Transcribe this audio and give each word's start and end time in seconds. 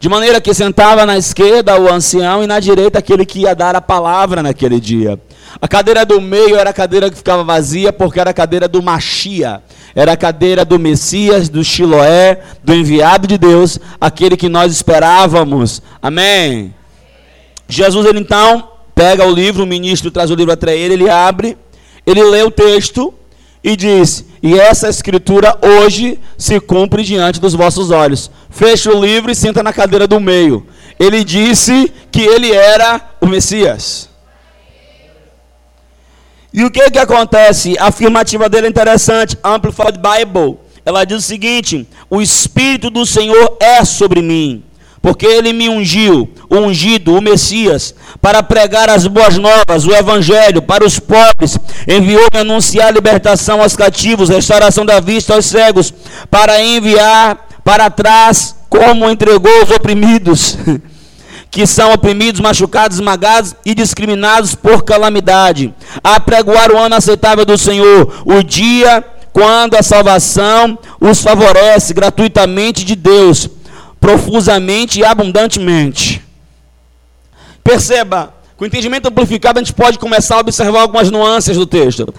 De 0.00 0.08
maneira 0.08 0.40
que 0.40 0.54
sentava 0.54 1.04
na 1.04 1.18
esquerda 1.18 1.78
o 1.80 1.92
ancião 1.92 2.44
e 2.44 2.46
na 2.46 2.60
direita 2.60 3.00
aquele 3.00 3.26
que 3.26 3.40
ia 3.40 3.54
dar 3.54 3.74
a 3.74 3.80
palavra 3.80 4.42
naquele 4.42 4.78
dia. 4.78 5.20
A 5.60 5.66
cadeira 5.66 6.06
do 6.06 6.20
meio 6.20 6.56
era 6.56 6.70
a 6.70 6.72
cadeira 6.72 7.10
que 7.10 7.16
ficava 7.16 7.42
vazia, 7.42 7.92
porque 7.92 8.20
era 8.20 8.30
a 8.30 8.34
cadeira 8.34 8.68
do 8.68 8.80
Machia. 8.80 9.60
Era 9.96 10.12
a 10.12 10.16
cadeira 10.16 10.64
do 10.64 10.78
Messias, 10.78 11.48
do 11.48 11.64
Chiloé, 11.64 12.40
do 12.62 12.72
enviado 12.72 13.26
de 13.26 13.36
Deus, 13.36 13.80
aquele 14.00 14.36
que 14.36 14.48
nós 14.48 14.70
esperávamos. 14.70 15.82
Amém. 16.00 16.72
Jesus, 17.66 18.06
ele 18.06 18.20
então 18.20 18.68
pega 18.94 19.26
o 19.26 19.32
livro, 19.32 19.64
o 19.64 19.66
ministro 19.66 20.12
traz 20.12 20.30
o 20.30 20.34
livro 20.34 20.52
até 20.52 20.76
ele, 20.76 20.94
ele 20.94 21.10
abre, 21.10 21.58
ele 22.06 22.22
lê 22.22 22.42
o 22.42 22.50
texto 22.50 23.12
e 23.62 23.76
diz: 23.76 24.24
E 24.42 24.58
essa 24.58 24.88
escritura 24.88 25.58
hoje 25.62 26.18
se 26.36 26.60
cumpre 26.60 27.02
diante 27.02 27.40
dos 27.40 27.54
vossos 27.54 27.90
olhos. 27.90 28.30
Fecha 28.50 28.90
o 28.90 29.04
livro 29.04 29.30
e 29.30 29.34
senta 29.34 29.62
na 29.62 29.72
cadeira 29.72 30.06
do 30.06 30.20
meio. 30.20 30.66
Ele 30.98 31.24
disse 31.24 31.92
que 32.10 32.22
ele 32.22 32.52
era 32.52 33.00
o 33.20 33.26
Messias. 33.26 34.08
E 36.52 36.64
o 36.64 36.70
que 36.70 36.90
que 36.90 36.98
acontece? 36.98 37.76
A 37.78 37.86
afirmativa 37.86 38.48
dele 38.48 38.66
é 38.66 38.70
interessante. 38.70 39.36
Amplified 39.44 39.98
Bible. 39.98 40.58
Ela 40.84 41.04
diz 41.04 41.18
o 41.18 41.22
seguinte: 41.22 41.86
O 42.08 42.22
Espírito 42.22 42.90
do 42.90 43.04
Senhor 43.04 43.56
é 43.60 43.84
sobre 43.84 44.22
mim 44.22 44.64
porque 45.00 45.26
ele 45.26 45.52
me 45.52 45.68
ungiu, 45.68 46.28
o 46.50 46.56
ungido, 46.56 47.14
o 47.14 47.20
Messias, 47.20 47.94
para 48.20 48.42
pregar 48.42 48.90
as 48.90 49.06
boas 49.06 49.36
novas, 49.36 49.86
o 49.86 49.92
evangelho 49.92 50.60
para 50.60 50.84
os 50.84 50.98
pobres, 50.98 51.58
enviou-me 51.86 52.40
anunciar 52.40 52.92
libertação 52.92 53.62
aos 53.62 53.76
cativos, 53.76 54.28
restauração 54.28 54.84
da 54.84 55.00
vista 55.00 55.34
aos 55.34 55.46
cegos, 55.46 55.92
para 56.30 56.62
enviar 56.62 57.48
para 57.64 57.90
trás 57.90 58.56
como 58.68 59.08
entregou 59.08 59.62
os 59.62 59.70
oprimidos, 59.70 60.58
que 61.50 61.66
são 61.66 61.92
oprimidos, 61.92 62.40
machucados, 62.40 62.98
esmagados 62.98 63.54
e 63.64 63.74
discriminados 63.74 64.54
por 64.54 64.84
calamidade, 64.84 65.72
a 66.02 66.18
pregoar 66.20 66.70
o 66.72 66.78
ano 66.78 66.96
aceitável 66.96 67.44
do 67.44 67.56
Senhor, 67.56 68.22
o 68.24 68.42
dia 68.42 69.04
quando 69.32 69.76
a 69.76 69.82
salvação 69.82 70.78
os 71.00 71.22
favorece 71.22 71.94
gratuitamente 71.94 72.84
de 72.84 72.96
Deus 72.96 73.48
profusamente 74.00 75.00
e 75.00 75.04
abundantemente. 75.04 76.22
Perceba, 77.62 78.34
com 78.56 78.64
o 78.64 78.66
entendimento 78.66 79.08
amplificado 79.08 79.58
a 79.58 79.62
gente 79.62 79.72
pode 79.72 79.98
começar 79.98 80.36
a 80.36 80.40
observar 80.40 80.82
algumas 80.82 81.10
nuances 81.10 81.56
do 81.56 81.66
texto. 81.66 82.12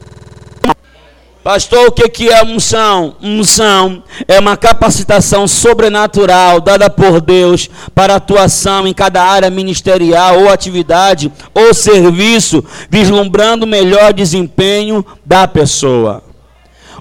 Pastor, 1.43 1.87
o 1.87 1.91
que 1.91 2.29
é 2.29 2.43
unção? 2.43 3.15
Unção 3.21 4.03
é 4.27 4.37
uma 4.39 4.55
capacitação 4.55 5.47
sobrenatural 5.47 6.61
dada 6.61 6.89
por 6.89 7.21
Deus 7.21 7.69
para 7.95 8.15
atuação 8.15 8.85
em 8.85 8.93
cada 8.93 9.23
área 9.23 9.49
ministerial 9.49 10.41
ou 10.41 10.49
atividade 10.49 11.31
ou 11.53 11.73
serviço, 11.73 12.63
vislumbrando 12.89 13.65
melhor 13.65 14.13
desempenho 14.13 15.03
da 15.25 15.47
pessoa. 15.47 16.28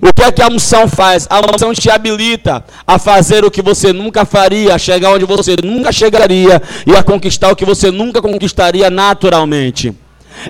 O 0.00 0.12
que 0.12 0.22
é 0.22 0.32
que 0.32 0.42
a 0.42 0.48
unção 0.48 0.88
faz? 0.88 1.26
A 1.28 1.40
unção 1.40 1.72
te 1.72 1.90
habilita 1.90 2.64
a 2.86 2.98
fazer 2.98 3.44
o 3.44 3.50
que 3.50 3.62
você 3.62 3.92
nunca 3.92 4.24
faria, 4.24 4.74
a 4.74 4.78
chegar 4.78 5.10
onde 5.10 5.24
você 5.24 5.56
nunca 5.62 5.92
chegaria 5.92 6.62
e 6.86 6.96
a 6.96 7.02
conquistar 7.02 7.50
o 7.50 7.56
que 7.56 7.64
você 7.64 7.90
nunca 7.90 8.22
conquistaria 8.22 8.90
naturalmente. 8.90 9.94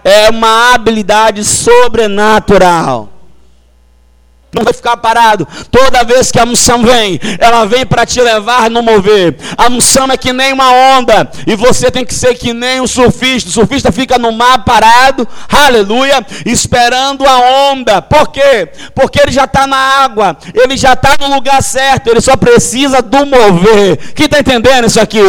É 0.05 0.28
uma 0.28 0.74
habilidade 0.74 1.44
sobrenatural. 1.44 3.17
Não 4.52 4.64
vai 4.64 4.72
ficar 4.72 4.96
parado. 4.96 5.46
Toda 5.70 6.04
vez 6.04 6.32
que 6.32 6.41
a 6.41 6.44
unção 6.44 6.82
vem, 6.82 7.20
ela 7.38 7.66
vem 7.66 7.84
para 7.84 8.06
te 8.06 8.18
levar 8.20 8.70
no 8.70 8.82
mover. 8.82 9.36
A 9.56 9.68
unção 9.68 10.06
é 10.10 10.16
que 10.16 10.32
nem 10.32 10.55
uma 10.55 10.72
onda. 10.72 11.30
E 11.46 11.55
você 11.55 11.90
tem 11.90 12.05
que 12.05 12.14
ser 12.14 12.34
que 12.34 12.55
nem 12.55 12.80
um 12.80 12.86
surfista. 12.86 13.50
O 13.50 13.52
surfista 13.52 13.92
fica 13.92 14.18
no 14.18 14.32
mar 14.32 14.64
parado, 14.64 15.28
aleluia, 15.52 16.24
esperando 16.46 17.27
a 17.27 17.70
onda. 17.70 18.00
Por 18.00 18.28
quê? 18.28 18.70
Porque 18.95 19.20
ele 19.20 19.33
já 19.33 19.45
está 19.45 19.67
na 19.67 19.77
água. 19.77 20.36
Ele 20.55 20.78
já 20.78 20.94
está 20.94 21.14
no 21.20 21.34
lugar 21.34 21.62
certo. 21.62 22.08
Ele 22.08 22.20
só 22.20 22.34
precisa 22.34 23.02
do 23.02 23.27
mover. 23.27 23.98
Quem 24.14 24.24
está 24.24 24.40
entendendo 24.40 24.86
isso 24.86 25.00
aqui? 25.00 25.20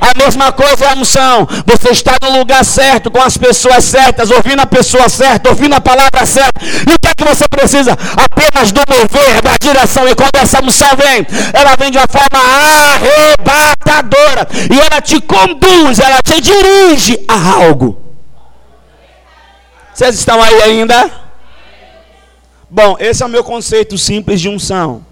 A 0.00 0.16
mesma 0.16 0.52
coisa 0.52 0.84
é 0.84 0.90
a 0.90 0.94
unção. 0.94 1.48
Você 1.66 1.90
está 1.90 2.16
no 2.22 2.38
lugar 2.38 2.64
certo, 2.64 3.10
com 3.10 3.20
as 3.20 3.36
pessoas 3.36 3.84
certas, 3.84 4.30
ouvindo 4.30 4.60
a 4.60 4.66
pessoa 4.66 5.08
certa, 5.08 5.48
ouvindo 5.48 5.74
a 5.74 5.80
palavra 5.80 6.24
certa. 6.24 6.64
E 6.64 6.94
o 6.94 6.98
que 7.00 7.08
é 7.08 7.14
que 7.14 7.24
você 7.24 7.48
precisa? 7.48 7.92
Apenas 7.92 8.72
mover, 8.88 9.42
da 9.42 9.56
direção. 9.60 10.06
E 10.08 10.14
quando 10.14 10.36
essa 10.36 10.62
unção 10.62 10.88
vem, 10.96 11.26
ela 11.52 11.76
vem 11.76 11.90
de 11.90 11.98
uma 11.98 12.06
forma 12.06 12.38
arrebatadora. 12.94 14.48
E 14.72 14.78
ela 14.78 15.00
te 15.00 15.20
conduz, 15.20 15.98
ela 15.98 16.20
te 16.22 16.40
dirige 16.40 17.24
a 17.26 17.64
algo. 17.64 18.00
Vocês 19.94 20.14
estão 20.14 20.40
aí 20.42 20.62
ainda? 20.62 21.10
Bom, 22.70 22.96
esse 23.00 23.22
é 23.22 23.26
o 23.26 23.28
meu 23.28 23.42
conceito 23.42 23.96
simples 23.96 24.40
de 24.40 24.48
unção. 24.48 25.04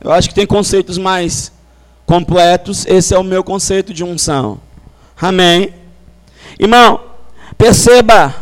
Eu 0.00 0.12
acho 0.12 0.28
que 0.28 0.34
tem 0.34 0.46
conceitos 0.46 0.98
mais 0.98 1.52
completos. 2.06 2.84
Esse 2.86 3.14
é 3.14 3.18
o 3.18 3.22
meu 3.22 3.44
conceito 3.44 3.92
de 3.92 4.02
unção. 4.02 4.60
Amém. 5.20 5.72
Irmão, 6.58 7.00
perceba. 7.56 8.34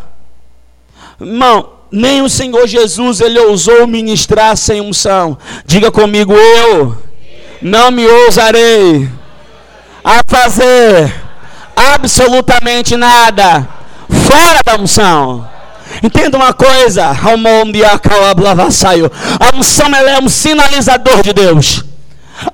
Irmão, 1.21 1.72
nem 1.93 2.23
o 2.23 2.29
Senhor 2.29 2.67
Jesus 2.67 3.21
ele 3.21 3.39
ousou 3.39 3.87
ministrar 3.87 4.57
sem 4.57 4.81
unção. 4.81 5.37
Diga 5.67 5.93
comigo, 5.93 6.33
eu 6.33 6.97
não 7.61 7.91
me 7.91 8.07
ousarei 8.07 9.09
a 10.03 10.21
fazer 10.27 11.15
absolutamente 11.77 12.97
nada 12.97 13.69
fora 14.09 14.61
da 14.65 14.83
unção. 14.83 15.47
Entenda 16.03 16.39
uma 16.39 16.55
coisa, 16.55 17.07
a 17.07 17.35
unção 19.57 19.95
ela 19.95 20.11
é 20.11 20.19
um 20.19 20.29
sinalizador 20.29 21.23
de 21.23 21.35
Deus. 21.35 21.85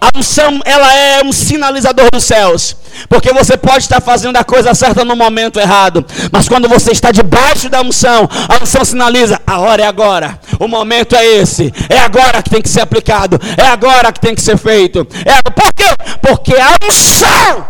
A 0.01 0.19
unção, 0.19 0.61
ela 0.65 0.93
é 0.95 1.23
um 1.25 1.33
sinalizador 1.33 2.11
dos 2.11 2.25
céus. 2.25 2.77
Porque 3.09 3.33
você 3.33 3.57
pode 3.57 3.85
estar 3.85 4.01
fazendo 4.01 4.37
a 4.37 4.45
coisa 4.45 4.75
certa 4.75 5.05
no 5.05 5.15
momento 5.15 5.61
errado. 5.61 6.05
Mas 6.33 6.49
quando 6.49 6.69
você 6.69 6.91
está 6.93 7.11
debaixo 7.11 7.69
da 7.69 7.81
unção, 7.81 8.29
a 8.49 8.63
unção 8.63 8.85
sinaliza: 8.85 9.41
a 9.47 9.59
hora 9.61 9.83
é 9.83 9.87
agora. 9.87 10.39
O 10.59 10.67
momento 10.67 11.15
é 11.15 11.25
esse. 11.25 11.73
É 11.89 11.99
agora 11.99 12.43
que 12.43 12.51
tem 12.51 12.61
que 12.61 12.69
ser 12.69 12.81
aplicado. 12.81 13.39
É 13.57 13.69
agora 13.69 14.13
que 14.13 14.21
tem 14.21 14.35
que 14.35 14.43
ser 14.43 14.59
feito. 14.59 15.07
É, 15.25 15.43
por 15.51 15.73
quê? 15.73 15.85
Porque 16.21 16.55
a 16.55 16.75
unção, 16.85 17.67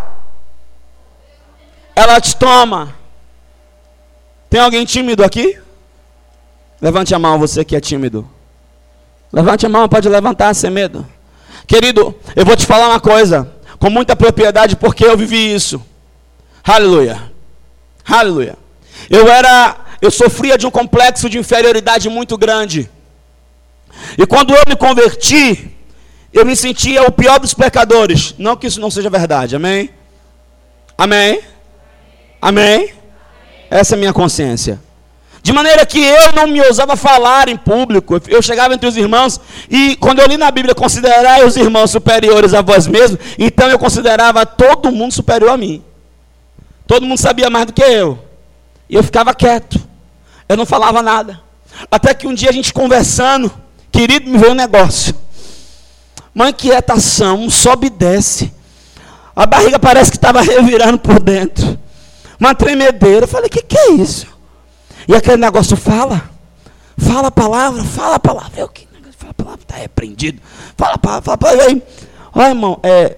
ela 1.94 2.20
te 2.20 2.34
toma. 2.36 2.96
Tem 4.48 4.60
alguém 4.60 4.84
tímido 4.84 5.22
aqui? 5.22 5.58
Levante 6.80 7.14
a 7.14 7.18
mão, 7.18 7.38
você 7.38 7.64
que 7.64 7.76
é 7.76 7.80
tímido. 7.80 8.28
Levante 9.32 9.66
a 9.66 9.68
mão, 9.68 9.88
pode 9.88 10.08
levantar 10.08 10.54
sem 10.54 10.70
medo. 10.70 11.06
Querido, 11.68 12.18
eu 12.34 12.46
vou 12.46 12.56
te 12.56 12.64
falar 12.64 12.88
uma 12.88 12.98
coisa, 12.98 13.52
com 13.78 13.90
muita 13.90 14.16
propriedade, 14.16 14.74
porque 14.74 15.04
eu 15.04 15.18
vivi 15.18 15.54
isso. 15.54 15.80
Aleluia. 16.64 17.30
Aleluia. 18.06 18.56
Eu 19.10 19.28
era, 19.28 19.76
eu 20.00 20.10
sofria 20.10 20.56
de 20.56 20.66
um 20.66 20.70
complexo 20.70 21.28
de 21.28 21.38
inferioridade 21.38 22.08
muito 22.08 22.38
grande. 22.38 22.90
E 24.16 24.26
quando 24.26 24.54
eu 24.54 24.62
me 24.66 24.76
converti, 24.76 25.70
eu 26.32 26.46
me 26.46 26.56
sentia 26.56 27.02
o 27.02 27.12
pior 27.12 27.38
dos 27.38 27.52
pecadores. 27.52 28.34
Não 28.38 28.56
que 28.56 28.66
isso 28.66 28.80
não 28.80 28.90
seja 28.90 29.10
verdade, 29.10 29.54
amém? 29.54 29.90
Amém? 30.96 31.42
Amém? 32.40 32.94
Essa 33.70 33.94
é 33.94 33.96
a 33.96 33.98
minha 33.98 34.12
consciência. 34.14 34.80
De 35.48 35.52
maneira 35.54 35.86
que 35.86 35.98
eu 35.98 36.30
não 36.34 36.46
me 36.46 36.60
ousava 36.60 36.94
falar 36.94 37.48
em 37.48 37.56
público. 37.56 38.20
Eu 38.28 38.42
chegava 38.42 38.74
entre 38.74 38.86
os 38.86 38.98
irmãos 38.98 39.40
e 39.70 39.96
quando 39.96 40.18
eu 40.18 40.26
li 40.26 40.36
na 40.36 40.50
Bíblia 40.50 40.74
considerar 40.74 41.42
os 41.42 41.56
irmãos 41.56 41.90
superiores 41.90 42.52
a 42.52 42.60
vós 42.60 42.86
mesmos, 42.86 43.18
então 43.38 43.66
eu 43.70 43.78
considerava 43.78 44.44
todo 44.44 44.92
mundo 44.92 45.14
superior 45.14 45.52
a 45.52 45.56
mim. 45.56 45.82
Todo 46.86 47.06
mundo 47.06 47.18
sabia 47.18 47.48
mais 47.48 47.64
do 47.64 47.72
que 47.72 47.80
eu. 47.80 48.18
E 48.90 48.94
eu 48.94 49.02
ficava 49.02 49.32
quieto. 49.32 49.80
Eu 50.46 50.54
não 50.54 50.66
falava 50.66 51.00
nada. 51.00 51.40
Até 51.90 52.12
que 52.12 52.26
um 52.26 52.34
dia 52.34 52.50
a 52.50 52.52
gente 52.52 52.70
conversando, 52.70 53.50
querido, 53.90 54.28
me 54.28 54.36
veio 54.36 54.52
um 54.52 54.54
negócio. 54.54 55.14
Uma 56.34 56.50
inquietação, 56.50 57.40
um 57.40 57.48
sobe 57.48 57.86
e 57.86 57.90
desce. 57.90 58.52
A 59.34 59.46
barriga 59.46 59.78
parece 59.78 60.10
que 60.10 60.18
estava 60.18 60.42
revirando 60.44 60.98
por 60.98 61.18
dentro. 61.18 61.78
Uma 62.38 62.54
tremedeira. 62.54 63.24
Eu 63.24 63.28
falei, 63.28 63.46
o 63.46 63.50
que, 63.50 63.62
que 63.62 63.78
é 63.78 63.92
isso? 63.92 64.37
E 65.08 65.14
aquele 65.14 65.38
negócio 65.38 65.74
fala. 65.74 66.30
Fala 66.98 67.28
a 67.28 67.30
palavra, 67.30 67.82
fala 67.82 68.16
a 68.16 68.20
palavra. 68.20 68.60
Eu 68.60 68.68
que 68.68 68.86
negócio 68.92 69.18
fala 69.18 69.30
a 69.30 69.34
palavra, 69.34 69.62
está 69.62 69.76
repreendido. 69.76 70.42
Fala 70.76 70.94
a 70.94 70.98
palavra, 70.98 71.22
fala 71.22 71.34
a 71.34 71.38
palavra. 71.38 71.82
Olha, 72.34 72.48
irmão, 72.48 72.78
é, 72.82 73.16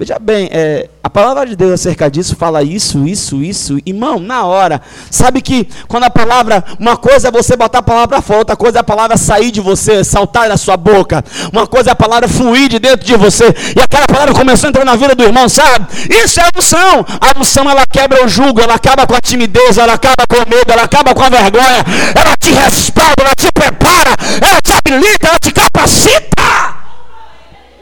Veja 0.00 0.18
bem, 0.18 0.48
é, 0.50 0.88
a 1.04 1.10
palavra 1.10 1.44
de 1.44 1.54
Deus 1.54 1.72
acerca 1.72 2.10
disso 2.10 2.34
fala 2.34 2.62
isso, 2.62 3.06
isso, 3.06 3.42
isso. 3.42 3.76
Irmão, 3.84 4.18
na 4.18 4.46
hora. 4.46 4.80
Sabe 5.10 5.42
que 5.42 5.68
quando 5.88 6.04
a 6.04 6.10
palavra, 6.10 6.64
uma 6.78 6.96
coisa 6.96 7.28
é 7.28 7.30
você 7.30 7.54
botar 7.54 7.80
a 7.80 7.82
palavra 7.82 8.08
para 8.08 8.22
fora, 8.22 8.38
outra 8.38 8.56
coisa 8.56 8.78
é 8.78 8.80
a 8.80 8.82
palavra 8.82 9.18
sair 9.18 9.50
de 9.50 9.60
você, 9.60 10.02
saltar 10.02 10.48
da 10.48 10.56
sua 10.56 10.78
boca. 10.78 11.22
Uma 11.52 11.66
coisa 11.66 11.90
é 11.90 11.92
a 11.92 11.94
palavra 11.94 12.26
fluir 12.28 12.70
de 12.70 12.78
dentro 12.78 13.04
de 13.04 13.14
você. 13.14 13.54
E 13.76 13.78
aquela 13.78 14.06
palavra 14.06 14.32
começou 14.32 14.68
a 14.68 14.70
entrar 14.70 14.86
na 14.86 14.96
vida 14.96 15.14
do 15.14 15.22
irmão, 15.22 15.50
sabe? 15.50 15.86
Isso 16.08 16.40
é 16.40 16.44
a 16.44 16.58
unção. 16.58 17.04
A 17.20 17.38
unção 17.38 17.68
ela 17.68 17.84
quebra 17.86 18.24
o 18.24 18.28
jugo, 18.28 18.58
ela 18.62 18.76
acaba 18.76 19.06
com 19.06 19.14
a 19.14 19.20
timidez, 19.20 19.76
ela 19.76 19.92
acaba 19.92 20.26
com 20.26 20.36
o 20.36 20.48
medo, 20.48 20.72
ela 20.72 20.84
acaba 20.84 21.14
com 21.14 21.24
a 21.24 21.28
vergonha. 21.28 21.84
Ela 22.14 22.34
te 22.38 22.52
respalda, 22.52 23.16
ela 23.18 23.34
te 23.36 23.52
prepara, 23.52 24.16
ela 24.40 24.62
te 24.62 24.72
habilita, 24.72 25.28
ela 25.28 25.38
te 25.38 25.52
capacita. 25.52 26.40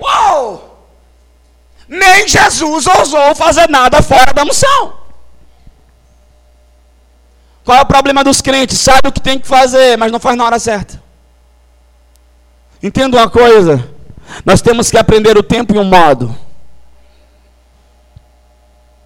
Uou! 0.01 0.68
Nem 1.89 2.29
Jesus 2.29 2.87
ousou 2.87 3.35
fazer 3.35 3.69
nada 3.69 4.03
fora 4.03 4.33
da 4.33 4.43
unção. 4.43 4.99
Qual 7.65 7.79
é 7.79 7.83
o 7.83 7.87
problema 7.87 8.23
dos 8.23 8.41
crentes? 8.41 8.79
Sabe 8.79 9.09
o 9.09 9.13
que 9.13 9.21
tem 9.21 9.39
que 9.39 9.47
fazer, 9.47 9.97
mas 9.97 10.13
não 10.13 10.21
faz 10.21 10.37
na 10.37 10.45
hora 10.45 10.59
certa. 10.59 11.03
Entenda 12.83 13.17
uma 13.17 13.29
coisa: 13.29 13.89
nós 14.45 14.61
temos 14.61 14.91
que 14.91 14.99
aprender 14.99 15.37
o 15.37 15.43
tempo 15.43 15.75
e 15.75 15.79
o 15.79 15.85
modo. 15.85 16.35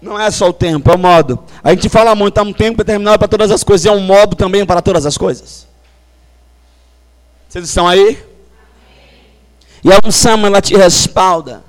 Não 0.01 0.19
é 0.19 0.29
só 0.29 0.49
o 0.49 0.53
tempo, 0.53 0.91
é 0.91 0.95
o 0.95 0.99
modo. 0.99 1.43
A 1.63 1.69
gente 1.71 1.87
fala 1.87 2.13
muito, 2.13 2.37
há 2.37 2.41
um 2.41 2.51
tempo 2.51 2.77
determinado 2.79 3.17
para 3.17 3.27
todas 3.27 3.49
as 3.51 3.63
coisas, 3.63 3.85
e 3.85 3.89
é 3.89 3.91
um 3.91 4.01
modo 4.01 4.35
também 4.35 4.65
para 4.65 4.81
todas 4.81 5.05
as 5.05 5.17
coisas. 5.17 5.65
Vocês 7.47 7.65
estão 7.65 7.87
aí? 7.87 8.21
E 9.83 9.91
a 9.91 9.99
unção, 10.05 10.45
ela 10.45 10.61
te 10.61 10.75
respalda. 10.75 11.63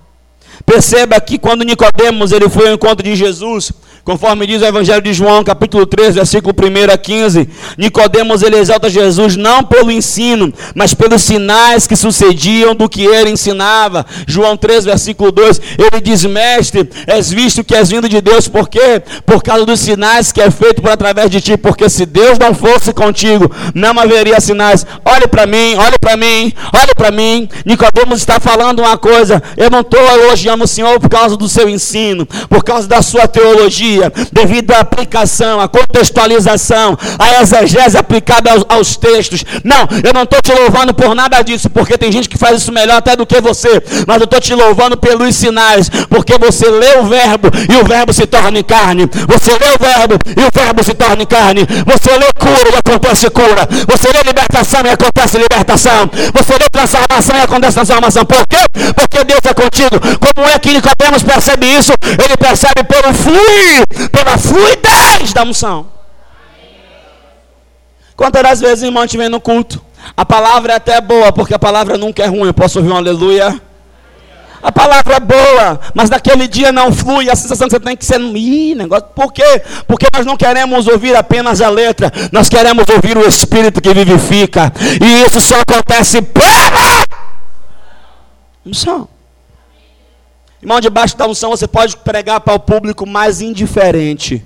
Perceba 0.67 1.21
que 1.21 1.39
quando 1.39 1.65
Nicodemos 1.65 2.33
ele 2.33 2.49
foi 2.49 2.69
ao 2.69 2.75
encontro 2.75 3.05
de 3.05 3.15
Jesus, 3.15 3.73
Conforme 4.05 4.47
diz 4.47 4.61
o 4.61 4.67
Evangelho 4.67 5.01
de 5.01 5.15
João, 5.15 5.43
capítulo 5.43 5.87
3, 5.87 6.17
versículo 6.17 6.55
1 6.55 6.93
a 6.93 6.99
15, 6.99 7.49
Nicodemos 7.79 8.43
ele 8.43 8.59
exalta 8.59 8.91
Jesus 8.91 9.35
não 9.35 9.65
pelo 9.65 9.91
ensino, 9.91 10.53
mas 10.75 10.93
pelos 10.93 11.23
sinais 11.23 11.87
que 11.87 11.97
sucediam 11.97 12.75
do 12.75 12.87
que 12.87 13.03
ele 13.03 13.31
ensinava. 13.31 14.05
João 14.27 14.59
3, 14.59 14.85
versículo 14.85 15.33
2, 15.33 15.59
ele 15.79 16.03
diz: 16.03 16.23
"Mestre, 16.27 16.87
és 17.07 17.31
visto 17.31 17.65
que 17.65 17.75
és 17.75 17.89
vindo 17.89 18.07
de 18.07 18.21
Deus, 18.21 18.47
por 18.47 18.69
quê? 18.69 19.03
Por 19.25 19.43
causa 19.43 19.65
dos 19.65 19.81
sinais 19.81 20.31
que 20.33 20.43
é 20.43 20.51
feito 20.51 20.83
por 20.83 20.91
através 20.91 21.31
de 21.31 21.41
ti, 21.41 21.57
porque 21.57 21.89
se 21.89 22.05
Deus 22.05 22.39
não 22.39 22.55
fosse 22.55 22.93
contigo, 22.93 23.51
não 23.75 23.99
haveria 23.99 24.39
sinais. 24.39 24.87
Olhe 25.03 25.27
para 25.27 25.47
mim, 25.47 25.77
olhe 25.77 25.99
para 25.99 26.15
mim, 26.15 26.53
olhe 26.75 26.95
para 26.95 27.11
mim. 27.11 27.49
Nicodemos 27.65 28.19
está 28.19 28.39
falando 28.39 28.81
uma 28.81 28.99
coisa, 28.99 29.43
eu 29.57 29.71
não 29.71 29.81
estou 29.81 30.01
elogiando 30.01 30.65
o 30.65 30.69
Senhor 30.69 31.01
por 31.01 31.09
causa 31.09 31.39
do 31.39 31.49
seu 31.49 31.71
ensino, 31.71 32.27
por 32.51 32.63
causa 32.63 32.87
da 32.87 33.01
sua 33.01 33.27
teologia, 33.27 33.94
devido 34.33 34.73
à 34.73 34.81
aplicação, 34.81 35.61
à 35.61 35.69
contextualização, 35.69 36.97
à 37.19 37.43
exegese 37.43 37.97
aplicada 37.97 38.51
aos, 38.51 38.65
aos 38.69 38.97
textos. 38.97 39.45
Não, 39.63 39.89
eu 40.03 40.13
não 40.13 40.23
estou 40.23 40.41
te 40.43 40.53
louvando 40.53 40.95
por 40.95 41.15
nada 41.15 41.41
disso, 41.43 41.69
porque 41.71 41.97
tem 41.99 42.11
gente 42.11 42.29
que 42.29 42.39
faz 42.39 42.63
isso 42.63 42.73
melhor 42.73 42.97
até 42.97 43.17
do 43.17 43.27
que 43.27 43.41
você, 43.41 43.83
mas 44.07 44.19
eu 44.19 44.25
estou 44.25 44.41
te 44.41 44.55
louvando 44.55 44.97
pelos 44.97 45.35
sinais, 45.35 45.89
porque 46.09 46.39
você 46.39 46.69
lê 46.69 46.99
o 46.99 47.05
verbo 47.05 47.49
e 47.71 47.77
o 47.77 47.85
verbo 47.85 48.13
se 48.13 48.27
torna 48.27 48.59
em 48.59 48.65
carne. 48.65 49.09
Você 49.29 49.53
lê 49.53 49.75
o 49.75 49.79
verbo 49.79 50.19
e 50.37 50.45
o 50.45 50.51
verbo 50.53 50.83
se 50.83 50.95
torna 50.95 51.23
em 51.23 51.27
carne. 51.27 51.67
Você 51.87 52.11
lê 52.17 52.27
cura 52.39 52.71
e 52.73 52.77
acontece 52.77 53.31
cura. 53.31 53.69
Você 53.89 54.09
lê 54.09 54.23
libertação 54.25 54.81
e 54.85 54.91
acontece 54.91 55.39
libertação. 55.39 56.11
Você 56.35 56.53
lê 56.53 56.69
transformação 56.71 57.37
e 57.37 57.41
acontece 57.41 57.75
transformação. 57.75 58.25
Por 58.25 58.47
quê? 58.47 58.65
Porque 58.95 59.25
Deus 59.25 59.41
é 59.45 59.55
contigo. 59.55 60.01
Como 60.19 60.47
é 60.49 60.59
que 60.59 60.73
Nicodemos 60.73 61.23
percebe 61.23 61.67
isso? 61.67 61.93
Ele 62.03 62.37
percebe 62.37 62.85
pelo 62.85 63.15
fluir 63.15 63.84
pela 64.11 64.39
fluidez 64.39 65.33
da 65.33 65.43
unção. 65.43 65.87
Quantas 68.17 68.43
das 68.43 68.61
vezes, 68.61 68.85
irmão, 68.85 69.07
te 69.07 69.17
vem 69.17 69.29
no 69.29 69.41
culto? 69.41 69.83
A 70.17 70.25
palavra 70.25 70.75
é 70.75 70.77
até 70.77 71.01
boa, 71.01 71.33
porque 71.33 71.55
a 71.55 71.59
palavra 71.59 71.99
nunca 71.99 72.23
é 72.23 72.27
ruim. 72.27 72.47
Eu 72.47 72.55
posso 72.55 72.79
ouvir 72.79 72.91
um 72.91 72.97
aleluia? 72.97 73.61
A 74.63 74.73
palavra 74.73 75.17
é 75.17 75.21
boa, 75.21 75.79
mas 75.93 76.09
naquele 76.09 76.49
dia 76.49 76.73
não 76.73 76.93
flui. 76.93 77.29
A 77.29 77.37
sensação 77.37 77.69
que 77.69 77.75
você 77.75 77.81
tem 77.81 77.97
que 77.97 78.05
ser. 78.05 78.19
Ih, 78.21 78.75
negócio. 78.75 79.07
Por 79.15 79.33
quê? 79.33 79.63
Porque 79.87 80.07
nós 80.15 80.25
não 80.25 80.37
queremos 80.37 80.87
ouvir 80.87 81.15
apenas 81.15 81.61
a 81.61 81.69
letra, 81.69 82.11
nós 82.33 82.49
queremos 82.49 82.85
ouvir 82.89 83.19
o 83.19 83.27
Espírito 83.27 83.81
que 83.81 83.93
vivifica. 83.93 84.73
E 85.03 85.23
isso 85.27 85.41
só 85.41 85.57
acontece 85.61 86.23
pela 86.23 87.05
unção. 88.65 89.14
Irmão, 90.65 90.81
debaixo 90.81 91.15
da 91.15 91.27
unção 91.27 91.51
você 91.51 91.69
pode 91.69 91.95
pregar 91.99 92.41
para 92.41 92.55
o 92.55 92.59
público 92.59 93.07
mais 93.07 93.43
indiferente. 93.43 94.43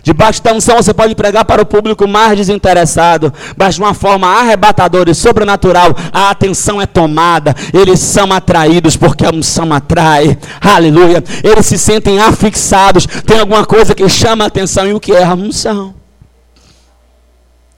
Debaixo 0.00 0.40
da 0.40 0.52
unção 0.52 0.76
você 0.76 0.94
pode 0.94 1.12
pregar 1.16 1.44
para 1.44 1.60
o 1.60 1.66
público 1.66 2.06
mais 2.06 2.36
desinteressado, 2.36 3.34
mas 3.56 3.74
de 3.74 3.80
uma 3.80 3.94
forma 3.94 4.28
arrebatadora 4.28 5.10
e 5.10 5.14
sobrenatural, 5.14 5.88
a 6.12 6.30
atenção 6.30 6.80
é 6.80 6.86
tomada, 6.86 7.52
eles 7.72 7.98
são 7.98 8.32
atraídos 8.32 8.96
porque 8.96 9.26
a 9.26 9.30
unção 9.30 9.72
atrai, 9.72 10.38
aleluia. 10.60 11.22
Eles 11.42 11.66
se 11.66 11.78
sentem 11.78 12.20
afixados, 12.20 13.04
tem 13.26 13.40
alguma 13.40 13.66
coisa 13.66 13.92
que 13.92 14.08
chama 14.08 14.44
a 14.44 14.46
atenção 14.46 14.86
e 14.86 14.94
o 14.94 15.00
que 15.00 15.10
é 15.10 15.24
a 15.24 15.34
unção, 15.34 15.96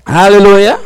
aleluia. 0.05 0.79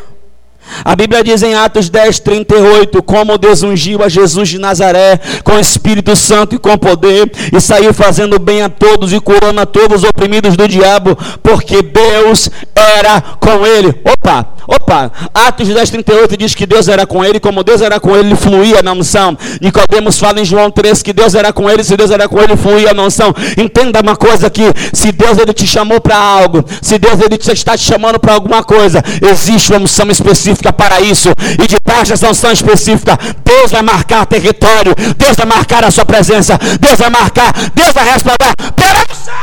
A 0.83 0.95
Bíblia 0.95 1.23
diz 1.23 1.43
em 1.43 1.53
Atos 1.53 1.89
10, 1.89 2.19
38, 2.19 3.03
como 3.03 3.37
Deus 3.37 3.63
ungiu 3.63 4.03
a 4.03 4.09
Jesus 4.09 4.49
de 4.49 4.57
Nazaré 4.57 5.19
com 5.43 5.59
Espírito 5.59 6.15
Santo 6.15 6.55
e 6.55 6.59
com 6.59 6.77
poder, 6.77 7.31
e 7.51 7.59
saiu 7.59 7.93
fazendo 7.93 8.39
bem 8.39 8.61
a 8.61 8.69
todos 8.69 9.13
e 9.13 9.19
curando 9.19 9.59
a 9.59 9.65
todos 9.65 10.03
os 10.03 10.09
oprimidos 10.09 10.55
do 10.55 10.67
diabo, 10.67 11.17
porque 11.43 11.81
Deus 11.81 12.49
era 12.75 13.21
com 13.39 13.65
ele. 13.65 13.93
Opa, 14.03 14.47
opa, 14.67 15.11
Atos 15.33 15.67
10, 15.67 15.89
38 15.89 16.37
diz 16.37 16.55
que 16.55 16.65
Deus 16.65 16.87
era 16.87 17.05
com 17.05 17.23
ele, 17.23 17.39
como 17.39 17.63
Deus 17.63 17.81
era 17.81 17.99
com 17.99 18.15
ele, 18.15 18.29
ele 18.29 18.35
fluía 18.35 18.81
na 18.81 18.93
unção. 18.93 19.37
Nicodemos 19.59 20.17
fala 20.17 20.39
em 20.39 20.45
João 20.45 20.71
3 20.71 21.01
que 21.03 21.13
Deus 21.13 21.35
era 21.35 21.51
com 21.51 21.69
ele, 21.69 21.83
se 21.83 21.97
Deus 21.97 22.11
era 22.11 22.27
com 22.27 22.39
ele, 22.39 22.55
fluía 22.55 22.93
na 22.93 23.03
unção. 23.03 23.33
Entenda 23.57 23.99
uma 23.99 24.15
coisa 24.15 24.47
aqui, 24.47 24.63
se 24.93 25.11
Deus 25.11 25.37
ele 25.37 25.53
te 25.53 25.67
chamou 25.67 25.99
para 25.99 26.17
algo, 26.17 26.63
se 26.81 26.97
Deus 26.97 27.19
ele 27.19 27.35
está 27.35 27.77
te 27.77 27.83
chamando 27.83 28.19
para 28.19 28.33
alguma 28.33 28.63
coisa, 28.63 29.03
existe 29.21 29.71
uma 29.71 29.81
unção 29.81 30.09
específica 30.09 30.60
específica 30.61 30.71
para 30.71 31.01
isso. 31.01 31.29
E 31.61 31.67
debaixo 31.67 32.11
dessa 32.11 32.29
unção 32.29 32.51
específica, 32.51 33.17
Deus 33.43 33.71
vai 33.71 33.81
marcar 33.81 34.25
território, 34.25 34.93
Deus 35.17 35.35
vai 35.35 35.45
marcar 35.45 35.83
a 35.83 35.91
sua 35.91 36.05
presença, 36.05 36.57
Deus 36.79 36.99
vai 36.99 37.09
marcar, 37.09 37.51
Deus 37.73 37.91
vai 37.91 38.05
respaldar 38.11 38.53
pela 38.75 39.01
unção. 39.09 39.33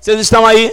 Vocês 0.00 0.20
estão 0.20 0.46
aí? 0.46 0.72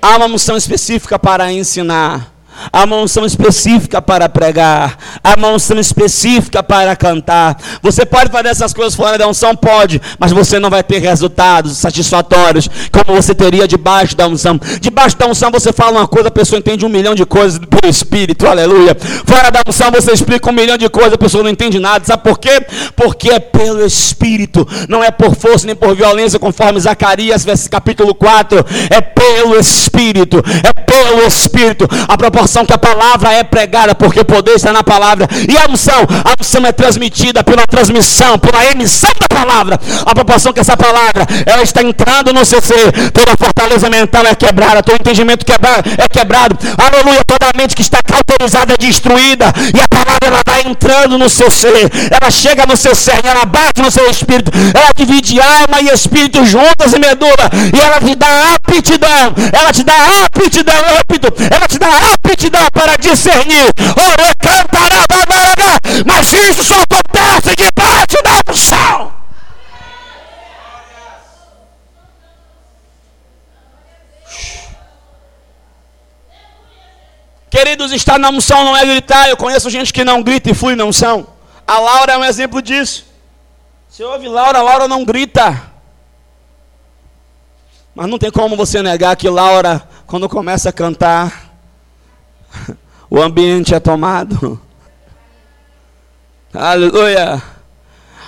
Há 0.00 0.16
uma 0.16 0.26
unção 0.26 0.56
específica 0.56 1.18
para 1.18 1.50
ensinar. 1.52 2.31
Uma 2.72 2.96
unção 2.96 3.24
específica 3.24 4.00
para 4.00 4.28
pregar, 4.28 4.96
uma 5.36 5.48
unção 5.48 5.78
específica 5.78 6.62
para 6.62 6.94
cantar. 6.94 7.56
Você 7.82 8.06
pode 8.06 8.30
fazer 8.30 8.48
essas 8.48 8.72
coisas 8.72 8.94
fora 8.94 9.18
da 9.18 9.26
unção? 9.26 9.56
Pode, 9.56 10.00
mas 10.18 10.32
você 10.32 10.58
não 10.58 10.70
vai 10.70 10.82
ter 10.82 10.98
resultados 10.98 11.76
satisfatórios 11.76 12.68
como 12.90 13.16
você 13.20 13.34
teria 13.34 13.66
debaixo 13.66 14.16
da 14.16 14.26
unção. 14.26 14.60
Debaixo 14.80 15.16
da 15.16 15.26
unção 15.26 15.50
você 15.50 15.72
fala 15.72 15.98
uma 15.98 16.08
coisa, 16.08 16.28
a 16.28 16.30
pessoa 16.30 16.58
entende 16.58 16.86
um 16.86 16.88
milhão 16.88 17.14
de 17.14 17.24
coisas 17.24 17.58
pelo 17.58 17.90
Espírito, 17.90 18.46
aleluia. 18.46 18.96
Fora 19.26 19.50
da 19.50 19.60
unção 19.66 19.90
você 19.90 20.12
explica 20.12 20.48
um 20.50 20.52
milhão 20.52 20.76
de 20.76 20.88
coisas, 20.88 21.14
a 21.14 21.18
pessoa 21.18 21.42
não 21.42 21.50
entende 21.50 21.78
nada. 21.78 22.04
Sabe 22.04 22.22
por 22.22 22.38
quê? 22.38 22.64
Porque 22.94 23.30
é 23.30 23.40
pelo 23.40 23.84
Espírito, 23.84 24.66
não 24.88 25.02
é 25.02 25.10
por 25.10 25.34
força 25.34 25.66
nem 25.66 25.74
por 25.74 25.96
violência, 25.96 26.38
conforme 26.38 26.78
Zacarias, 26.80 27.44
capítulo 27.68 28.14
4. 28.14 28.64
É 28.90 29.00
pelo 29.00 29.58
Espírito, 29.58 30.42
é 30.62 30.72
pelo 30.82 31.26
Espírito. 31.26 31.88
A 32.06 32.16
proporção 32.16 32.41
proporção 32.42 32.66
que 32.66 32.72
a 32.72 32.78
palavra 32.78 33.32
é 33.32 33.44
pregada, 33.44 33.94
porque 33.94 34.20
o 34.20 34.24
poder 34.24 34.54
está 34.54 34.72
na 34.72 34.82
palavra. 34.82 35.28
E 35.48 35.56
a 35.56 35.70
unção, 35.70 36.00
a 36.24 36.34
unção 36.40 36.66
é 36.66 36.72
transmitida 36.72 37.44
pela 37.44 37.64
transmissão, 37.66 38.38
pela 38.38 38.64
emissão 38.66 39.10
da 39.20 39.28
palavra. 39.28 39.78
A 40.04 40.14
proporção 40.14 40.52
que 40.52 40.58
essa 40.58 40.76
palavra 40.76 41.26
ela 41.46 41.62
está 41.62 41.82
entrando 41.82 42.32
no 42.32 42.44
seu 42.44 42.60
ser, 42.60 43.10
toda 43.12 43.36
fortaleza 43.36 43.88
mental 43.88 44.26
é 44.26 44.34
quebrada, 44.34 44.82
todo 44.82 44.96
entendimento 44.96 45.46
é 45.98 46.08
quebrado. 46.08 46.58
Aleluia, 46.76 47.22
toda 47.24 47.46
a 47.46 47.56
mente 47.56 47.76
que 47.76 47.82
está 47.82 47.98
cauterizada 48.02 48.74
é 48.74 48.76
destruída. 48.76 49.52
E 49.72 49.80
a 49.80 49.88
palavra 49.88 50.26
ela 50.26 50.40
vai 50.44 50.62
entrando 50.62 51.16
no 51.18 51.28
seu 51.28 51.50
ser, 51.50 51.90
ela 52.10 52.30
chega 52.30 52.66
no 52.66 52.76
seu 52.76 52.94
ser, 52.94 53.24
ela 53.24 53.44
bate 53.44 53.80
no 53.82 53.90
seu 53.90 54.10
espírito, 54.10 54.50
ela 54.74 54.90
divide 54.96 55.40
alma 55.40 55.80
e 55.80 55.88
espírito 55.94 56.44
juntas 56.44 56.92
e 56.92 56.98
medula, 56.98 57.50
e 57.72 57.80
ela 57.80 58.00
te 58.00 58.16
dá 58.16 58.54
aptidão, 58.54 59.34
ela 59.52 59.72
te 59.72 59.84
dá 59.84 59.94
aptidão, 60.26 60.74
ela 60.74 61.68
te 61.68 61.78
dá 61.78 61.88
aptidão 62.14 62.31
aptidão 62.32 62.66
para 62.72 62.96
discernir. 62.96 63.72
Ore, 63.96 64.34
cantará, 64.38 65.04
mas 66.06 66.32
isso 66.32 66.64
só 66.64 66.74
acontece 66.74 67.54
debaixo 67.56 68.22
da 68.22 68.52
unção. 68.52 69.12
Queridos, 77.50 77.92
estar 77.92 78.18
na 78.18 78.30
unção 78.30 78.64
não 78.64 78.76
é 78.76 78.84
gritar. 78.84 79.28
Eu 79.28 79.36
conheço 79.36 79.68
gente 79.68 79.92
que 79.92 80.02
não 80.02 80.22
grita 80.22 80.50
e 80.50 80.54
flui 80.54 80.74
na 80.74 80.84
unção. 80.84 81.26
A 81.66 81.78
Laura 81.78 82.14
é 82.14 82.18
um 82.18 82.24
exemplo 82.24 82.62
disso. 82.62 83.04
Você 83.88 84.02
ouve 84.02 84.26
Laura, 84.26 84.62
Laura 84.62 84.88
não 84.88 85.04
grita. 85.04 85.70
Mas 87.94 88.08
não 88.08 88.18
tem 88.18 88.30
como 88.30 88.56
você 88.56 88.82
negar 88.82 89.14
que 89.16 89.28
Laura, 89.28 89.86
quando 90.06 90.26
começa 90.30 90.70
a 90.70 90.72
cantar, 90.72 91.51
o 93.10 93.20
ambiente 93.20 93.74
é 93.74 93.80
tomado. 93.80 94.60
Aleluia. 96.52 97.42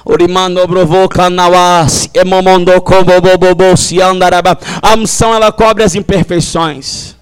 Orimando 0.04 0.66
provoca 0.68 1.30
nawas, 1.30 2.10
emomondo 2.12 2.78
kobobobobo 2.82 3.76
se 3.76 4.02
andaraba. 4.02 4.58
A 4.82 4.94
unção 4.94 5.34
ela 5.34 5.50
cobre 5.50 5.82
as 5.82 5.94
imperfeições. 5.94 7.16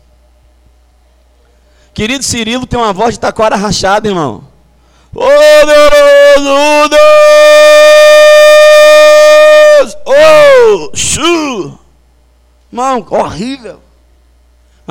Querido 1.94 2.24
Cirilo 2.24 2.66
tem 2.66 2.78
uma 2.78 2.92
voz 2.92 3.14
de 3.14 3.20
taquara 3.20 3.54
rachada, 3.54 4.08
irmão. 4.08 4.44
Poderoso 5.12 6.88
Deus! 6.88 7.02
Oh, 10.06 10.90
chu! 10.96 11.78
Irmão, 12.72 13.06
horrível. 13.10 13.78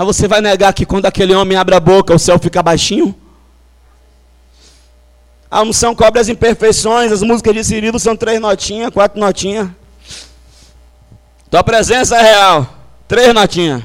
Mas 0.01 0.15
você 0.17 0.27
vai 0.27 0.41
negar 0.41 0.73
que 0.73 0.83
quando 0.83 1.05
aquele 1.05 1.35
homem 1.35 1.55
abre 1.55 1.75
a 1.75 1.79
boca, 1.79 2.15
o 2.15 2.17
céu 2.17 2.39
fica 2.39 2.63
baixinho? 2.63 3.13
A 5.49 5.61
unção 5.61 5.93
cobre 5.93 6.19
as 6.19 6.27
imperfeições. 6.27 7.11
As 7.11 7.21
músicas 7.21 7.53
de 7.53 7.63
Cirilo 7.63 7.99
são 7.99 8.15
três 8.15 8.41
notinhas, 8.41 8.89
quatro 8.89 9.19
notinhas. 9.19 9.69
Tua 11.51 11.63
presença 11.63 12.17
é 12.17 12.21
real. 12.23 12.67
Três 13.07 13.31
notinhas. 13.31 13.83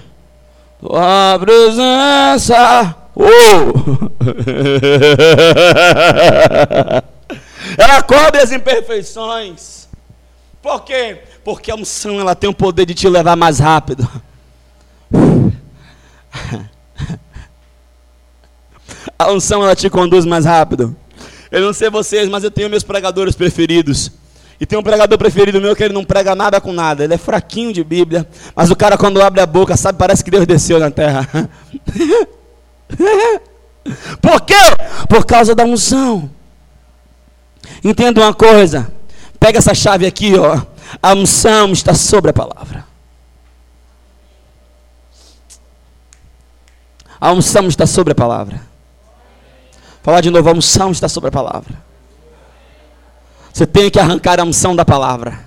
Tua 0.80 1.38
presença. 1.38 2.96
Oh! 3.14 3.75
ela 7.76 8.02
cobre 8.04 8.40
as 8.40 8.52
imperfeições. 8.52 9.87
Por 10.62 10.82
quê? 10.82 11.20
Porque 11.44 11.70
a 11.70 11.75
unção 11.75 12.18
ela 12.18 12.35
tem 12.35 12.49
o 12.49 12.54
poder 12.54 12.87
de 12.87 12.94
te 12.94 13.06
levar 13.06 13.37
mais 13.37 13.58
rápido. 13.58 14.08
A 19.18 19.32
unção 19.32 19.62
ela 19.62 19.75
te 19.75 19.88
conduz 19.88 20.25
mais 20.25 20.44
rápido. 20.44 20.94
Eu 21.50 21.62
não 21.62 21.73
sei 21.73 21.88
vocês, 21.88 22.28
mas 22.28 22.44
eu 22.44 22.50
tenho 22.50 22.68
meus 22.68 22.82
pregadores 22.82 23.35
preferidos. 23.35 24.12
E 24.61 24.66
tem 24.66 24.78
um 24.78 24.82
pregador 24.82 25.18
preferido 25.18 25.61
meu 25.61 25.76
que 25.76 25.82
ele 25.85 25.94
não 25.94 26.04
prega 26.04 26.35
nada 26.35 26.61
com 26.61 26.73
nada. 26.73 27.04
Ele 27.04 27.14
é 27.14 27.18
fraquinho 27.18 27.73
de 27.73 27.85
Bíblia. 27.85 28.26
Mas 28.54 28.70
o 28.70 28.76
cara, 28.76 28.96
quando 28.96 29.20
abre 29.20 29.40
a 29.40 29.46
boca, 29.46 29.76
sabe, 29.76 29.99
parece 29.99 30.25
que 30.25 30.30
Deus 30.30 30.46
desceu 30.46 30.78
na 30.78 30.90
terra. 30.90 31.28
Por 34.20 34.40
quê? 34.40 34.54
Por 35.08 35.25
causa 35.25 35.54
da 35.54 35.64
unção. 35.64 36.30
Entenda 37.85 38.20
uma 38.23 38.35
coisa. 38.35 38.90
Pega 39.38 39.58
essa 39.58 39.75
chave 39.75 40.06
aqui, 40.06 40.35
ó. 40.37 40.62
A 41.02 41.12
unção 41.14 41.73
está 41.73 41.94
sobre 41.94 42.30
a 42.30 42.35
palavra. 42.35 42.85
A 47.20 47.32
unção 47.32 47.66
está 47.68 47.87
sobre 47.87 48.12
a 48.12 48.14
palavra. 48.14 48.61
Falar 50.06 50.20
de 50.20 50.30
novo, 50.30 50.48
a 50.48 50.52
unção 50.52 50.92
está 50.92 51.08
sobre 51.08 51.30
a 51.30 51.32
palavra. 51.32 51.75
Você 53.52 53.66
tem 53.66 53.90
que 53.90 53.98
arrancar 53.98 54.38
a 54.38 54.44
unção 54.44 54.76
da 54.76 54.84
palavra. 54.84 55.40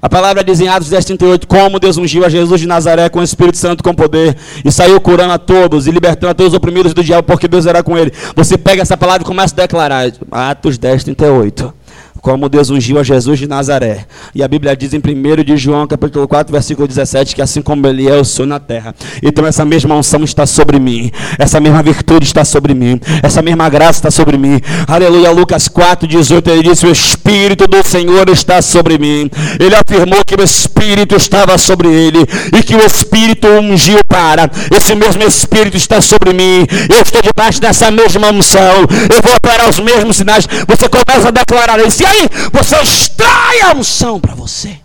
A 0.00 0.08
palavra 0.08 0.42
diz 0.42 0.58
em 0.58 0.68
Atos 0.68 0.88
10, 0.88 1.04
38, 1.04 1.46
como 1.46 1.78
Deus 1.78 1.98
ungiu 1.98 2.24
a 2.24 2.30
Jesus 2.30 2.62
de 2.62 2.66
Nazaré 2.66 3.10
com 3.10 3.18
o 3.18 3.22
Espírito 3.22 3.58
Santo 3.58 3.84
com 3.84 3.94
poder, 3.94 4.38
e 4.64 4.72
saiu 4.72 4.98
curando 5.02 5.34
a 5.34 5.38
todos, 5.38 5.86
e 5.86 5.90
libertando 5.90 6.30
a 6.30 6.34
todos 6.34 6.54
os 6.54 6.56
oprimidos 6.56 6.94
do 6.94 7.04
diabo, 7.04 7.24
porque 7.24 7.46
Deus 7.46 7.66
era 7.66 7.82
com 7.82 7.98
ele. 7.98 8.10
Você 8.34 8.56
pega 8.56 8.80
essa 8.80 8.96
palavra 8.96 9.22
e 9.22 9.26
começa 9.26 9.52
a 9.54 9.60
declarar. 9.60 10.10
Atos 10.30 10.78
10, 10.78 11.04
38 11.04 11.74
como 12.22 12.48
Deus 12.48 12.70
ungiu 12.70 13.00
a 13.00 13.02
Jesus 13.02 13.40
de 13.40 13.48
Nazaré. 13.48 14.06
E 14.32 14.44
a 14.44 14.48
Bíblia 14.48 14.76
diz 14.76 14.94
em 14.94 14.98
1 14.98 15.42
de 15.44 15.56
João, 15.56 15.88
capítulo 15.88 16.28
4, 16.28 16.52
versículo 16.52 16.86
17, 16.86 17.34
que 17.34 17.42
assim 17.42 17.60
como 17.60 17.84
ele 17.88 18.08
é, 18.08 18.16
eu 18.16 18.24
sou 18.24 18.46
na 18.46 18.60
terra. 18.60 18.94
Então 19.20 19.44
essa 19.44 19.64
mesma 19.64 19.96
unção 19.96 20.22
está 20.22 20.46
sobre 20.46 20.78
mim, 20.78 21.10
essa 21.36 21.58
mesma 21.58 21.82
virtude 21.82 22.24
está 22.24 22.44
sobre 22.44 22.74
mim, 22.74 23.00
essa 23.24 23.42
mesma 23.42 23.68
graça 23.68 23.98
está 23.98 24.10
sobre 24.10 24.38
mim. 24.38 24.60
Aleluia, 24.86 25.32
Lucas 25.32 25.66
4, 25.66 26.06
18, 26.06 26.48
ele 26.48 26.62
disse, 26.62 26.86
o 26.86 26.92
Espírito 26.92 27.66
do 27.66 27.84
Senhor 27.84 28.28
está 28.28 28.62
sobre 28.62 28.98
mim. 28.98 29.28
Ele 29.58 29.74
afirmou 29.74 30.24
que 30.24 30.36
o 30.40 30.44
Espírito 30.44 31.16
estava 31.16 31.58
sobre 31.58 31.88
ele, 31.88 32.20
e 32.56 32.62
que 32.62 32.76
o 32.76 32.86
Espírito 32.86 33.48
ungiu 33.48 33.98
para. 34.06 34.48
Esse 34.74 34.94
mesmo 34.94 35.24
Espírito 35.24 35.76
está 35.76 36.00
sobre 36.00 36.32
mim, 36.32 36.66
eu 36.88 37.02
estou 37.02 37.20
debaixo 37.20 37.60
dessa 37.60 37.90
mesma 37.90 38.30
unção, 38.30 38.86
eu 39.10 39.22
vou 39.22 39.34
operar 39.36 39.68
os 39.68 39.80
mesmos 39.80 40.16
sinais. 40.16 40.46
Você 40.68 40.88
começa 40.88 41.28
a 41.28 41.30
declarar 41.32 41.80
isso, 41.84 42.04
você 42.52 42.76
extrai 42.80 43.60
a 43.62 43.72
unção 43.74 44.20
para 44.20 44.34
você. 44.34 44.78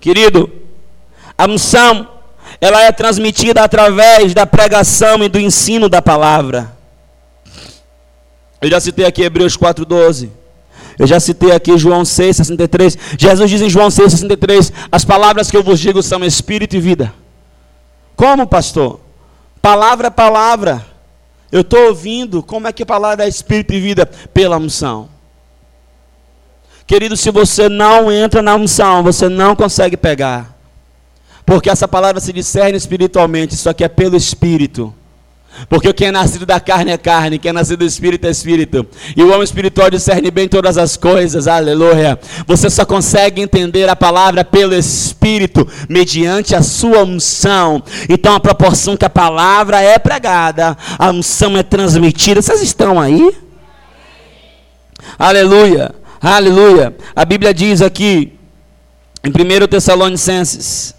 Querido, 0.00 0.50
a 1.38 1.46
unção 1.46 2.08
ela 2.60 2.82
é 2.82 2.92
transmitida 2.92 3.62
através 3.62 4.34
da 4.34 4.46
pregação 4.46 5.22
e 5.22 5.28
do 5.28 5.38
ensino 5.38 5.88
da 5.88 6.02
palavra. 6.02 6.76
Eu 8.60 8.70
já 8.70 8.80
citei 8.80 9.04
aqui 9.04 9.22
Hebreus 9.22 9.56
4:12. 9.56 10.30
Eu 10.98 11.06
já 11.06 11.18
citei 11.18 11.52
aqui 11.52 11.76
João 11.76 12.04
6:63. 12.04 12.96
Jesus 13.18 13.50
diz 13.50 13.60
em 13.62 13.70
João 13.70 13.90
6:63, 13.90 14.72
as 14.90 15.04
palavras 15.04 15.50
que 15.50 15.56
eu 15.56 15.62
vos 15.62 15.80
digo 15.80 16.02
são 16.02 16.24
espírito 16.24 16.76
e 16.76 16.80
vida. 16.80 17.12
Como, 18.14 18.46
pastor? 18.46 19.00
Palavra 19.62 20.08
é 20.08 20.10
palavra. 20.10 20.84
Eu 21.52 21.60
estou 21.60 21.86
ouvindo 21.86 22.42
como 22.42 22.66
é 22.66 22.72
que 22.72 22.82
a 22.82 22.86
palavra 22.86 23.24
é 23.24 23.28
espírito 23.28 23.72
e 23.72 23.80
vida 23.80 24.04
pela 24.04 24.58
unção. 24.58 25.08
Querido, 26.86 27.16
se 27.16 27.30
você 27.30 27.68
não 27.68 28.10
entra 28.10 28.42
na 28.42 28.56
unção, 28.56 29.02
você 29.02 29.28
não 29.28 29.54
consegue 29.54 29.96
pegar. 29.96 30.52
Porque 31.46 31.70
essa 31.70 31.86
palavra 31.86 32.20
se 32.20 32.32
discerne 32.32 32.76
espiritualmente, 32.76 33.54
isso 33.54 33.70
aqui 33.70 33.84
é 33.84 33.88
pelo 33.88 34.16
espírito. 34.16 34.92
Porque 35.68 35.92
quem 35.92 36.08
é 36.08 36.10
nascido 36.10 36.44
da 36.44 36.58
carne 36.58 36.90
é 36.90 36.98
carne, 36.98 37.38
quem 37.38 37.50
é 37.50 37.52
nascido 37.52 37.80
do 37.80 37.84
espírito 37.84 38.26
é 38.26 38.30
espírito. 38.30 38.86
E 39.16 39.22
o 39.22 39.28
homem 39.28 39.42
espiritual 39.42 39.90
discerne 39.90 40.30
bem 40.30 40.48
todas 40.48 40.76
as 40.76 40.96
coisas, 40.96 41.46
aleluia. 41.46 42.18
Você 42.46 42.68
só 42.68 42.84
consegue 42.84 43.40
entender 43.40 43.88
a 43.88 43.96
palavra 43.96 44.44
pelo 44.44 44.74
espírito, 44.74 45.66
mediante 45.88 46.54
a 46.54 46.62
sua 46.62 47.04
unção. 47.04 47.82
Então, 48.08 48.34
a 48.34 48.40
proporção 48.40 48.96
que 48.96 49.04
a 49.04 49.10
palavra 49.10 49.80
é 49.80 49.98
pregada, 49.98 50.76
a 50.98 51.10
unção 51.10 51.56
é 51.56 51.62
transmitida. 51.62 52.42
Vocês 52.42 52.62
estão 52.62 53.00
aí? 53.00 53.36
Aleluia, 55.18 55.94
aleluia. 56.20 56.96
A 57.14 57.24
Bíblia 57.24 57.52
diz 57.52 57.82
aqui, 57.82 58.32
em 59.22 59.30
1 59.30 59.66
Tessalonicenses, 59.68 60.94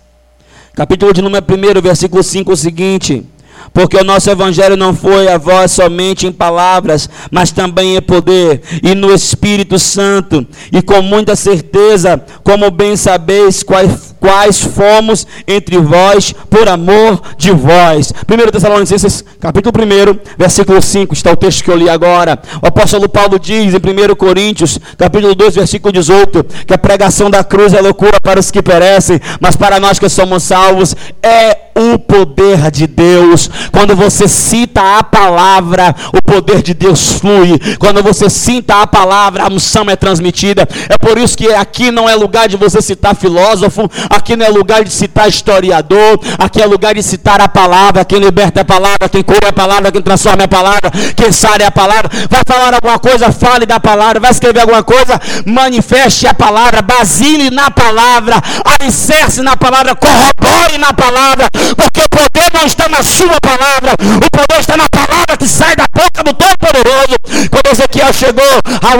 capítulo 0.73 1.13
de 1.13 1.21
número 1.21 1.45
1, 1.45 1.81
versículo 1.81 2.23
5, 2.23 2.51
o 2.51 2.57
seguinte. 2.57 3.25
Porque 3.73 3.97
o 3.97 4.03
nosso 4.03 4.29
evangelho 4.29 4.77
não 4.77 4.95
foi 4.95 5.27
a 5.27 5.37
voz 5.37 5.71
somente 5.71 6.27
em 6.27 6.31
palavras, 6.31 7.09
mas 7.31 7.51
também 7.51 7.95
em 7.95 8.01
poder 8.01 8.61
e 8.83 8.93
no 8.93 9.11
Espírito 9.11 9.79
Santo, 9.79 10.45
e 10.71 10.81
com 10.81 11.01
muita 11.01 11.35
certeza, 11.35 12.23
como 12.43 12.69
bem 12.69 12.95
sabeis 12.95 13.63
quais, 13.63 14.12
quais 14.23 14.61
fomos 14.61 15.27
entre 15.45 15.77
vós 15.77 16.33
por 16.49 16.69
amor 16.69 17.21
de 17.37 17.51
vós. 17.51 18.13
1 18.23 18.51
Tessalonicenses, 18.51 19.21
capítulo 19.37 19.73
1, 19.77 20.19
versículo 20.37 20.81
5, 20.81 21.13
está 21.13 21.29
o 21.33 21.35
texto 21.35 21.61
que 21.61 21.69
eu 21.69 21.75
li 21.75 21.89
agora. 21.89 22.39
O 22.61 22.67
apóstolo 22.67 23.09
Paulo 23.09 23.37
diz 23.37 23.73
em 23.73 23.77
1 23.77 24.15
Coríntios, 24.15 24.79
capítulo 24.97 25.35
2, 25.35 25.55
versículo 25.55 25.91
18, 25.91 26.41
que 26.65 26.73
a 26.73 26.77
pregação 26.77 27.29
da 27.29 27.43
cruz 27.43 27.73
é 27.73 27.81
loucura 27.81 28.17
para 28.21 28.39
os 28.39 28.49
que 28.49 28.61
perecem, 28.61 29.19
mas 29.41 29.57
para 29.57 29.77
nós 29.77 29.99
que 29.99 30.07
somos 30.07 30.43
salvos 30.43 30.95
é 31.21 31.63
o 31.75 31.97
poder 31.97 32.71
de 32.71 32.87
Deus. 32.87 33.49
Quando 33.71 33.95
você 33.95 34.27
cita 34.27 34.99
a 34.99 35.03
palavra, 35.03 35.93
o 36.13 36.21
poder 36.21 36.61
de 36.61 36.73
Deus 36.73 37.13
flui. 37.13 37.59
Quando 37.79 38.01
você 38.03 38.29
cita 38.29 38.81
a 38.81 38.87
palavra, 38.87 39.43
a 39.43 39.47
unção 39.47 39.89
é 39.89 39.95
transmitida. 39.95 40.67
É 40.87 40.97
por 40.97 41.17
isso 41.17 41.37
que 41.37 41.51
aqui 41.51 41.91
não 41.91 42.07
é 42.07 42.15
lugar 42.15 42.47
de 42.47 42.57
você 42.57 42.81
citar 42.81 43.15
filósofo, 43.15 43.89
aqui 44.15 44.35
não 44.35 44.45
é 44.45 44.49
lugar 44.49 44.83
de 44.83 44.91
citar 44.91 45.27
historiador, 45.27 46.19
aqui 46.37 46.61
é 46.61 46.65
lugar 46.65 46.95
de 46.95 47.03
citar 47.03 47.41
a 47.41 47.47
palavra. 47.47 48.05
Quem 48.05 48.19
liberta 48.19 48.61
a 48.61 48.65
palavra, 48.65 49.09
quem 49.09 49.23
cura 49.23 49.49
a 49.49 49.53
palavra, 49.53 49.91
quem 49.91 50.01
transforma 50.01 50.43
a 50.43 50.47
palavra, 50.47 50.91
quem 51.15 51.31
sara 51.31 51.67
a 51.67 51.71
palavra. 51.71 52.09
Vai 52.29 52.41
falar 52.45 52.73
alguma 52.73 52.99
coisa, 52.99 53.31
fale 53.31 53.65
da 53.65 53.79
palavra. 53.79 54.19
Vai 54.19 54.31
escrever 54.31 54.61
alguma 54.61 54.83
coisa, 54.83 55.19
manifeste 55.45 56.27
a 56.27 56.33
palavra, 56.33 56.81
basile 56.81 57.49
na 57.49 57.71
palavra, 57.71 58.41
alicerce 58.79 59.41
na 59.41 59.55
palavra, 59.55 59.95
corrobore 59.95 60.77
na 60.77 60.93
palavra, 60.93 61.49
porque 61.75 62.01
o 62.01 62.09
poder 62.09 62.51
não 62.53 62.65
está 62.65 62.87
na 62.89 63.03
sua 63.03 63.39
palavra, 63.41 63.93
o 63.93 64.29
poder 64.29 64.59
está 64.59 64.77
na 64.77 64.89
palavra 64.89 65.37
que 65.37 65.47
sai 65.47 65.75
da 65.75 65.85
boca 65.91 66.23
do 66.23 66.33
Todo-Poderoso. 66.33 67.49
Quando 67.49 67.71
Ezequiel 67.71 68.13
chegou 68.13 68.43
ao 68.81 68.99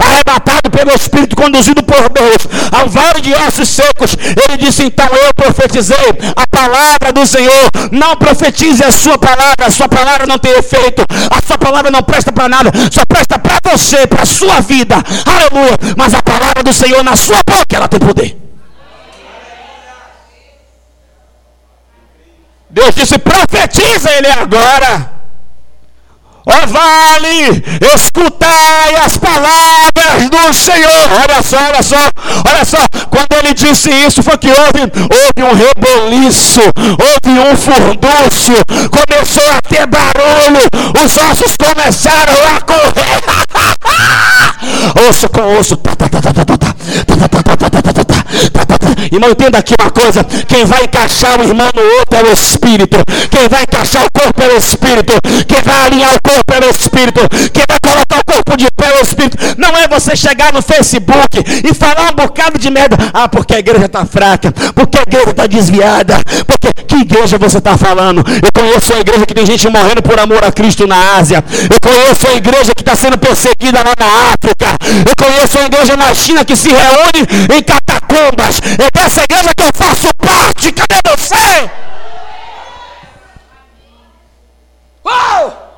arrebatado 0.00 0.70
pelo 0.70 0.90
Espírito, 0.92 1.36
conduzido 1.36 1.82
por 1.82 2.08
Deus 2.08 2.48
ao 2.72 2.88
vale 2.92 3.20
de 3.20 3.32
ossos 3.34 3.68
secos. 3.68 4.14
Ele 4.44 4.56
disse: 4.58 4.84
Então 4.84 5.06
eu 5.06 5.34
profetizei 5.34 5.96
a 6.36 6.46
palavra 6.46 7.12
do 7.12 7.26
Senhor. 7.26 7.70
Não 7.90 8.14
profetize 8.16 8.84
a 8.84 8.92
sua 8.92 9.18
palavra, 9.18 9.66
a 9.66 9.70
sua 9.70 9.88
palavra 9.88 10.26
não 10.26 10.38
tem 10.38 10.52
efeito, 10.52 11.02
a 11.30 11.40
sua 11.46 11.58
palavra 11.58 11.90
não 11.90 12.02
presta 12.02 12.30
para 12.30 12.48
nada, 12.48 12.70
só 12.90 13.04
presta 13.06 13.38
para 13.38 13.58
você, 13.72 14.06
para 14.06 14.22
a 14.22 14.26
sua 14.26 14.60
vida. 14.60 14.96
Aleluia. 15.24 15.78
Mas 15.96 16.14
a 16.14 16.22
palavra 16.22 16.62
do 16.62 16.72
Senhor 16.72 17.02
na 17.02 17.16
sua 17.16 17.40
boca, 17.46 17.74
ela 17.74 17.88
tem 17.88 17.98
poder. 17.98 18.36
Deus 22.68 22.94
disse: 22.94 23.18
profetiza 23.18 24.10
ele 24.12 24.28
agora. 24.28 25.21
Ó 26.44 26.66
vale, 26.66 27.64
escutai 27.94 28.96
as 29.04 29.16
palavras 29.16 30.28
do 30.28 30.52
Senhor. 30.52 31.08
Olha 31.22 31.42
só, 31.42 31.56
olha 31.56 31.82
só, 31.82 32.10
olha 32.48 32.64
só. 32.64 32.78
Quando 33.10 33.32
ele 33.38 33.54
disse 33.54 33.90
isso, 33.90 34.22
foi 34.22 34.36
que 34.38 34.48
houve, 34.48 34.80
houve 34.82 35.42
um 35.42 35.54
reboliço, 35.54 36.60
houve 36.60 37.38
um 37.38 37.56
furdúcio, 37.56 38.56
começou 38.90 39.50
a 39.52 39.60
ter 39.68 39.86
barulho, 39.86 40.68
os 41.04 41.16
ossos 41.16 41.56
começaram 41.56 42.34
a 42.56 42.60
correr. 42.60 43.22
osso 45.08 45.28
com 45.28 45.58
osso. 45.58 45.80
Irmão, 49.10 49.30
entenda 49.30 49.58
aqui 49.58 49.74
uma 49.80 49.90
coisa: 49.90 50.24
quem 50.46 50.64
vai 50.64 50.84
encaixar 50.84 51.40
o 51.40 51.44
irmão 51.44 51.68
no 51.74 51.82
outro 51.98 52.18
é 52.18 52.22
o 52.22 52.32
Espírito, 52.32 52.98
quem 53.30 53.48
vai 53.48 53.62
encaixar 53.62 54.04
o 54.04 54.10
corpo 54.10 54.42
é 54.42 54.54
o 54.54 54.56
Espírito, 54.56 55.12
quem 55.46 55.62
vai 55.62 55.86
alinhar 55.86 56.14
o 56.14 56.22
corpo 56.22 56.52
é 56.52 56.66
o 56.66 56.70
Espírito, 56.70 57.20
quem 57.52 57.64
corpo 58.42 58.56
de 58.56 58.70
pé 58.72 58.86
é 58.86 58.98
o 58.98 59.02
Espírito. 59.02 59.36
Não 59.56 59.76
é 59.76 59.88
você 59.88 60.16
chegar 60.16 60.52
no 60.52 60.60
Facebook 60.60 61.38
e 61.38 61.74
falar 61.74 62.10
um 62.10 62.14
bocado 62.14 62.58
de 62.58 62.70
merda, 62.70 62.96
ah, 63.12 63.28
porque 63.28 63.54
a 63.54 63.58
igreja 63.58 63.86
está 63.86 64.04
fraca, 64.04 64.52
porque 64.74 64.98
a 64.98 65.02
igreja 65.02 65.30
está 65.30 65.46
desviada, 65.46 66.20
porque 66.46 66.72
que 66.86 66.96
igreja 66.96 67.38
você 67.38 67.58
está 67.58 67.76
falando? 67.76 68.24
Eu 68.42 68.52
conheço 68.52 68.94
a 68.94 69.00
igreja 69.00 69.24
que 69.24 69.34
tem 69.34 69.46
gente 69.46 69.68
morrendo 69.68 70.02
por 70.02 70.18
amor 70.18 70.44
a 70.44 70.52
Cristo 70.52 70.86
na 70.86 71.16
Ásia, 71.16 71.42
eu 71.70 71.80
conheço 71.80 72.28
a 72.28 72.34
igreja 72.34 72.72
que 72.74 72.82
está 72.82 72.96
sendo 72.96 73.16
perseguida 73.18 73.78
lá 73.78 73.94
na 73.98 74.32
África, 74.32 74.76
eu 75.08 75.16
conheço 75.16 75.58
a 75.58 75.64
igreja 75.64 75.96
na 75.96 76.14
China 76.14 76.44
que 76.44 76.56
se 76.56 76.68
reúne 76.68 77.56
em 77.56 77.62
catacumbas. 77.62 78.60
É 78.78 78.90
dessa 78.90 79.22
igreja 79.22 79.54
que 79.54 79.62
eu 79.62 79.70
faço 79.72 80.08
parte. 80.16 80.72
Cadê 80.72 81.16
você? 81.16 81.70
Uau! 85.04 85.71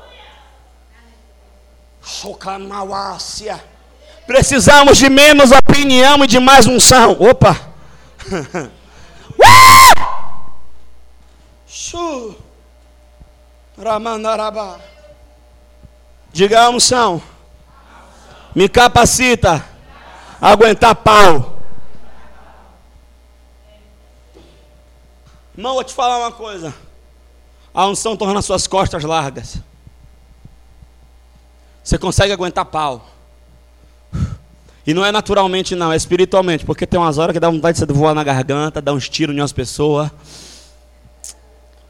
Precisamos 4.25 4.97
de 4.97 5.09
menos 5.09 5.51
opinião 5.51 6.23
e 6.23 6.27
de 6.27 6.39
mais 6.39 6.65
unção. 6.65 7.17
Opa! 7.19 7.59
Ramandarabá. 13.77 14.79
Diga 16.31 16.61
a 16.61 16.69
unção. 16.69 17.21
Me 18.53 18.67
capacita 18.67 19.63
a 20.41 20.49
aguentar 20.49 20.95
pau. 20.95 21.59
Irmão, 25.57 25.75
vou 25.75 25.83
te 25.83 25.93
falar 25.93 26.17
uma 26.17 26.31
coisa. 26.31 26.73
A 27.73 27.85
unção 27.87 28.17
torna 28.17 28.41
suas 28.41 28.67
costas 28.67 29.03
largas. 29.03 29.57
Você 31.85 31.99
consegue 31.99 32.33
aguentar 32.33 32.65
pau. 32.65 33.07
E 34.87 34.91
não 34.91 35.05
é 35.05 35.11
naturalmente, 35.11 35.75
não, 35.75 35.93
é 35.93 35.95
espiritualmente. 35.95 36.65
Porque 36.65 36.87
tem 36.87 36.99
umas 36.99 37.19
horas 37.19 37.31
que 37.31 37.39
dá 37.39 37.47
vontade 37.47 37.79
de 37.79 37.85
você 37.85 37.93
voar 37.93 38.15
na 38.15 38.23
garganta, 38.23 38.81
dar 38.81 38.93
uns 38.93 39.07
tiros 39.07 39.35
em 39.35 39.39
umas 39.39 39.53
pessoas. 39.53 40.09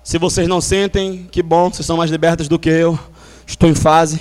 Se 0.03 0.17
vocês 0.17 0.49
não 0.49 0.59
sentem, 0.59 1.29
que 1.31 1.41
bom, 1.41 1.71
vocês 1.71 1.85
são 1.85 1.95
mais 1.95 2.11
libertos 2.11 2.49
do 2.49 2.59
que 2.59 2.69
eu. 2.69 2.99
Estou 3.47 3.69
em 3.69 3.73
fase. 3.73 4.19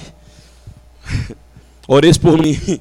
Ores 1.88 2.16
por 2.16 2.38
mim. 2.38 2.80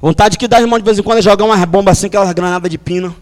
Vontade 0.00 0.38
que 0.38 0.48
dá, 0.48 0.58
irmão, 0.58 0.78
de 0.78 0.84
vez 0.86 0.98
em 0.98 1.02
quando 1.02 1.18
é 1.18 1.22
jogar 1.22 1.44
uma 1.44 1.66
bomba 1.66 1.90
assim, 1.90 2.06
aquela 2.06 2.32
granada 2.32 2.66
de 2.66 2.78
pino. 2.78 3.14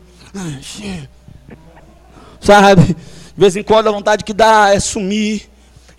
Sabe? 2.41 2.95
De 2.95 2.97
vez 3.37 3.57
em 3.57 3.65
quando 3.65 3.89
a 3.89 3.93
vontade 3.93 4.23
que 4.23 4.33
dá 4.33 4.73
é 4.73 4.79
sumir. 4.79 5.50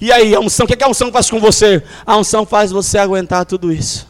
E 0.01 0.12
aí, 0.12 0.34
a 0.34 0.39
unção, 0.39 0.63
o 0.63 0.67
que, 0.67 0.74
é 0.74 0.75
que 0.75 0.84
a 0.84 0.88
unção 0.88 1.12
faz 1.12 1.29
com 1.29 1.39
você? 1.39 1.84
A 2.03 2.17
unção 2.17 2.43
faz 2.43 2.72
você 2.72 2.98
aguentar 2.98 3.46
tudo 3.46 3.72
isso. 3.72 4.08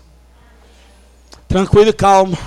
Tranquilo 1.50 1.90
e 1.90 1.94
calmo. 1.94 2.38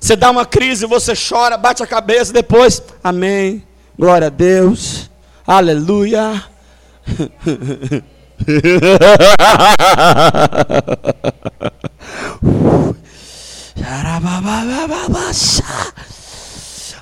Você 0.00 0.16
dá 0.16 0.30
uma 0.30 0.46
crise, 0.46 0.86
você 0.86 1.12
chora, 1.14 1.58
bate 1.58 1.82
a 1.82 1.86
cabeça, 1.86 2.32
depois, 2.32 2.82
amém. 3.02 3.62
Glória 3.98 4.28
a 4.28 4.30
Deus. 4.30 5.10
Aleluia. 5.46 6.42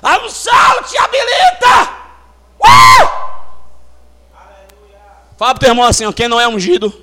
A 0.03 0.25
unção 0.25 0.83
te 0.85 0.97
habilita. 0.97 1.89
Uh! 2.59 3.32
Fala 5.37 5.53
pro 5.53 5.59
teu 5.59 5.69
irmão 5.69 5.85
assim: 5.85 6.05
ó, 6.05 6.11
quem 6.11 6.27
não 6.27 6.39
é 6.39 6.47
ungido 6.47 6.93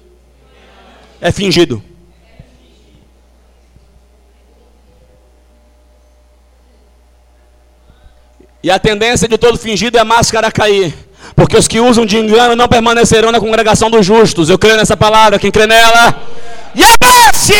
é 1.20 1.30
fingido. 1.30 1.82
E 8.62 8.70
a 8.70 8.78
tendência 8.78 9.26
de 9.26 9.38
todo 9.38 9.58
fingido 9.58 9.96
é 9.96 10.00
a 10.00 10.04
máscara 10.04 10.50
cair. 10.50 10.94
Porque 11.34 11.56
os 11.56 11.66
que 11.66 11.80
usam 11.80 12.04
de 12.04 12.18
engano 12.18 12.54
não 12.54 12.68
permanecerão 12.68 13.32
na 13.32 13.40
congregação 13.40 13.90
dos 13.90 14.04
justos. 14.04 14.50
Eu 14.50 14.58
creio 14.58 14.76
nessa 14.76 14.96
palavra. 14.96 15.38
Quem 15.38 15.50
crê 15.50 15.66
nela? 15.66 16.14
Yabasse! 16.76 17.54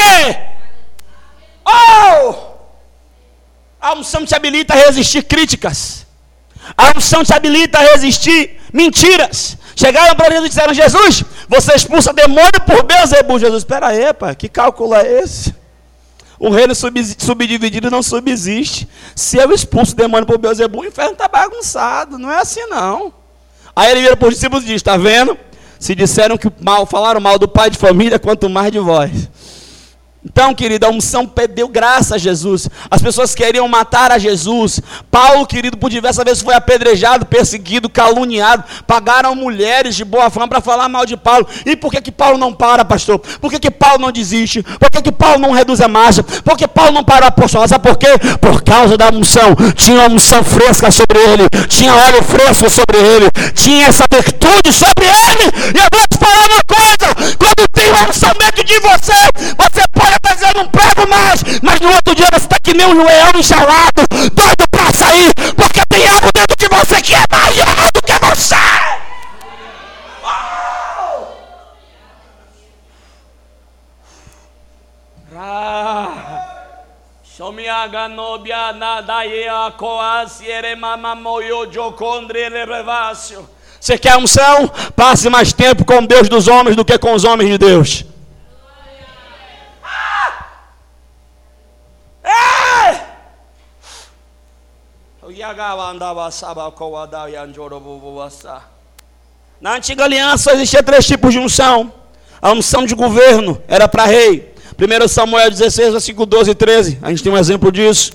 Oh! 1.64 2.34
A 3.80 3.94
unção 3.94 4.26
te 4.26 4.34
habilita 4.34 4.74
a 4.74 4.76
resistir 4.76 5.22
críticas. 5.22 6.06
A 6.76 6.92
unção 6.96 7.24
te 7.24 7.32
habilita 7.32 7.78
a 7.78 7.82
resistir 7.82 8.60
mentiras. 8.72 9.56
Chegaram 9.80 10.14
para 10.14 10.28
Jesus 10.28 10.44
e 10.44 10.48
disseram: 10.50 10.74
Jesus, 10.74 11.24
você 11.48 11.74
expulsa 11.74 12.12
demônio 12.12 12.60
por 12.66 12.82
Beuzebu. 12.82 13.38
Jesus, 13.38 13.62
espera 13.62 13.86
aí, 13.86 14.12
pai, 14.12 14.36
que 14.36 14.46
cálculo 14.46 14.94
é 14.94 15.22
esse? 15.22 15.54
O 16.38 16.50
reino 16.50 16.74
subdividido 16.74 17.90
não 17.90 18.02
subsiste. 18.02 18.86
Se 19.16 19.38
eu 19.38 19.50
expulso 19.52 19.96
demônio 19.96 20.26
por 20.26 20.36
Beuzebu, 20.36 20.80
o 20.80 20.84
inferno 20.84 21.12
está 21.12 21.26
bagunçado. 21.26 22.18
Não 22.18 22.30
é 22.30 22.40
assim, 22.40 22.66
não. 22.66 23.10
Aí 23.74 23.90
ele 23.90 24.02
vira 24.02 24.16
para 24.18 24.28
os 24.28 24.34
discípulos 24.34 24.64
e 24.64 24.66
diz: 24.66 24.76
Está 24.76 24.98
vendo? 24.98 25.38
Se 25.78 25.94
disseram 25.94 26.36
que 26.36 26.52
mal, 26.60 26.84
falaram 26.84 27.18
mal 27.18 27.38
do 27.38 27.48
pai 27.48 27.70
de 27.70 27.78
família, 27.78 28.18
quanto 28.18 28.50
mais 28.50 28.70
de 28.70 28.78
vós. 28.78 29.30
Então, 30.22 30.54
querido, 30.54 30.84
a 30.84 30.90
unção 30.90 31.26
perdeu 31.26 31.66
graça 31.66 32.16
a 32.16 32.18
Jesus. 32.18 32.68
As 32.90 33.00
pessoas 33.00 33.34
queriam 33.34 33.66
matar 33.66 34.12
a 34.12 34.18
Jesus. 34.18 34.78
Paulo, 35.10 35.46
querido, 35.46 35.78
por 35.78 35.88
diversas 35.88 36.22
vezes 36.22 36.42
foi 36.42 36.52
apedrejado, 36.52 37.24
perseguido, 37.24 37.88
caluniado. 37.88 38.64
Pagaram 38.86 39.34
mulheres 39.34 39.96
de 39.96 40.04
boa 40.04 40.28
fama 40.28 40.46
para 40.46 40.60
falar 40.60 40.90
mal 40.90 41.06
de 41.06 41.16
Paulo. 41.16 41.46
E 41.64 41.74
por 41.74 41.90
que, 41.90 42.02
que 42.02 42.12
Paulo 42.12 42.36
não 42.36 42.52
para, 42.52 42.84
pastor? 42.84 43.18
Por 43.18 43.50
que, 43.50 43.58
que 43.58 43.70
Paulo 43.70 43.98
não 44.02 44.12
desiste? 44.12 44.62
Por 44.62 44.90
que, 44.90 45.00
que 45.00 45.12
Paulo 45.12 45.38
não 45.38 45.52
reduz 45.52 45.80
a 45.80 45.88
marcha? 45.88 46.22
Por 46.22 46.56
que 46.56 46.68
Paulo 46.68 46.92
não 46.92 47.02
parou 47.02 47.24
a 47.24 47.28
apostolado? 47.28 47.70
Sabe 47.70 47.88
por 47.88 47.96
quê? 47.96 48.18
Por 48.42 48.62
causa 48.62 48.98
da 48.98 49.08
unção. 49.08 49.56
Tinha 49.74 50.00
uma 50.00 50.16
unção 50.16 50.44
fresca 50.44 50.90
sobre 50.90 51.18
ele. 51.18 51.48
Tinha 51.66 51.94
óleo 51.94 52.22
fresco 52.22 52.68
sobre 52.68 52.98
ele. 52.98 53.30
Tinha 53.54 53.86
essa 53.86 54.04
virtude 54.10 54.70
sobre 54.70 55.06
ele. 55.06 55.74
E 55.74 55.78
eu 55.78 55.88
vou 55.90 56.06
te 56.06 56.18
falar 56.18 56.46
uma 56.46 56.62
coisa. 56.66 56.99
Quando 57.14 57.68
tem 57.72 57.90
o 57.90 58.38
dentro 58.38 58.64
de 58.64 58.78
você, 58.80 59.30
você 59.56 59.82
pode 59.92 60.20
eu 60.42 60.62
não 60.62 60.68
prego 60.68 61.08
mais, 61.08 61.42
mas 61.62 61.80
no 61.80 61.92
outro 61.92 62.14
dia 62.14 62.26
você 62.32 62.44
está 62.44 62.56
que 62.62 62.74
nem 62.74 62.86
um 62.86 63.04
leão 63.04 63.30
enxalado, 63.36 64.06
doido 64.32 64.68
para 64.70 64.92
sair, 64.92 65.32
porque 65.56 65.80
tem 65.88 66.06
algo 66.08 66.28
dentro 66.34 66.56
de 66.56 66.68
você 66.68 67.02
que 67.02 67.14
é 67.14 67.24
maior 67.30 67.90
do 67.92 68.02
que 68.02 68.12
você. 68.24 68.60
Jocondre 81.70 82.48
revácio. 82.48 83.48
Você 83.80 83.96
quer 83.96 84.16
unção? 84.18 84.68
Passe 84.94 85.30
mais 85.30 85.52
tempo 85.52 85.84
com 85.84 86.04
Deus 86.04 86.28
dos 86.28 86.46
homens 86.48 86.76
do 86.76 86.84
que 86.84 86.98
com 86.98 87.14
os 87.14 87.24
homens 87.24 87.48
de 87.48 87.56
Deus. 87.58 88.04
Na 99.60 99.74
antiga 99.74 100.04
aliança 100.04 100.52
existia 100.52 100.82
três 100.82 101.06
tipos 101.06 101.32
de 101.32 101.38
unção. 101.38 101.92
A 102.42 102.52
unção 102.52 102.84
de 102.84 102.94
governo 102.94 103.60
era 103.66 103.88
para 103.88 104.04
rei, 104.04 104.54
1 104.78 105.08
Samuel 105.08 105.50
16, 105.50 105.92
versículo 105.92 106.26
12 106.26 106.50
e 106.50 106.54
13. 106.54 106.98
A 107.02 107.10
gente 107.10 107.22
tem 107.22 107.32
um 107.32 107.36
exemplo 107.36 107.70
disso. 107.72 108.12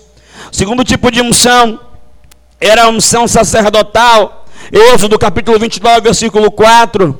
O 0.52 0.56
segundo 0.56 0.84
tipo 0.84 1.12
de 1.12 1.22
unção 1.22 1.80
era 2.60 2.84
a 2.84 2.90
unção 2.90 3.28
sacerdotal. 3.28 4.45
Êxodo 4.72 5.18
capítulo 5.20 5.60
29, 5.60 6.02
versículo 6.02 6.52
4 6.52 7.20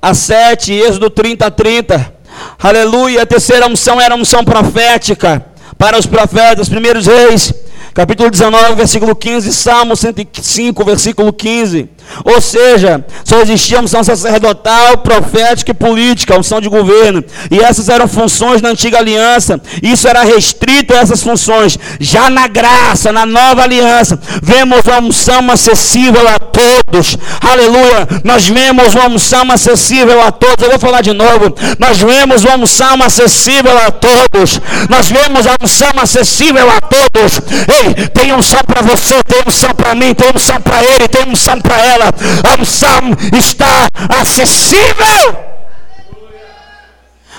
a 0.00 0.14
7, 0.14 0.72
Êxodo 0.72 1.10
30 1.10 1.46
a 1.46 1.50
30. 1.50 2.14
Aleluia. 2.62 3.22
A 3.22 3.26
terceira 3.26 3.66
unção 3.66 4.00
era 4.00 4.14
unção 4.14 4.44
profética 4.44 5.44
para 5.78 5.98
os 5.98 6.06
profetas, 6.06 6.68
primeiros 6.68 7.06
reis 7.06 7.54
capítulo 7.94 8.30
19, 8.30 8.74
versículo 8.74 9.14
15, 9.14 9.52
Salmo 9.52 9.94
105, 9.94 10.84
versículo 10.84 11.32
15. 11.32 11.90
Ou 12.24 12.40
seja, 12.40 13.04
só 13.24 13.40
existia 13.40 13.80
unção 13.80 14.04
sacerdotal, 14.04 14.98
profética 14.98 15.70
e 15.70 15.74
política, 15.74 16.38
unção 16.38 16.60
de 16.60 16.68
governo. 16.68 17.24
E 17.50 17.58
essas 17.58 17.88
eram 17.88 18.06
funções 18.06 18.60
na 18.60 18.70
antiga 18.70 18.98
aliança. 18.98 19.60
Isso 19.82 20.06
era 20.06 20.22
restrito 20.22 20.94
a 20.94 20.98
essas 20.98 21.22
funções. 21.22 21.78
Já 21.98 22.30
na 22.30 22.46
graça, 22.46 23.12
na 23.12 23.26
nova 23.26 23.62
aliança, 23.62 24.18
vemos 24.42 24.80
uma 24.86 24.98
unção 25.00 25.50
acessível 25.50 26.26
a 26.28 26.38
todos. 26.38 27.16
Aleluia. 27.40 28.08
Nós 28.24 28.46
vemos 28.46 28.94
uma 28.94 29.08
unção 29.08 29.50
acessível 29.50 30.20
a 30.22 30.30
todos. 30.30 30.62
Eu 30.62 30.70
vou 30.70 30.78
falar 30.78 31.00
de 31.00 31.12
novo. 31.12 31.54
Nós 31.78 31.98
vemos 31.98 32.44
uma 32.44 32.56
unção 32.56 33.02
acessível 33.02 33.76
a 33.78 33.90
todos. 33.90 34.60
Nós 34.88 35.08
vemos 35.08 35.46
a 35.46 35.56
unção 35.62 35.90
acessível 36.00 36.68
a 36.70 36.80
todos. 36.80 37.40
Ei, 37.68 38.08
tem 38.08 38.32
unção 38.32 38.60
para 38.66 38.82
você, 38.82 39.14
tem 39.26 39.42
unção 39.46 39.70
para 39.70 39.94
mim, 39.94 40.14
tem 40.14 40.30
unção 40.34 40.60
para 40.60 40.82
ele, 40.84 41.08
tem 41.08 41.28
unção 41.28 41.60
para 41.60 41.78
ela 41.84 41.91
dela. 41.92 42.12
A 42.44 42.60
unção 42.60 43.16
está 43.36 43.88
acessível. 44.20 45.52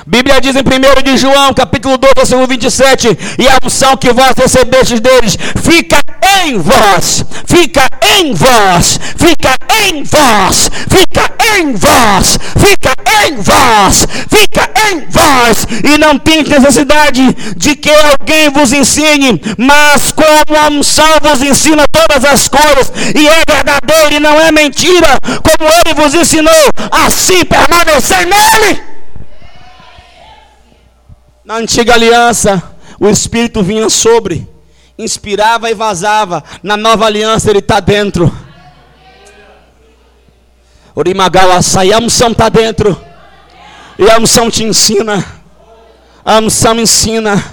Bíblia 0.05 0.41
diz 0.41 0.55
em 0.55 0.59
1 0.59 1.01
de 1.01 1.17
João, 1.17 1.53
capítulo 1.53 1.97
2, 1.97 2.13
versículo 2.17 2.45
27, 2.45 3.17
e 3.39 3.47
a 3.47 3.57
unção 3.65 3.95
que 3.95 4.11
vós 4.11 4.33
recebestes 4.37 4.99
deles 4.99 5.37
fica 5.63 6.02
em 6.45 6.57
vós, 6.57 7.25
fica 7.45 7.87
em 8.19 8.33
vós, 8.33 8.99
fica 9.17 9.55
em 9.87 10.03
vós, 10.03 10.69
fica 10.89 11.31
em 11.57 11.73
vós, 11.73 12.37
fica 12.57 12.93
em 13.25 13.35
vós, 13.35 14.07
fica 14.29 14.69
em 14.89 14.99
vós, 15.09 15.67
e 15.83 15.97
não 15.97 16.17
tem 16.17 16.43
necessidade 16.43 17.21
de 17.55 17.75
que 17.75 17.89
alguém 17.89 18.49
vos 18.49 18.73
ensine, 18.73 19.41
mas 19.57 20.11
como 20.11 20.57
a 20.57 20.67
unção 20.67 21.19
vos 21.21 21.41
ensina 21.41 21.83
todas 21.91 22.23
as 22.25 22.47
coisas, 22.47 22.91
e 23.15 23.27
é 23.27 23.43
verdadeiro 23.47 24.15
e 24.15 24.19
não 24.19 24.39
é 24.39 24.51
mentira, 24.51 25.17
como 25.21 25.69
ele 25.71 25.93
vos 25.93 26.13
ensinou, 26.13 26.53
assim 26.91 27.45
permanecer 27.45 28.25
nele. 28.25 28.81
Na 31.45 31.55
antiga 31.55 31.93
aliança, 31.93 32.63
o 32.99 33.09
Espírito 33.09 33.61
vinha 33.61 33.89
sobre, 33.89 34.47
inspirava 34.97 35.69
e 35.69 35.73
vazava. 35.73 36.43
Na 36.61 36.77
nova 36.77 37.05
aliança, 37.05 37.49
ele 37.49 37.59
está 37.59 37.79
dentro. 37.79 38.31
Orimagawa 40.95 41.61
sai, 41.61 41.91
a 41.91 41.97
unção 41.97 42.31
está 42.31 42.49
dentro. 42.49 42.99
E 43.97 44.09
a 44.09 44.17
unção 44.17 44.49
te 44.49 44.63
ensina. 44.63 45.23
A 46.23 46.37
unção 46.39 46.79
ensina. 46.79 47.43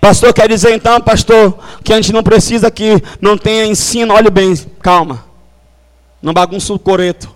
Pastor, 0.00 0.32
quer 0.32 0.48
dizer 0.48 0.74
então, 0.74 1.00
pastor, 1.00 1.58
que 1.82 1.92
a 1.92 1.96
gente 1.96 2.12
não 2.12 2.22
precisa 2.22 2.70
que 2.70 3.02
não 3.20 3.36
tenha 3.36 3.66
ensino. 3.66 4.14
Olhe 4.14 4.30
bem, 4.30 4.54
calma. 4.80 5.24
Não 6.22 6.32
bagunça 6.32 6.72
o 6.72 6.78
coreto. 6.78 7.28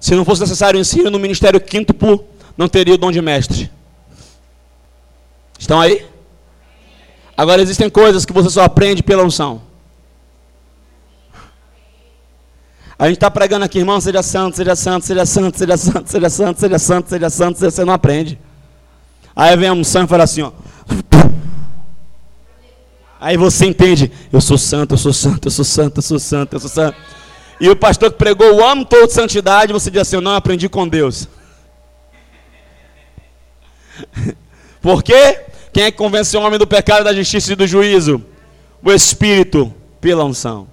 Se 0.00 0.14
não 0.14 0.24
fosse 0.24 0.40
necessário 0.40 0.80
ensino 0.80 1.10
no 1.10 1.18
ministério 1.18 1.60
quíntuplo, 1.60 2.24
não 2.56 2.68
teria 2.68 2.94
o 2.94 2.98
dom 2.98 3.10
de 3.10 3.20
mestre. 3.20 3.70
Estão 5.58 5.80
aí? 5.80 6.06
Agora 7.40 7.62
existem 7.62 7.88
coisas 7.88 8.26
que 8.26 8.34
você 8.34 8.50
só 8.50 8.64
aprende 8.64 9.02
pela 9.02 9.24
unção. 9.24 9.62
A 12.98 13.06
gente 13.06 13.16
está 13.16 13.30
pregando 13.30 13.64
aqui, 13.64 13.78
irmão, 13.78 13.98
seja 13.98 14.22
santo, 14.22 14.58
seja 14.58 14.76
santo, 14.76 15.06
seja 15.06 15.24
santo, 15.24 15.58
seja 15.58 15.76
santo, 15.78 16.10
seja 16.10 16.28
santo, 16.28 16.60
seja 16.60 16.78
santo, 16.78 17.08
seja 17.08 17.30
santo, 17.30 17.58
você 17.58 17.82
não 17.82 17.94
aprende. 17.94 18.38
Aí 19.34 19.56
vem 19.56 19.70
a 19.70 19.72
unção 19.72 20.04
e 20.04 20.06
fala 20.06 20.24
assim, 20.24 20.42
ó. 20.42 20.52
Aí 23.18 23.38
você 23.38 23.64
entende, 23.64 24.12
eu 24.30 24.42
sou 24.42 24.58
santo, 24.58 24.92
eu 24.92 24.98
sou 24.98 25.14
santo, 25.14 25.48
eu 25.48 25.50
sou 25.50 25.64
santo, 25.64 25.96
eu 25.96 26.02
sou 26.02 26.18
santo, 26.18 26.52
eu 26.56 26.60
sou 26.60 26.68
santo. 26.68 26.98
E 27.58 27.70
o 27.70 27.76
pastor 27.76 28.12
que 28.12 28.18
pregou 28.18 28.56
o 28.56 28.62
ano 28.62 28.84
todo 28.84 29.06
de 29.06 29.14
santidade, 29.14 29.72
você 29.72 29.90
diz 29.90 30.02
assim, 30.02 30.16
eu 30.16 30.20
não 30.20 30.34
aprendi 30.34 30.68
com 30.68 30.86
Deus. 30.86 31.26
Por 34.82 35.02
quê? 35.02 35.46
Quem 35.72 35.84
é 35.84 35.90
que 35.90 35.98
convenceu 35.98 36.40
o 36.40 36.44
homem 36.44 36.58
do 36.58 36.66
pecado, 36.66 37.04
da 37.04 37.12
justiça 37.12 37.52
e 37.52 37.56
do 37.56 37.66
juízo? 37.66 38.24
O 38.82 38.90
Espírito, 38.90 39.72
pela 40.00 40.24
unção. 40.24 40.66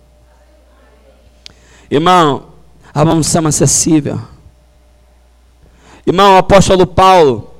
Irmão, 1.89 2.47
a 2.93 3.03
unção 3.03 3.45
acessível. 3.47 4.19
Irmão, 6.05 6.35
o 6.35 6.37
apóstolo 6.37 6.87
Paulo, 6.87 7.53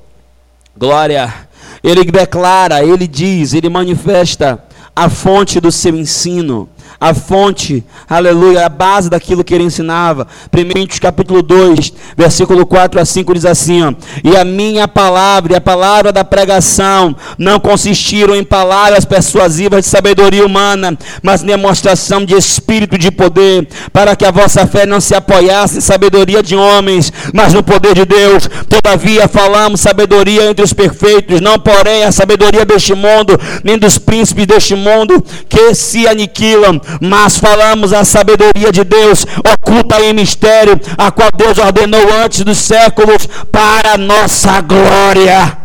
glória, 0.76 1.48
ele 1.82 2.04
declara, 2.04 2.82
ele 2.82 3.06
diz, 3.06 3.52
ele 3.52 3.68
manifesta 3.68 4.64
a 4.94 5.08
fonte 5.08 5.60
do 5.60 5.70
seu 5.70 5.94
ensino 5.94 6.68
a 7.00 7.14
fonte, 7.14 7.84
aleluia, 8.08 8.66
a 8.66 8.68
base 8.68 9.08
daquilo 9.08 9.44
que 9.44 9.54
ele 9.54 9.62
ensinava. 9.62 10.26
1 10.52 10.98
capítulo 11.00 11.42
2, 11.42 11.92
versículo 12.16 12.66
4 12.66 13.00
a 13.00 13.04
5 13.04 13.34
diz 13.34 13.44
assim: 13.44 13.82
ó, 13.84 13.92
E 14.24 14.36
a 14.36 14.44
minha 14.44 14.88
palavra 14.88 15.52
e 15.52 15.56
a 15.56 15.60
palavra 15.60 16.12
da 16.12 16.24
pregação 16.24 17.14
não 17.38 17.60
consistiram 17.60 18.34
em 18.34 18.42
palavras 18.42 19.04
persuasivas 19.04 19.84
de 19.84 19.90
sabedoria 19.90 20.44
humana, 20.44 20.98
mas 21.22 21.44
em 21.44 21.46
demonstração 21.46 22.24
de 22.24 22.34
espírito 22.34 22.98
de 22.98 23.12
poder, 23.12 23.68
para 23.92 24.16
que 24.16 24.24
a 24.24 24.32
vossa 24.32 24.66
fé 24.66 24.84
não 24.84 25.00
se 25.00 25.14
apoiasse 25.14 25.78
em 25.78 25.80
sabedoria 25.80 26.42
de 26.42 26.56
homens, 26.56 27.12
mas 27.32 27.54
no 27.54 27.62
poder 27.62 27.94
de 27.94 28.04
Deus. 28.04 28.50
Todavia 28.68 29.28
falamos 29.28 29.80
sabedoria 29.80 30.50
entre 30.50 30.64
os 30.64 30.72
perfeitos, 30.72 31.40
não 31.40 31.60
porém 31.60 32.02
a 32.02 32.10
sabedoria 32.10 32.64
deste 32.64 32.92
mundo, 32.92 33.38
nem 33.62 33.78
dos 33.78 33.98
príncipes 33.98 34.46
deste 34.46 34.74
mundo 34.74 35.22
que 35.48 35.74
se 35.76 36.08
aniquilam 36.08 36.80
mas 37.00 37.38
falamos 37.38 37.92
a 37.92 38.04
sabedoria 38.04 38.72
de 38.72 38.84
Deus 38.84 39.24
oculta 39.54 40.00
em 40.00 40.12
mistério, 40.12 40.80
a 40.96 41.10
qual 41.10 41.30
Deus 41.36 41.58
ordenou 41.58 42.12
antes 42.24 42.42
dos 42.42 42.58
séculos 42.58 43.26
para 43.50 43.96
nossa 43.96 44.60
glória. 44.60 45.58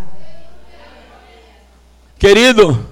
Querido, 2.18 2.86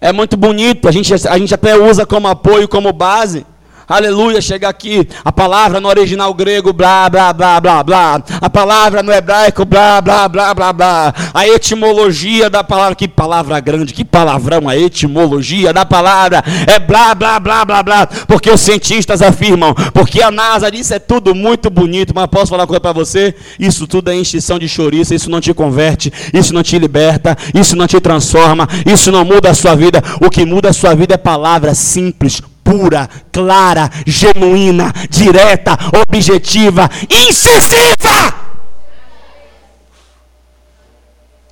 é 0.00 0.12
muito 0.12 0.36
bonito, 0.36 0.88
a 0.88 0.92
gente, 0.92 1.14
a 1.14 1.38
gente 1.38 1.54
até 1.54 1.76
usa 1.76 2.04
como 2.04 2.26
apoio, 2.26 2.66
como 2.66 2.92
base, 2.92 3.46
Aleluia, 3.92 4.40
chega 4.40 4.70
aqui. 4.70 5.06
A 5.22 5.30
palavra 5.30 5.78
no 5.78 5.86
original 5.86 6.32
grego, 6.32 6.72
blá, 6.72 7.10
blá, 7.10 7.30
blá, 7.30 7.60
blá, 7.60 7.82
blá. 7.82 8.22
A 8.40 8.48
palavra 8.48 9.02
no 9.02 9.12
hebraico, 9.12 9.66
blá, 9.66 10.00
blá, 10.00 10.26
blá, 10.30 10.54
blá, 10.54 10.72
blá. 10.72 11.14
A 11.34 11.46
etimologia 11.46 12.48
da 12.48 12.64
palavra, 12.64 12.94
que 12.94 13.06
palavra 13.06 13.60
grande, 13.60 13.92
que 13.92 14.02
palavrão, 14.02 14.66
a 14.66 14.74
etimologia 14.74 15.74
da 15.74 15.84
palavra 15.84 16.42
é 16.66 16.78
blá, 16.78 17.14
blá, 17.14 17.38
blá, 17.38 17.66
blá, 17.66 17.82
blá. 17.82 18.06
Porque 18.06 18.50
os 18.50 18.62
cientistas 18.62 19.20
afirmam, 19.20 19.74
porque 19.92 20.22
a 20.22 20.30
NASA 20.30 20.70
disse 20.70 20.94
é 20.94 20.98
tudo 20.98 21.34
muito 21.34 21.68
bonito, 21.68 22.14
mas 22.14 22.28
posso 22.28 22.46
falar 22.46 22.62
uma 22.62 22.68
coisa 22.68 22.80
para 22.80 22.92
você? 22.92 23.34
Isso 23.60 23.86
tudo 23.86 24.10
é 24.10 24.16
extinção 24.16 24.58
de 24.58 24.70
chouriça, 24.70 25.14
isso 25.14 25.28
não 25.28 25.38
te 25.38 25.52
converte, 25.52 26.10
isso 26.32 26.54
não 26.54 26.62
te 26.62 26.78
liberta, 26.78 27.36
isso 27.52 27.76
não 27.76 27.86
te 27.86 28.00
transforma, 28.00 28.66
isso 28.86 29.12
não 29.12 29.22
muda 29.22 29.50
a 29.50 29.54
sua 29.54 29.74
vida. 29.74 30.02
O 30.18 30.30
que 30.30 30.46
muda 30.46 30.70
a 30.70 30.72
sua 30.72 30.94
vida 30.94 31.12
é 31.12 31.18
palavra 31.18 31.74
simples, 31.74 32.40
pura, 32.62 33.08
clara, 33.30 33.90
genuína, 34.06 34.92
direta, 35.10 35.76
objetiva, 36.00 36.88
incisiva. 37.10 38.42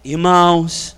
Irmãos, 0.04 0.96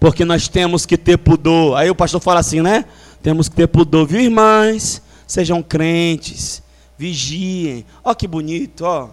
porque 0.00 0.24
nós 0.24 0.48
temos 0.48 0.84
que 0.84 0.96
ter 0.96 1.16
pudor. 1.16 1.76
Aí 1.76 1.88
o 1.88 1.94
pastor 1.94 2.20
fala 2.20 2.40
assim, 2.40 2.60
né? 2.60 2.84
Temos 3.22 3.48
que 3.48 3.54
ter 3.54 3.68
pudor, 3.68 4.06
viu, 4.06 4.20
irmãs? 4.20 5.00
Sejam 5.26 5.62
crentes, 5.62 6.62
vigiem. 6.98 7.86
Ó 8.02 8.12
que 8.14 8.26
bonito, 8.26 8.84
ó. 8.84 9.10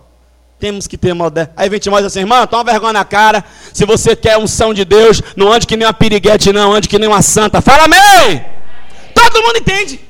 Temos 0.59 0.87
que 0.87 0.97
ter 0.97 1.13
modéstia. 1.13 1.53
Aí 1.55 1.69
vem 1.69 1.79
Timóteo 1.79 2.07
assim, 2.07 2.19
irmão, 2.19 2.45
toma 2.45 2.65
vergonha 2.65 2.91
na 2.91 3.05
cara. 3.05 3.45
Se 3.71 3.85
você 3.85 4.15
quer 4.15 4.37
unção 4.37 4.73
de 4.73 4.83
Deus, 4.83 5.21
não 5.37 5.53
ande 5.53 5.65
que 5.65 5.77
nem 5.77 5.87
uma 5.87 5.93
piriguete, 5.93 6.51
não, 6.51 6.73
ande 6.73 6.89
que 6.89 6.99
nem 6.99 7.07
uma 7.07 7.21
santa. 7.21 7.61
Fala 7.61 7.85
amém! 7.85 8.43
Todo 9.13 9.41
mundo 9.41 9.57
entende. 9.57 10.08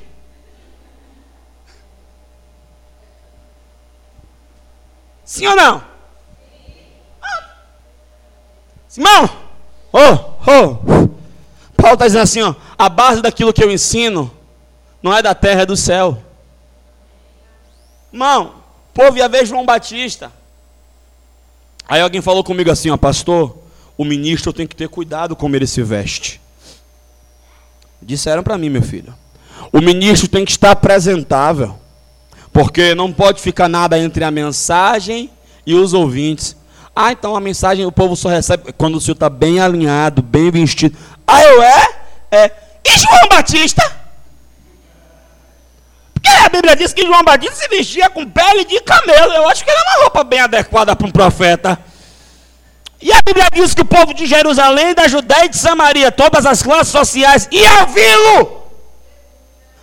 Sim 5.29 5.45
ou 5.45 5.55
não? 5.55 5.83
Irmão, 8.97 9.29
oh, 9.93 10.15
oh. 10.47 11.09
Paulo 11.79 11.93
está 11.93 12.07
dizendo 12.07 12.23
assim: 12.23 12.41
ó, 12.41 12.55
a 12.75 12.89
base 12.89 13.21
daquilo 13.21 13.53
que 13.53 13.63
eu 13.63 13.69
ensino 13.69 14.31
não 15.03 15.15
é 15.15 15.21
da 15.21 15.35
terra, 15.35 15.61
é 15.61 15.65
do 15.67 15.77
céu. 15.77 16.17
Irmão, 18.11 18.55
povo 18.91 19.19
ia 19.19 19.29
ver 19.29 19.45
João 19.45 19.67
Batista. 19.67 20.33
Aí 21.87 22.01
alguém 22.01 22.23
falou 22.23 22.43
comigo 22.43 22.71
assim: 22.71 22.89
ó, 22.89 22.97
pastor, 22.97 23.55
o 23.95 24.03
ministro 24.03 24.51
tem 24.51 24.65
que 24.65 24.75
ter 24.75 24.89
cuidado 24.89 25.35
como 25.35 25.55
ele 25.55 25.67
se 25.67 25.83
veste. 25.83 26.41
Disseram 28.01 28.41
para 28.41 28.57
mim, 28.57 28.69
meu 28.69 28.81
filho. 28.81 29.13
O 29.71 29.79
ministro 29.79 30.27
tem 30.27 30.43
que 30.43 30.49
estar 30.49 30.71
apresentável. 30.71 31.77
Porque 32.51 32.95
não 32.95 33.12
pode 33.12 33.41
ficar 33.41 33.67
nada 33.67 33.97
entre 33.97 34.23
a 34.23 34.31
mensagem 34.31 35.29
e 35.65 35.75
os 35.75 35.93
ouvintes. 35.93 36.55
Ah, 36.95 37.12
então 37.12 37.35
a 37.35 37.39
mensagem 37.39 37.85
o 37.85 37.91
povo 37.91 38.15
só 38.15 38.29
recebe 38.29 38.73
quando 38.73 38.95
o 38.95 39.01
senhor 39.01 39.13
está 39.13 39.29
bem 39.29 39.59
alinhado, 39.59 40.21
bem 40.21 40.51
vestido. 40.51 40.97
Ah, 41.25 41.43
eu 41.43 41.62
é? 41.63 41.88
É. 42.31 42.51
E 42.83 42.97
João 42.97 43.29
Batista? 43.29 43.99
Porque 46.13 46.29
a 46.29 46.49
Bíblia 46.49 46.75
diz 46.75 46.91
que 46.91 47.05
João 47.05 47.23
Batista 47.23 47.55
se 47.55 47.67
vestia 47.69 48.09
com 48.09 48.29
pele 48.29 48.65
de 48.65 48.81
camelo. 48.81 49.31
Eu 49.33 49.47
acho 49.47 49.63
que 49.63 49.69
era 49.69 49.81
uma 49.81 50.03
roupa 50.03 50.23
bem 50.23 50.39
adequada 50.39 50.95
para 50.95 51.07
um 51.07 51.12
profeta. 51.12 51.79
E 53.01 53.13
a 53.13 53.21
Bíblia 53.25 53.47
diz 53.53 53.73
que 53.73 53.81
o 53.81 53.85
povo 53.85 54.13
de 54.13 54.25
Jerusalém, 54.25 54.93
da 54.93 55.07
Judéia 55.07 55.45
e 55.45 55.49
de 55.49 55.57
Samaria, 55.57 56.12
todas 56.12 56.45
as 56.45 56.62
classes 56.62 56.91
sociais, 56.91 57.47
iam 57.49 57.88
vi-lo. 57.88 58.58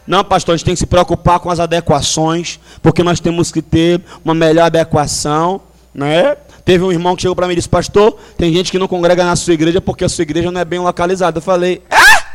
Não, 0.06 0.22
pastor, 0.22 0.54
a 0.54 0.56
gente 0.56 0.64
tem 0.64 0.74
que 0.74 0.78
se 0.78 0.86
preocupar 0.86 1.40
com 1.40 1.50
as 1.50 1.58
adequações, 1.58 2.60
porque 2.80 3.02
nós 3.02 3.18
temos 3.18 3.50
que 3.50 3.60
ter 3.60 4.00
uma 4.24 4.34
melhor 4.34 4.66
adequação, 4.66 5.60
né? 5.92 6.36
Teve 6.64 6.84
um 6.84 6.92
irmão 6.92 7.16
que 7.16 7.22
chegou 7.22 7.34
para 7.34 7.46
mim 7.46 7.54
e 7.54 7.56
disse, 7.56 7.68
pastor, 7.68 8.16
tem 8.36 8.52
gente 8.52 8.70
que 8.70 8.78
não 8.78 8.88
congrega 8.88 9.24
na 9.24 9.34
sua 9.34 9.54
igreja 9.54 9.80
porque 9.80 10.04
a 10.04 10.08
sua 10.08 10.22
igreja 10.22 10.50
não 10.50 10.60
é 10.60 10.64
bem 10.64 10.78
localizada. 10.78 11.38
Eu 11.38 11.42
falei, 11.42 11.82
é? 11.90 12.26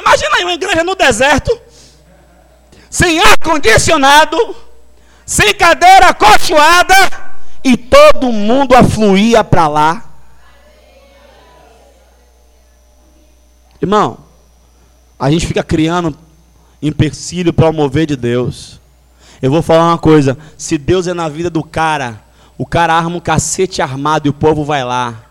Imagina 0.00 0.36
aí 0.36 0.44
uma 0.44 0.52
igreja 0.52 0.84
no 0.84 0.94
deserto, 0.94 1.58
sem 2.90 3.18
ar-condicionado, 3.18 4.36
sem 5.26 5.54
cadeira 5.54 6.08
acolchoada, 6.08 6.94
e 7.64 7.76
todo 7.76 8.30
mundo 8.30 8.74
afluía 8.76 9.42
para 9.42 9.66
lá. 9.66 10.04
Irmão, 13.80 14.18
a 15.18 15.30
gente 15.30 15.46
fica 15.46 15.62
criando 15.62 16.16
empecilho 16.84 17.52
para 17.52 17.70
o 17.70 17.72
mover 17.72 18.06
de 18.06 18.14
Deus. 18.14 18.78
Eu 19.40 19.50
vou 19.50 19.62
falar 19.62 19.88
uma 19.88 19.98
coisa: 19.98 20.36
se 20.56 20.76
Deus 20.76 21.06
é 21.06 21.14
na 21.14 21.28
vida 21.28 21.48
do 21.48 21.62
cara, 21.62 22.22
o 22.58 22.66
cara 22.66 22.94
arma 22.94 23.16
um 23.16 23.20
cacete 23.20 23.80
armado 23.80 24.28
e 24.28 24.30
o 24.30 24.34
povo 24.34 24.64
vai 24.64 24.84
lá. 24.84 25.24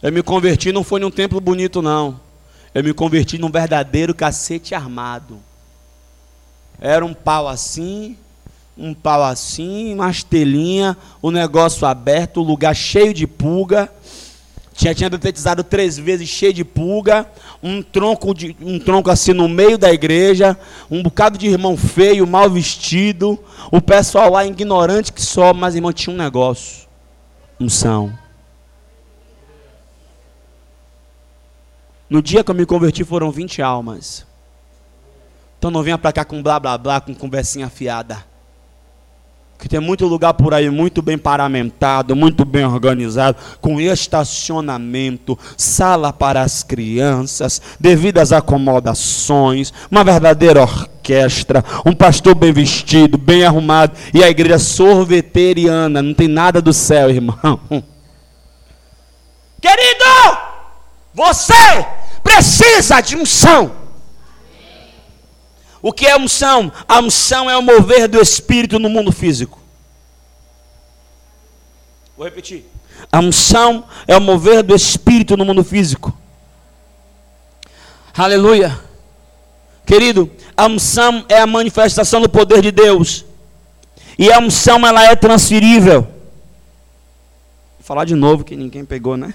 Eu 0.00 0.12
me 0.12 0.22
converti, 0.22 0.70
não 0.70 0.84
foi 0.84 1.00
num 1.00 1.10
templo 1.10 1.40
bonito, 1.40 1.82
não. 1.82 2.20
Eu 2.74 2.84
me 2.84 2.92
converti 2.92 3.38
num 3.38 3.50
verdadeiro 3.50 4.14
cacete 4.14 4.74
armado. 4.74 5.38
Era 6.80 7.04
um 7.04 7.14
pau 7.14 7.48
assim, 7.48 8.16
um 8.76 8.92
pau 8.92 9.22
assim, 9.22 9.94
uma 9.94 10.10
estelinha, 10.10 10.96
o 11.22 11.30
negócio 11.30 11.86
aberto, 11.86 12.40
o 12.40 12.44
lugar 12.44 12.74
cheio 12.74 13.14
de 13.14 13.26
pulga. 13.26 13.90
Tinha, 14.74 14.92
tinha 14.92 15.08
detetizado 15.08 15.62
três 15.62 15.96
vezes 15.96 16.28
cheio 16.28 16.52
de 16.52 16.64
pulga, 16.64 17.30
um 17.62 17.80
tronco, 17.80 18.34
de, 18.34 18.56
um 18.60 18.78
tronco 18.78 19.08
assim 19.08 19.32
no 19.32 19.48
meio 19.48 19.78
da 19.78 19.92
igreja, 19.92 20.58
um 20.90 21.00
bocado 21.00 21.38
de 21.38 21.46
irmão 21.46 21.76
feio, 21.76 22.26
mal 22.26 22.50
vestido, 22.50 23.38
o 23.70 23.80
pessoal 23.80 24.32
lá 24.32 24.44
ignorante 24.44 25.12
que 25.12 25.22
só, 25.22 25.54
mas 25.54 25.76
irmão 25.76 25.92
tinha 25.92 26.12
um 26.12 26.18
negócio, 26.18 26.88
unção. 27.58 28.12
No 32.10 32.20
dia 32.20 32.42
que 32.42 32.50
eu 32.50 32.54
me 32.54 32.66
converti 32.66 33.04
foram 33.04 33.30
20 33.30 33.62
almas. 33.62 34.26
Então 35.56 35.70
não 35.70 35.82
venha 35.82 35.96
para 35.96 36.12
cá 36.12 36.24
com 36.24 36.42
blá 36.42 36.58
blá 36.58 36.76
blá, 36.76 37.00
com 37.00 37.14
conversinha 37.14 37.66
afiada 37.66 38.33
que 39.64 39.68
tem 39.70 39.80
muito 39.80 40.06
lugar 40.06 40.34
por 40.34 40.52
aí 40.52 40.68
muito 40.68 41.00
bem 41.00 41.16
paramentado, 41.16 42.14
muito 42.14 42.44
bem 42.44 42.66
organizado, 42.66 43.38
com 43.62 43.80
estacionamento, 43.80 45.38
sala 45.56 46.12
para 46.12 46.42
as 46.42 46.62
crianças, 46.62 47.62
devidas 47.80 48.30
acomodações, 48.30 49.72
uma 49.90 50.04
verdadeira 50.04 50.60
orquestra, 50.60 51.64
um 51.86 51.94
pastor 51.94 52.34
bem 52.34 52.52
vestido, 52.52 53.16
bem 53.16 53.42
arrumado, 53.42 53.92
e 54.12 54.22
a 54.22 54.28
igreja 54.28 54.58
sorveteriana, 54.58 56.02
não 56.02 56.12
tem 56.12 56.28
nada 56.28 56.60
do 56.60 56.74
céu, 56.74 57.08
irmão. 57.08 57.58
Querido, 59.62 60.04
você 61.14 61.86
precisa 62.22 63.00
de 63.00 63.16
unção. 63.16 63.83
O 65.84 65.92
que 65.92 66.06
é 66.06 66.16
unção? 66.16 66.72
A 66.88 66.98
unção 66.98 67.50
é 67.50 67.54
o 67.58 67.60
mover 67.60 68.08
do 68.08 68.18
Espírito 68.18 68.78
no 68.78 68.88
mundo 68.88 69.12
físico. 69.12 69.60
Vou 72.16 72.24
repetir. 72.24 72.64
A 73.12 73.20
unção 73.20 73.84
é 74.08 74.16
o 74.16 74.20
mover 74.20 74.62
do 74.62 74.74
Espírito 74.74 75.36
no 75.36 75.44
mundo 75.44 75.62
físico. 75.62 76.16
Aleluia. 78.16 78.80
Querido, 79.84 80.30
a 80.56 80.64
unção 80.64 81.26
é 81.28 81.38
a 81.38 81.46
manifestação 81.46 82.22
do 82.22 82.30
poder 82.30 82.62
de 82.62 82.72
Deus. 82.72 83.26
E 84.18 84.32
a 84.32 84.38
unção 84.38 84.86
ela 84.86 85.04
é 85.04 85.14
transferível. 85.14 86.00
Vou 86.00 87.80
falar 87.80 88.06
de 88.06 88.14
novo 88.14 88.42
que 88.42 88.56
ninguém 88.56 88.86
pegou, 88.86 89.18
né? 89.18 89.34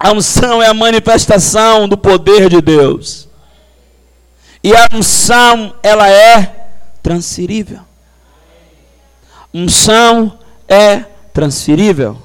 A 0.00 0.12
unção 0.12 0.62
é 0.62 0.66
a 0.66 0.72
manifestação 0.72 1.86
do 1.86 1.98
poder 1.98 2.48
de 2.48 2.62
Deus. 2.62 3.27
E 4.62 4.74
a 4.74 4.88
unção, 4.92 5.74
ela 5.82 6.08
é 6.08 6.68
transferível. 7.02 7.80
Unção 9.52 10.38
é 10.68 11.04
transferível. 11.32 12.18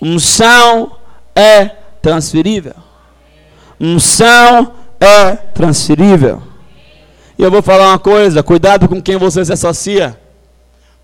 Unção 0.00 0.96
é 1.34 1.66
transferível. 2.02 2.74
Unção 3.78 4.72
é 5.00 5.36
transferível. 5.36 6.42
E 7.38 7.42
eu 7.42 7.50
vou 7.50 7.62
falar 7.62 7.88
uma 7.88 7.98
coisa: 7.98 8.42
cuidado 8.42 8.88
com 8.88 9.00
quem 9.00 9.16
você 9.16 9.44
se 9.44 9.52
associa, 9.52 10.18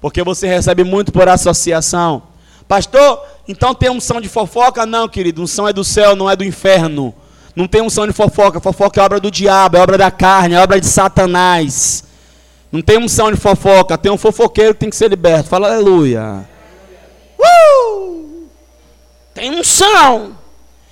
porque 0.00 0.22
você 0.22 0.46
recebe 0.46 0.83
muito 0.83 1.12
por 1.12 1.28
associação. 1.28 2.22
Pastor, 2.66 3.22
então 3.46 3.74
tem 3.74 3.90
unção 3.90 4.20
de 4.20 4.28
fofoca? 4.28 4.87
Não, 4.87 5.09
querido, 5.09 5.42
unção 5.42 5.68
é 5.68 5.72
do 5.72 5.85
céu, 5.85 6.16
não 6.16 6.31
é 6.31 6.35
do 6.35 6.44
inferno. 6.44 7.14
Não 7.54 7.66
tem 7.68 7.82
unção 7.82 8.06
de 8.06 8.12
fofoca. 8.12 8.60
Fofoca 8.60 9.00
é 9.00 9.04
obra 9.04 9.20
do 9.20 9.30
diabo, 9.30 9.76
é 9.76 9.80
obra 9.80 9.98
da 9.98 10.10
carne, 10.10 10.54
é 10.54 10.60
obra 10.60 10.80
de 10.80 10.86
Satanás. 10.86 12.04
Não 12.70 12.80
tem 12.80 12.98
unção 12.98 13.30
de 13.30 13.38
fofoca. 13.38 13.98
Tem 13.98 14.10
um 14.10 14.16
fofoqueiro 14.16 14.72
que 14.74 14.80
tem 14.80 14.90
que 14.90 14.96
ser 14.96 15.08
liberto. 15.08 15.48
Fala 15.48 15.68
aleluia. 15.68 16.48
Uh! 17.38 18.48
Tem 19.34 19.50
unção. 19.50 20.36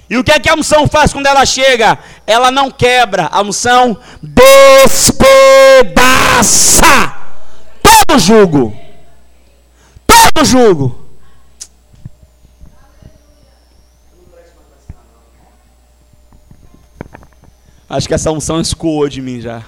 E 0.08 0.18
o 0.18 0.24
que 0.24 0.32
é 0.32 0.40
que 0.40 0.48
a 0.48 0.54
unção 0.54 0.86
faz 0.88 1.12
quando 1.12 1.26
ela 1.26 1.46
chega? 1.46 1.98
Ela 2.26 2.50
não 2.50 2.70
quebra. 2.70 3.28
A 3.32 3.40
unção 3.42 3.96
despedaça 4.22 5.30
todo 7.82 8.18
jugo. 8.18 8.76
Todo 10.06 10.44
jugo. 10.44 10.99
Acho 17.90 18.06
que 18.06 18.14
essa 18.14 18.30
unção 18.30 18.60
escoou 18.60 19.08
de 19.08 19.20
mim 19.20 19.40
já. 19.40 19.64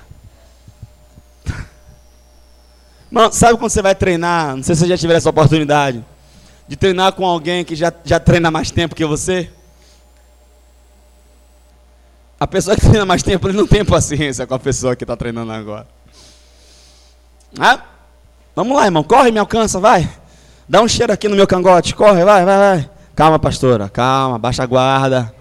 Mano, 3.10 3.32
sabe 3.32 3.58
quando 3.58 3.72
você 3.72 3.82
vai 3.82 3.96
treinar? 3.96 4.54
Não 4.54 4.62
sei 4.62 4.76
se 4.76 4.82
você 4.82 4.86
já 4.86 4.96
tiver 4.96 5.16
essa 5.16 5.28
oportunidade. 5.28 6.04
De 6.68 6.76
treinar 6.76 7.12
com 7.14 7.26
alguém 7.26 7.64
que 7.64 7.74
já, 7.74 7.92
já 8.04 8.20
treina 8.20 8.48
mais 8.48 8.70
tempo 8.70 8.94
que 8.94 9.04
você. 9.04 9.50
A 12.38 12.46
pessoa 12.46 12.76
que 12.76 12.82
treina 12.82 13.04
mais 13.04 13.24
tempo, 13.24 13.48
ele 13.48 13.58
não 13.58 13.66
tem 13.66 13.84
paciência 13.84 14.46
com 14.46 14.54
a 14.54 14.58
pessoa 14.58 14.94
que 14.94 15.02
está 15.02 15.16
treinando 15.16 15.50
agora. 15.50 15.88
Ah, 17.58 17.80
vamos 18.54 18.76
lá, 18.76 18.84
irmão. 18.84 19.02
Corre, 19.02 19.32
me 19.32 19.40
alcança, 19.40 19.80
vai. 19.80 20.08
Dá 20.68 20.80
um 20.80 20.86
cheiro 20.86 21.12
aqui 21.12 21.26
no 21.28 21.34
meu 21.34 21.46
cangote. 21.46 21.92
Corre, 21.92 22.24
vai, 22.24 22.44
vai, 22.44 22.56
vai. 22.56 22.90
Calma, 23.16 23.40
pastora. 23.40 23.88
Calma, 23.88 24.38
baixa 24.38 24.62
a 24.62 24.66
guarda. 24.66 25.34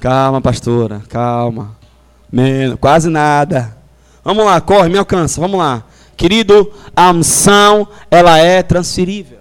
Calma, 0.00 0.40
pastora. 0.40 1.02
Calma. 1.06 1.77
Menos, 2.30 2.78
quase 2.80 3.08
nada. 3.08 3.76
Vamos 4.22 4.44
lá, 4.44 4.60
corre, 4.60 4.88
me 4.88 4.98
alcança, 4.98 5.40
vamos 5.40 5.58
lá. 5.58 5.84
Querido, 6.16 6.72
a 6.94 7.10
unção, 7.10 7.88
ela 8.10 8.38
é 8.38 8.62
transferível. 8.62 9.38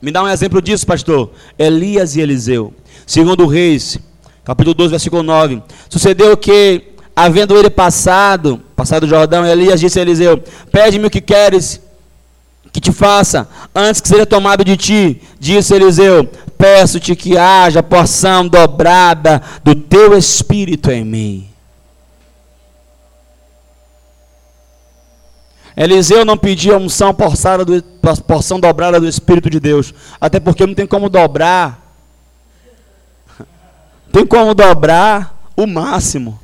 Me 0.00 0.10
dá 0.10 0.22
um 0.22 0.28
exemplo 0.28 0.60
disso, 0.60 0.84
pastor. 0.84 1.30
Elias 1.56 2.16
e 2.16 2.20
Eliseu. 2.20 2.74
Segundo 3.06 3.46
Reis, 3.46 3.98
capítulo 4.44 4.74
12, 4.74 4.90
versículo 4.90 5.22
9. 5.22 5.62
Sucedeu 5.88 6.36
que, 6.36 6.94
havendo 7.14 7.56
ele 7.56 7.70
passado, 7.70 8.60
passado 8.74 9.04
o 9.04 9.08
Jordão, 9.08 9.46
Elias 9.46 9.78
disse 9.78 10.00
a 10.00 10.02
Eliseu: 10.02 10.42
Pede-me 10.72 11.06
o 11.06 11.10
que 11.10 11.20
queres 11.20 11.80
que 12.72 12.80
te 12.80 12.90
faça, 12.90 13.46
antes 13.74 14.00
que 14.00 14.08
seja 14.08 14.24
tomado 14.24 14.64
de 14.64 14.76
ti. 14.76 15.22
Disse 15.38 15.74
Eliseu: 15.74 16.24
peço-te 16.56 17.14
que 17.14 17.36
haja 17.36 17.82
porção 17.82 18.48
dobrada 18.48 19.42
do 19.62 19.74
teu 19.74 20.16
espírito 20.16 20.90
em 20.90 21.04
mim. 21.04 21.52
Eliseu 25.76 26.24
não 26.24 26.36
pedia 26.36 26.76
unção 26.76 27.14
do, 27.64 27.82
porção 28.26 28.60
dobrada 28.60 29.00
do 29.00 29.08
Espírito 29.08 29.48
de 29.48 29.58
Deus. 29.58 29.94
Até 30.20 30.38
porque 30.38 30.66
não 30.66 30.74
tem 30.74 30.86
como 30.86 31.08
dobrar. 31.08 31.80
Tem 34.12 34.26
como 34.26 34.54
dobrar 34.54 35.34
o 35.56 35.66
máximo. 35.66 36.38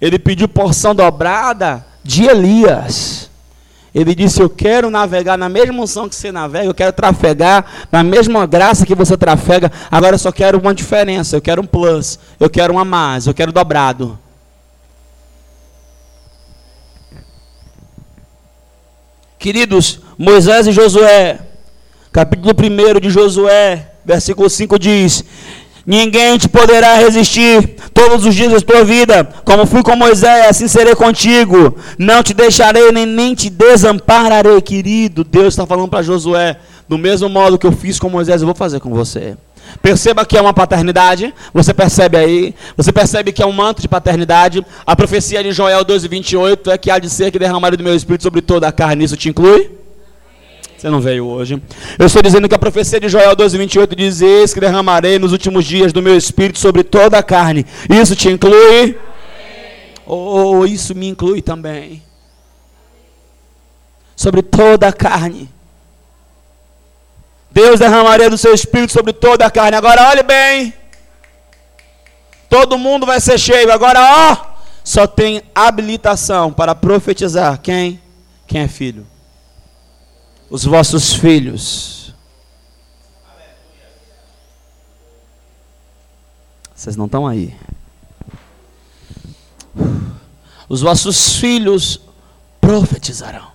Ele 0.00 0.18
pediu 0.18 0.48
porção 0.48 0.94
dobrada 0.94 1.84
de 2.02 2.24
Elias. 2.24 3.27
Ele 3.94 4.14
disse: 4.14 4.40
Eu 4.40 4.50
quero 4.50 4.90
navegar 4.90 5.36
na 5.36 5.48
mesma 5.48 5.82
unção 5.82 6.08
que 6.08 6.14
você 6.14 6.30
navega, 6.30 6.66
eu 6.66 6.74
quero 6.74 6.92
trafegar 6.92 7.64
na 7.90 8.02
mesma 8.02 8.46
graça 8.46 8.86
que 8.86 8.94
você 8.94 9.16
trafega. 9.16 9.70
Agora 9.90 10.14
eu 10.14 10.18
só 10.18 10.30
quero 10.30 10.58
uma 10.58 10.74
diferença, 10.74 11.36
eu 11.36 11.40
quero 11.40 11.62
um 11.62 11.66
plus, 11.66 12.18
eu 12.38 12.50
quero 12.50 12.74
um 12.74 12.78
a 12.78 12.84
mais, 12.84 13.26
eu 13.26 13.34
quero 13.34 13.52
dobrado. 13.52 14.18
Queridos, 19.38 20.00
Moisés 20.18 20.66
e 20.66 20.72
Josué, 20.72 21.38
capítulo 22.12 22.52
1 22.52 23.00
de 23.00 23.08
Josué, 23.08 23.92
versículo 24.04 24.50
5 24.50 24.78
diz: 24.78 25.24
Ninguém 25.88 26.36
te 26.36 26.50
poderá 26.50 26.96
resistir 26.96 27.76
todos 27.94 28.26
os 28.26 28.34
dias 28.34 28.52
da 28.52 28.60
tua 28.60 28.84
vida. 28.84 29.26
Como 29.42 29.64
fui 29.64 29.82
com 29.82 29.96
Moisés, 29.96 30.46
assim 30.46 30.68
serei 30.68 30.94
contigo. 30.94 31.78
Não 31.98 32.22
te 32.22 32.34
deixarei 32.34 32.92
nem, 32.92 33.06
nem 33.06 33.34
te 33.34 33.48
desampararei, 33.48 34.60
querido. 34.60 35.24
Deus 35.24 35.54
está 35.54 35.66
falando 35.66 35.88
para 35.88 36.02
Josué: 36.02 36.58
do 36.86 36.98
mesmo 36.98 37.30
modo 37.30 37.56
que 37.56 37.66
eu 37.66 37.72
fiz 37.72 37.98
com 37.98 38.10
Moisés, 38.10 38.42
eu 38.42 38.46
vou 38.46 38.54
fazer 38.54 38.80
com 38.80 38.90
você. 38.90 39.34
Perceba 39.80 40.26
que 40.26 40.36
é 40.36 40.42
uma 40.42 40.52
paternidade, 40.52 41.32
você 41.54 41.72
percebe 41.72 42.18
aí, 42.18 42.54
você 42.76 42.92
percebe 42.92 43.32
que 43.32 43.42
é 43.42 43.46
um 43.46 43.52
manto 43.52 43.80
de 43.80 43.88
paternidade. 43.88 44.62
A 44.84 44.94
profecia 44.94 45.42
de 45.42 45.52
Joel 45.52 45.86
12:28 45.86 46.70
é 46.70 46.76
que 46.76 46.90
há 46.90 46.98
de 46.98 47.08
ser 47.08 47.30
que 47.30 47.38
derramarei 47.38 47.78
do 47.78 47.84
meu 47.84 47.96
espírito 47.96 48.24
sobre 48.24 48.42
toda 48.42 48.68
a 48.68 48.72
carne. 48.72 49.06
Isso 49.06 49.16
te 49.16 49.30
inclui? 49.30 49.77
Você 50.78 50.88
não 50.88 51.00
veio 51.00 51.26
hoje. 51.26 51.60
Eu 51.98 52.06
estou 52.06 52.22
dizendo 52.22 52.48
que 52.48 52.54
a 52.54 52.58
profecia 52.58 53.00
de 53.00 53.08
Joel 53.08 53.34
12, 53.34 53.58
28 53.58 53.96
diz: 53.96 54.20
Eis 54.20 54.54
que 54.54 54.60
derramarei 54.60 55.18
nos 55.18 55.32
últimos 55.32 55.64
dias 55.64 55.92
do 55.92 56.00
meu 56.00 56.16
espírito 56.16 56.60
sobre 56.60 56.84
toda 56.84 57.18
a 57.18 57.22
carne. 57.22 57.66
Isso 57.90 58.14
te 58.14 58.28
inclui? 58.28 58.96
Ou 60.06 60.58
oh, 60.58 60.66
isso 60.66 60.94
me 60.94 61.08
inclui 61.08 61.42
também? 61.42 62.00
Sobre 64.14 64.40
toda 64.40 64.86
a 64.86 64.92
carne. 64.92 65.50
Deus 67.50 67.80
derramaria 67.80 68.30
do 68.30 68.38
seu 68.38 68.54
espírito 68.54 68.92
sobre 68.92 69.12
toda 69.12 69.44
a 69.46 69.50
carne. 69.50 69.76
Agora 69.76 70.10
olhe 70.10 70.22
bem. 70.22 70.72
Todo 72.48 72.78
mundo 72.78 73.04
vai 73.04 73.20
ser 73.20 73.36
cheio. 73.36 73.72
Agora, 73.72 74.00
ó, 74.00 74.36
só 74.84 75.08
tem 75.08 75.42
habilitação 75.52 76.52
para 76.52 76.72
profetizar. 76.72 77.58
Quem? 77.60 78.00
Quem 78.46 78.60
é 78.60 78.68
filho? 78.68 79.04
Os 80.50 80.64
vossos 80.64 81.12
filhos. 81.14 82.14
Vocês 86.74 86.96
não 86.96 87.06
estão 87.06 87.26
aí. 87.26 87.54
Os 90.68 90.80
vossos 90.80 91.36
filhos 91.36 92.00
profetizarão. 92.60 93.48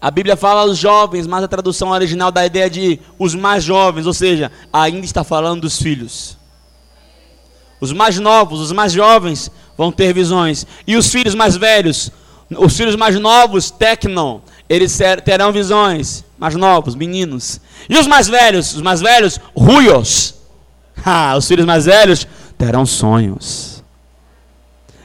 A 0.00 0.10
Bíblia 0.10 0.36
fala 0.36 0.64
os 0.64 0.78
jovens, 0.78 1.28
mas 1.28 1.44
a 1.44 1.48
tradução 1.48 1.90
original 1.90 2.32
dá 2.32 2.40
a 2.40 2.46
ideia 2.46 2.68
de 2.68 2.98
os 3.16 3.36
mais 3.36 3.62
jovens, 3.62 4.04
ou 4.04 4.12
seja, 4.12 4.50
ainda 4.72 5.04
está 5.04 5.22
falando 5.22 5.60
dos 5.60 5.80
filhos. 5.80 6.36
Os 7.80 7.92
mais 7.92 8.18
novos, 8.18 8.60
os 8.60 8.72
mais 8.72 8.92
jovens, 8.92 9.48
vão 9.76 9.92
ter 9.92 10.12
visões. 10.12 10.66
E 10.86 10.96
os 10.96 11.10
filhos 11.10 11.34
mais 11.34 11.56
velhos, 11.56 12.10
os 12.50 12.76
filhos 12.76 12.96
mais 12.96 13.18
novos, 13.18 13.70
tecno, 13.70 14.42
eles 14.68 14.98
terão 15.24 15.52
visões. 15.52 16.24
Mais 16.38 16.54
novos, 16.54 16.94
meninos. 16.94 17.60
E 17.88 17.96
os 17.96 18.06
mais 18.06 18.28
velhos, 18.28 18.74
os 18.74 18.82
mais 18.82 19.00
velhos, 19.00 19.40
ruios. 19.56 20.34
Ah, 21.04 21.34
os 21.36 21.48
filhos 21.48 21.66
mais 21.66 21.86
velhos 21.86 22.28
terão 22.56 22.86
sonhos. 22.86 23.82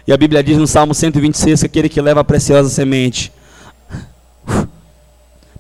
E 0.05 0.13
a 0.13 0.17
Bíblia 0.17 0.43
diz 0.43 0.57
no 0.57 0.67
Salmo 0.67 0.93
126 0.93 1.61
que 1.61 1.65
aquele 1.65 1.89
que 1.89 1.99
leva 1.99 2.19
a 2.19 2.23
preciosa 2.23 2.69
semente. 2.69 3.31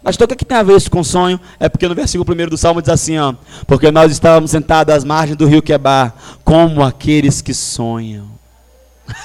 Mas 0.03 0.15
o 0.15 0.27
que, 0.27 0.35
que 0.35 0.45
tem 0.45 0.57
a 0.57 0.63
ver 0.63 0.77
isso 0.77 0.91
com 0.91 1.03
sonho? 1.03 1.39
É 1.59 1.67
porque 1.67 1.87
no 1.87 1.95
versículo 1.95 2.31
1 2.31 2.49
do 2.49 2.57
Salmo 2.57 2.81
diz 2.81 2.89
assim: 2.89 3.17
ó, 3.17 3.33
Porque 3.65 3.89
nós 3.89 4.11
estávamos 4.11 4.51
sentados 4.51 4.93
às 4.93 5.03
margens 5.03 5.37
do 5.37 5.47
rio 5.47 5.61
Quebar, 5.61 6.13
como 6.43 6.83
aqueles 6.83 7.41
que 7.41 7.53
sonham. 7.53 8.36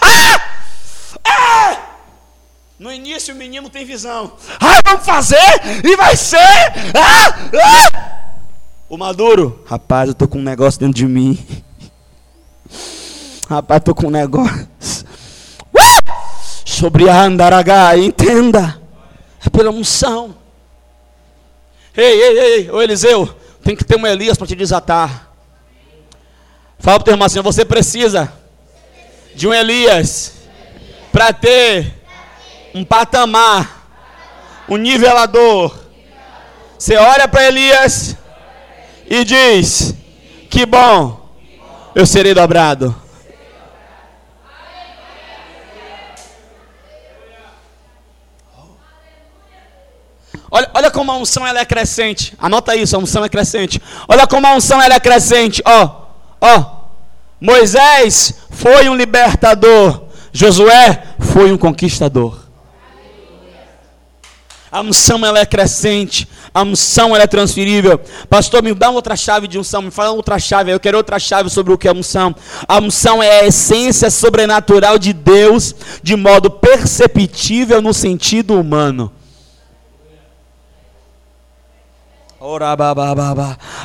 Ah! 0.00 0.40
Ah! 1.24 1.78
No 2.78 2.92
início 2.92 3.34
o 3.34 3.38
menino 3.38 3.70
tem 3.70 3.84
visão. 3.84 4.32
Ah, 4.60 4.80
vamos 4.84 5.06
fazer 5.06 5.38
e 5.84 5.96
vai 5.96 6.16
ser. 6.16 6.38
Ah! 6.94 7.50
Ah! 7.62 8.22
O 8.88 8.98
maduro, 8.98 9.64
rapaz, 9.66 10.08
eu 10.08 10.14
tô 10.14 10.28
com 10.28 10.38
um 10.38 10.42
negócio 10.42 10.80
dentro 10.80 10.94
de 10.94 11.06
mim. 11.06 11.38
Rapaz, 13.48 13.82
tô 13.84 13.94
com 13.94 14.08
um 14.08 14.10
negócio. 14.10 14.68
Sobre 16.64 17.08
a 17.08 17.22
andaragá, 17.22 17.96
entenda. 17.96 18.80
É 19.44 19.48
pela 19.48 19.70
unção. 19.70 20.34
Ei, 21.96 22.22
ei, 22.22 22.38
ei, 22.38 22.70
ô 22.70 22.80
Eliseu, 22.80 23.28
tem 23.62 23.76
que 23.76 23.84
ter 23.84 23.96
um 23.96 24.06
Elias 24.06 24.36
para 24.36 24.46
te 24.46 24.54
desatar. 24.54 25.30
Fala 26.78 26.98
para 26.98 27.02
o 27.02 27.04
teu 27.04 27.12
irmão 27.12 27.26
assim, 27.26 27.40
você 27.40 27.64
precisa 27.64 28.32
de 29.34 29.48
um 29.48 29.54
Elias 29.54 30.34
para 31.10 31.32
ter 31.32 31.92
um 32.74 32.84
patamar, 32.84 33.88
um 34.68 34.76
nivelador. 34.76 35.78
Você 36.78 36.96
olha 36.96 37.28
para 37.28 37.44
Elias 37.44 38.16
e 39.06 39.24
diz: 39.24 39.94
Que 40.50 40.66
bom, 40.66 41.28
eu 41.94 42.06
serei 42.06 42.34
dobrado. 42.34 43.02
Olha, 50.54 50.70
olha 50.74 50.90
como 50.90 51.10
a 51.10 51.16
unção 51.16 51.46
ela 51.46 51.60
é 51.60 51.64
crescente. 51.64 52.34
Anota 52.38 52.76
isso, 52.76 52.94
a 52.94 52.98
unção 52.98 53.24
é 53.24 53.28
crescente. 53.28 53.80
Olha 54.06 54.26
como 54.26 54.46
a 54.46 54.54
unção 54.54 54.82
ela 54.82 54.94
é 54.94 55.00
crescente. 55.00 55.62
Ó, 55.64 56.02
ó. 56.38 56.81
Moisés 57.42 58.34
foi 58.50 58.88
um 58.88 58.94
libertador, 58.94 60.04
Josué 60.32 61.02
foi 61.18 61.50
um 61.50 61.58
conquistador. 61.58 62.38
A 64.70 64.80
unção 64.80 65.26
ela 65.26 65.40
é 65.40 65.44
crescente, 65.44 66.28
a 66.54 66.62
unção 66.62 67.16
ela 67.16 67.24
é 67.24 67.26
transferível. 67.26 68.00
Pastor, 68.30 68.62
me 68.62 68.72
dá 68.72 68.90
outra 68.90 69.16
chave 69.16 69.48
de 69.48 69.58
unção, 69.58 69.82
me 69.82 69.90
fala 69.90 70.12
outra 70.12 70.38
chave, 70.38 70.70
eu 70.70 70.78
quero 70.78 70.96
outra 70.96 71.18
chave 71.18 71.50
sobre 71.50 71.72
o 71.72 71.76
que 71.76 71.88
é 71.88 71.92
unção. 71.92 72.32
A 72.68 72.78
unção 72.78 73.20
é 73.20 73.40
a 73.40 73.44
essência 73.44 74.08
sobrenatural 74.08 74.96
de 74.96 75.12
Deus, 75.12 75.74
de 76.00 76.14
modo 76.14 76.48
perceptível 76.48 77.82
no 77.82 77.92
sentido 77.92 78.54
humano. 78.54 79.10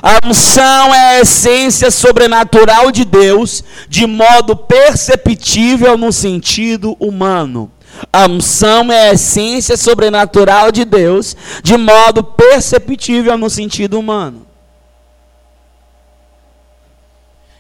A 0.02 0.28
unção 0.28 0.96
é 0.96 1.10
a 1.10 1.20
essência 1.20 1.91
sobrenatural 1.91 2.89
de 2.89 3.06
Deus, 3.06 3.63
de 3.88 4.08
modo 4.08 4.56
perceptível 4.56 5.96
no 5.96 6.12
sentido 6.12 6.98
humano. 7.00 7.72
A 8.12 8.26
unção 8.26 8.91
é 8.91 9.10
a 9.10 9.13
essência 9.13 9.78
sobrenatural 9.78 10.72
de 10.72 10.86
Deus, 10.86 11.38
de 11.62 11.78
modo 11.78 12.24
perceptível 12.24 13.38
no 13.38 13.48
sentido 13.48 14.00
humano. 14.00 14.48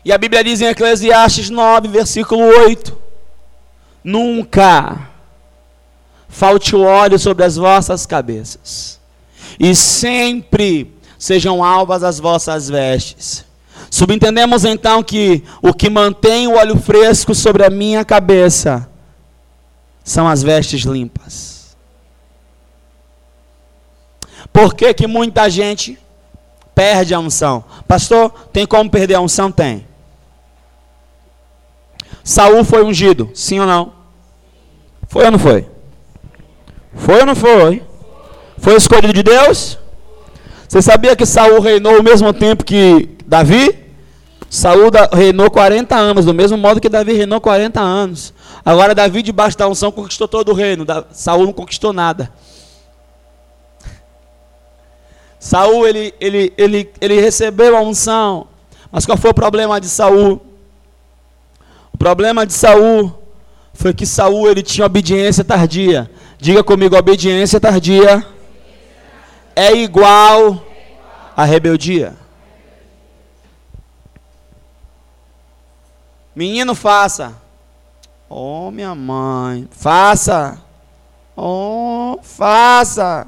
E 0.03 0.11
a 0.11 0.17
Bíblia 0.17 0.43
diz 0.43 0.61
em 0.61 0.65
Eclesiastes 0.65 1.51
9, 1.51 1.89
versículo 1.89 2.41
8: 2.41 2.97
Nunca 4.03 5.09
falte 6.27 6.75
o 6.75 6.81
óleo 6.81 7.19
sobre 7.19 7.45
as 7.45 7.55
vossas 7.55 8.03
cabeças 8.07 8.96
e 9.59 9.75
sempre 9.75 10.93
sejam 11.17 11.63
alvas 11.63 12.03
as 12.03 12.19
vossas 12.19 12.69
vestes. 12.69 13.45
Subentendemos 13.89 14.65
então 14.65 15.01
que 15.01 15.43
o 15.61 15.73
que 15.73 15.89
mantém 15.89 16.47
o 16.47 16.55
óleo 16.55 16.77
fresco 16.77 17.33
sobre 17.33 17.65
a 17.65 17.69
minha 17.69 18.03
cabeça 18.03 18.89
são 20.03 20.27
as 20.27 20.43
vestes 20.43 20.81
limpas. 20.81 21.75
Por 24.51 24.73
que, 24.73 24.93
que 24.93 25.07
muita 25.07 25.49
gente 25.49 25.99
perde 26.73 27.13
a 27.13 27.19
unção? 27.19 27.63
Pastor, 27.87 28.31
tem 28.51 28.65
como 28.65 28.89
perder 28.89 29.15
a 29.15 29.21
unção? 29.21 29.51
Tem. 29.51 29.87
Saul 32.23 32.63
foi 32.63 32.83
ungido, 32.83 33.31
sim 33.33 33.59
ou 33.59 33.65
não? 33.65 33.93
Foi 35.07 35.25
ou 35.25 35.31
não 35.31 35.39
foi? 35.39 35.67
Foi 36.93 37.19
ou 37.19 37.25
não 37.25 37.35
foi? 37.35 37.83
Foi 38.57 38.75
escolhido 38.75 39.13
de 39.13 39.23
Deus? 39.23 39.77
Você 40.67 40.81
sabia 40.81 41.15
que 41.15 41.25
Saul 41.25 41.61
reinou 41.61 41.95
ao 41.95 42.03
mesmo 42.03 42.33
tempo 42.33 42.65
que 42.65 43.09
Davi? 43.25 43.87
Saúl 44.49 44.89
reinou 45.13 45.49
40 45.49 45.95
anos, 45.95 46.25
do 46.25 46.33
mesmo 46.33 46.57
modo 46.57 46.79
que 46.79 46.89
Davi 46.89 47.13
reinou 47.13 47.39
40 47.39 47.79
anos. 47.79 48.33
Agora 48.65 48.95
Davi, 48.95 49.21
debaixo 49.21 49.57
da 49.57 49.67
unção, 49.67 49.91
conquistou 49.91 50.27
todo 50.27 50.51
o 50.51 50.53
reino. 50.53 50.85
Saúl 51.11 51.45
não 51.45 51.53
conquistou 51.53 51.93
nada. 51.93 52.31
Saúl 55.39 55.87
ele, 55.87 56.13
ele, 56.19 56.53
ele, 56.57 56.89
ele 56.99 57.21
recebeu 57.21 57.77
a 57.77 57.81
unção. 57.81 58.47
Mas 58.91 59.05
qual 59.05 59.17
foi 59.17 59.31
o 59.31 59.33
problema 59.33 59.79
de 59.79 59.87
Saúl? 59.87 60.41
O 61.93 61.97
problema 61.97 62.45
de 62.45 62.53
Saúl 62.53 63.13
foi 63.73 63.93
que 63.93 64.05
Saúl 64.05 64.49
ele 64.49 64.63
tinha 64.63 64.85
obediência 64.85 65.43
tardia. 65.43 66.09
Diga 66.39 66.63
comigo, 66.63 66.97
obediência 66.97 67.59
tardia 67.59 68.25
é 69.57 69.75
igual 69.75 70.63
a 71.35 71.43
rebeldia. 71.43 72.15
Menino, 76.35 76.75
faça. 76.75 77.33
Oh, 78.29 78.69
minha 78.69 78.93
mãe, 78.93 79.67
faça. 79.71 80.61
Oh, 81.35 82.19
faça. 82.21 83.25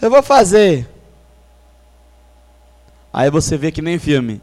Eu 0.00 0.08
vou 0.08 0.22
fazer. 0.22 0.88
Aí 3.12 3.28
você 3.30 3.56
vê 3.56 3.72
que 3.72 3.82
nem 3.82 3.98
filme. 3.98 4.40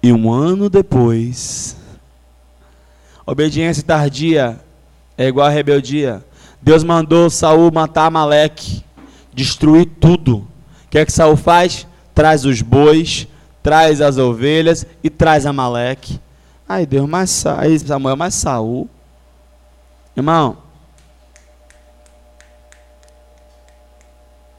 E 0.00 0.12
um 0.12 0.32
ano 0.32 0.70
depois, 0.70 1.76
obediência 3.26 3.82
tardia 3.82 4.60
é 5.18 5.26
igual 5.26 5.48
a 5.48 5.50
rebeldia. 5.50 6.24
Deus 6.62 6.84
mandou 6.84 7.28
Saul 7.28 7.72
matar 7.72 8.06
Amaleque, 8.06 8.84
destruir 9.32 9.86
tudo. 10.00 10.38
O 10.38 10.88
que 10.90 10.98
é 10.98 11.04
que 11.04 11.12
Saul 11.12 11.36
faz? 11.36 11.86
Traz 12.14 12.44
os 12.44 12.62
bois, 12.62 13.26
traz 13.62 14.00
as 14.00 14.18
ovelhas 14.18 14.86
e 15.02 15.10
traz 15.10 15.46
Amaleque. 15.46 16.20
Aí 16.68 16.86
Deus, 16.86 17.08
mas 17.08 17.44
aí 17.46 17.78
Samuel, 17.78 18.16
mas 18.16 18.34
Saul. 18.34 18.88
Irmão, 20.16 20.58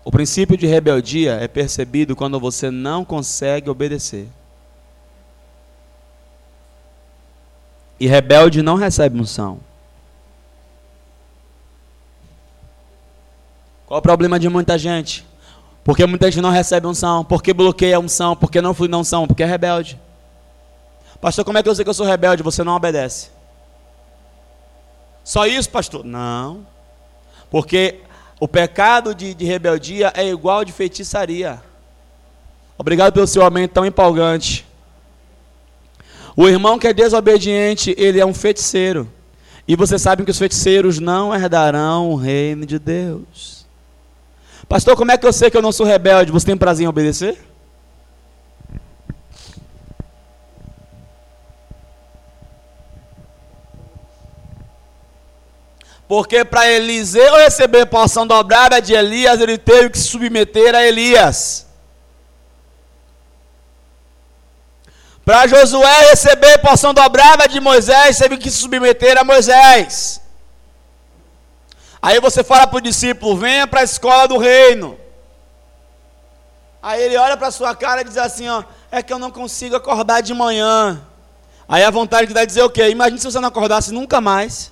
o 0.03 0.11
princípio 0.11 0.57
de 0.57 0.65
rebeldia 0.65 1.33
é 1.33 1.47
percebido 1.47 2.15
quando 2.15 2.39
você 2.39 2.71
não 2.71 3.05
consegue 3.05 3.69
obedecer. 3.69 4.27
E 7.99 8.07
rebelde 8.07 8.63
não 8.63 8.75
recebe 8.75 9.19
unção. 9.19 9.59
Qual 13.91 13.99
o 13.99 14.01
problema 14.01 14.39
de 14.39 14.47
muita 14.47 14.77
gente? 14.77 15.27
Porque 15.83 16.05
muita 16.05 16.31
gente 16.31 16.41
não 16.41 16.49
recebe 16.49 16.87
unção, 16.87 17.25
porque 17.25 17.53
bloqueia 17.53 17.97
a 17.97 17.99
unção, 17.99 18.37
porque 18.37 18.61
não 18.61 18.73
flui 18.73 18.87
na 18.87 18.97
unção, 18.97 19.27
porque 19.27 19.43
é 19.43 19.45
rebelde. 19.45 19.99
Pastor, 21.19 21.43
como 21.43 21.57
é 21.57 21.61
que 21.61 21.67
eu 21.67 21.75
sei 21.75 21.83
que 21.83 21.89
eu 21.89 21.93
sou 21.93 22.05
rebelde? 22.05 22.41
Você 22.41 22.63
não 22.63 22.73
obedece. 22.73 23.31
Só 25.25 25.45
isso, 25.45 25.69
pastor? 25.69 26.05
Não. 26.05 26.65
Porque 27.49 27.99
o 28.39 28.47
pecado 28.47 29.13
de, 29.13 29.33
de 29.33 29.43
rebeldia 29.43 30.13
é 30.15 30.25
igual 30.25 30.63
de 30.63 30.71
feitiçaria. 30.71 31.61
Obrigado 32.77 33.11
pelo 33.11 33.27
seu 33.27 33.45
amém 33.45 33.67
tão 33.67 33.85
empolgante. 33.85 34.65
O 36.33 36.47
irmão 36.47 36.79
que 36.79 36.87
é 36.87 36.93
desobediente, 36.93 37.93
ele 37.97 38.21
é 38.21 38.25
um 38.25 38.33
feiticeiro. 38.33 39.11
E 39.67 39.75
você 39.75 39.99
sabe 39.99 40.23
que 40.23 40.31
os 40.31 40.39
feiticeiros 40.39 40.97
não 40.97 41.35
herdarão 41.35 42.09
o 42.09 42.15
reino 42.15 42.65
de 42.65 42.79
Deus. 42.79 43.60
Pastor, 44.71 44.95
como 44.95 45.11
é 45.11 45.17
que 45.17 45.27
eu 45.27 45.33
sei 45.33 45.51
que 45.51 45.57
eu 45.57 45.61
não 45.61 45.73
sou 45.73 45.85
rebelde? 45.85 46.31
Você 46.31 46.45
tem 46.45 46.55
prazer 46.55 46.85
em 46.85 46.87
obedecer? 46.87 47.37
Porque 56.07 56.45
para 56.45 56.71
Eliseu 56.71 57.35
receber 57.35 57.85
porção 57.87 58.25
dobrada 58.25 58.81
de 58.81 58.93
Elias, 58.93 59.41
ele 59.41 59.57
teve 59.57 59.89
que 59.89 59.97
se 59.97 60.07
submeter 60.07 60.73
a 60.73 60.87
Elias. 60.87 61.67
Para 65.25 65.47
Josué 65.47 66.11
receber 66.11 66.59
porção 66.59 66.93
dobrada 66.93 67.45
de 67.45 67.59
Moisés, 67.59 68.17
teve 68.17 68.37
que 68.37 68.49
se 68.49 68.59
submeter 68.59 69.17
a 69.17 69.25
Moisés. 69.25 70.20
Aí 72.01 72.19
você 72.19 72.43
fala 72.43 72.65
para 72.65 72.77
o 72.77 72.81
discípulo: 72.81 73.37
venha 73.37 73.67
para 73.67 73.81
a 73.81 73.83
escola 73.83 74.27
do 74.27 74.37
reino. 74.37 74.97
Aí 76.81 77.01
ele 77.03 77.15
olha 77.15 77.37
para 77.37 77.47
a 77.47 77.51
sua 77.51 77.75
cara 77.75 78.01
e 78.01 78.05
diz 78.05 78.17
assim: 78.17 78.49
ó, 78.49 78.63
é 78.91 79.03
que 79.03 79.13
eu 79.13 79.19
não 79.19 79.29
consigo 79.29 79.75
acordar 79.75 80.21
de 80.21 80.33
manhã. 80.33 81.01
Aí 81.67 81.83
a 81.83 81.91
vontade 81.91 82.27
que 82.27 82.33
dá 82.33 82.41
é 82.41 82.45
dizer 82.45 82.63
o 82.63 82.69
quê? 82.69 82.89
Imagina 82.89 83.19
se 83.19 83.31
você 83.31 83.39
não 83.39 83.49
acordasse 83.49 83.93
nunca 83.93 84.19
mais. 84.19 84.71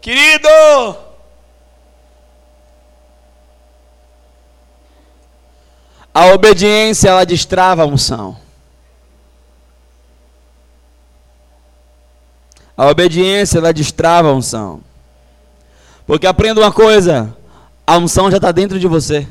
Querido, 0.00 0.48
a 6.14 6.26
obediência 6.32 7.10
ela 7.10 7.24
destrava 7.24 7.82
a 7.82 7.86
unção. 7.86 8.36
A 12.74 12.86
obediência 12.86 13.58
ela 13.58 13.74
destrava 13.74 14.28
a 14.28 14.32
unção. 14.32 14.80
Porque 16.06 16.26
aprenda 16.26 16.62
uma 16.62 16.72
coisa, 16.72 17.36
a 17.86 17.98
unção 17.98 18.30
já 18.30 18.38
está 18.38 18.50
dentro 18.50 18.80
de 18.80 18.88
você. 18.88 19.28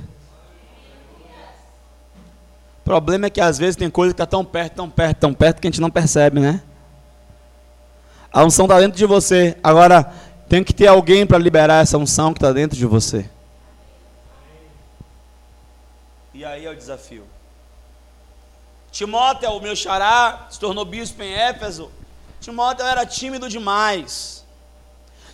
O 2.80 2.84
problema 2.84 3.26
é 3.26 3.30
que 3.32 3.42
às 3.42 3.58
vezes 3.58 3.76
tem 3.76 3.90
coisa 3.90 4.14
que 4.14 4.22
está 4.22 4.28
tão 4.28 4.46
perto, 4.46 4.76
tão 4.76 4.90
perto, 4.90 5.18
tão 5.18 5.34
perto 5.34 5.60
que 5.60 5.68
a 5.68 5.72
gente 5.72 5.82
não 5.82 5.90
percebe, 5.90 6.40
né? 6.40 6.62
A 8.32 8.44
unção 8.44 8.66
está 8.66 8.80
dentro 8.80 8.98
de 8.98 9.06
você. 9.08 9.58
Agora, 9.64 10.14
tem 10.50 10.64
que 10.64 10.74
ter 10.74 10.88
alguém 10.88 11.28
para 11.28 11.38
liberar 11.38 11.84
essa 11.84 11.98
unção 11.98 12.34
que 12.34 12.40
está 12.40 12.52
dentro 12.52 12.76
de 12.76 12.86
você. 12.86 13.30
E 16.34 16.44
aí 16.44 16.66
é 16.66 16.72
o 16.72 16.76
desafio. 16.76 17.24
Timóteo, 18.92 19.52
o 19.52 19.62
meu 19.62 19.76
xará, 19.76 20.48
se 20.50 20.60
tornou 20.60 20.84
bispo 20.84 21.22
em 21.22 21.32
Éfeso. 21.32 21.92
Timóteo 22.42 22.84
era 22.84 23.06
tímido 23.06 23.48
demais. 23.48 24.44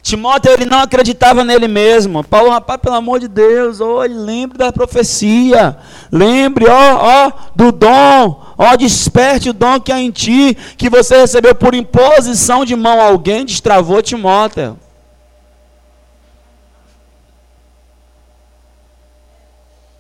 Timóteo 0.02 0.52
ele 0.52 0.66
não 0.66 0.80
acreditava 0.80 1.46
nele 1.46 1.68
mesmo. 1.68 2.24
Paulo, 2.24 2.50
rapaz, 2.50 2.82
pelo 2.82 2.96
amor 2.96 3.20
de 3.20 3.30
Deus, 3.30 3.80
olhe, 3.80 4.14
lembre 4.14 4.58
da 4.58 4.72
profecia. 4.72 5.78
Lembre, 6.12 6.66
ó, 6.68 7.28
ó, 7.28 7.32
do 7.56 7.72
dom. 7.72 8.44
Ó, 8.58 8.76
desperte 8.76 9.50
o 9.50 9.54
dom 9.54 9.80
que 9.80 9.92
há 9.92 10.00
em 10.00 10.12
ti, 10.12 10.56
que 10.78 10.90
você 10.90 11.22
recebeu 11.22 11.56
por 11.56 11.74
imposição 11.74 12.66
de 12.66 12.76
mão. 12.76 13.00
Alguém 13.00 13.46
destravou 13.46 14.02
Timóteo. 14.02 14.78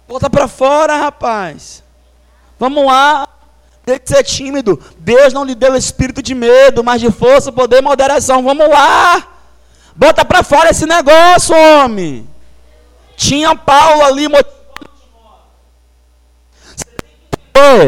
Bota 0.07 0.29
para 0.29 0.47
fora, 0.47 0.97
rapaz. 0.97 1.83
Vamos 2.59 2.85
lá. 2.85 3.27
Tem 3.85 3.99
que 3.99 4.07
ser 4.09 4.23
tímido. 4.23 4.81
Deus 4.97 5.33
não 5.33 5.43
lhe 5.43 5.55
deu 5.55 5.75
espírito 5.75 6.21
de 6.21 6.33
medo, 6.33 6.83
mas 6.83 7.01
de 7.01 7.11
força, 7.11 7.51
poder 7.51 7.79
e 7.79 7.81
moderação. 7.81 8.43
Vamos 8.43 8.69
lá. 8.69 9.27
Bota 9.95 10.23
para 10.23 10.43
fora 10.43 10.69
esse 10.69 10.85
negócio, 10.85 11.55
homem. 11.55 12.27
Tinha 13.15 13.55
Paulo 13.55 14.03
ali 14.03 14.27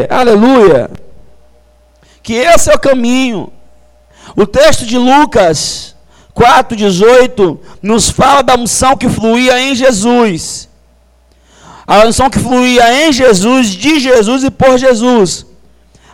aleluia. 0.08 0.90
Que 2.22 2.34
esse 2.34 2.70
é 2.70 2.74
o 2.74 2.78
caminho. 2.78 3.52
O 4.36 4.46
texto 4.46 4.84
de 4.84 4.98
Lucas 4.98 5.94
4,18 6.34 7.58
nos 7.82 8.10
fala 8.10 8.42
da 8.42 8.54
unção 8.54 8.96
que 8.96 9.08
fluía 9.08 9.58
em 9.60 9.74
Jesus 9.74 10.67
a 11.88 12.06
unção 12.06 12.28
que 12.28 12.38
fluía 12.38 13.06
em 13.06 13.10
Jesus, 13.10 13.68
de 13.68 13.98
Jesus 13.98 14.44
e 14.44 14.50
por 14.50 14.76
Jesus. 14.76 15.46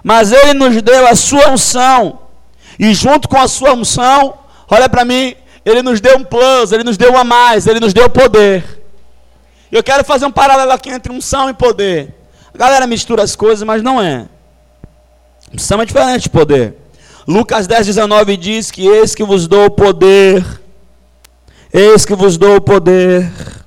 Mas 0.04 0.30
Ele 0.30 0.54
nos 0.54 0.80
deu 0.80 1.04
a 1.08 1.16
sua 1.16 1.50
unção. 1.50 2.20
E 2.78 2.94
junto 2.94 3.28
com 3.28 3.36
a 3.36 3.48
sua 3.48 3.72
unção, 3.72 4.34
olha 4.70 4.88
para 4.88 5.04
mim, 5.04 5.34
Ele 5.64 5.82
nos 5.82 6.00
deu 6.00 6.16
um 6.16 6.22
plus, 6.22 6.70
Ele 6.70 6.84
nos 6.84 6.96
deu 6.96 7.12
um 7.12 7.18
a 7.18 7.24
mais, 7.24 7.66
Ele 7.66 7.80
nos 7.80 7.92
deu 7.92 8.08
poder. 8.08 8.84
Eu 9.72 9.82
quero 9.82 10.04
fazer 10.04 10.26
um 10.26 10.30
paralelo 10.30 10.70
aqui 10.70 10.90
entre 10.90 11.12
unção 11.12 11.50
e 11.50 11.54
poder. 11.54 12.14
A 12.54 12.56
galera 12.56 12.86
mistura 12.86 13.24
as 13.24 13.34
coisas, 13.34 13.64
mas 13.64 13.82
não 13.82 14.00
é. 14.00 14.26
Unção 15.52 15.82
é 15.82 15.84
diferente 15.84 16.24
de 16.24 16.30
poder. 16.30 16.76
Lucas 17.26 17.66
10, 17.66 17.86
19 17.86 18.36
diz 18.36 18.70
que 18.70 18.86
eis 18.86 19.12
que 19.12 19.24
vos 19.24 19.48
dou 19.48 19.64
o 19.64 19.70
poder. 19.70 20.44
Eis 21.72 22.04
que 22.04 22.14
vos 22.14 22.36
dou 22.38 22.54
o 22.54 22.60
poder 22.60 23.63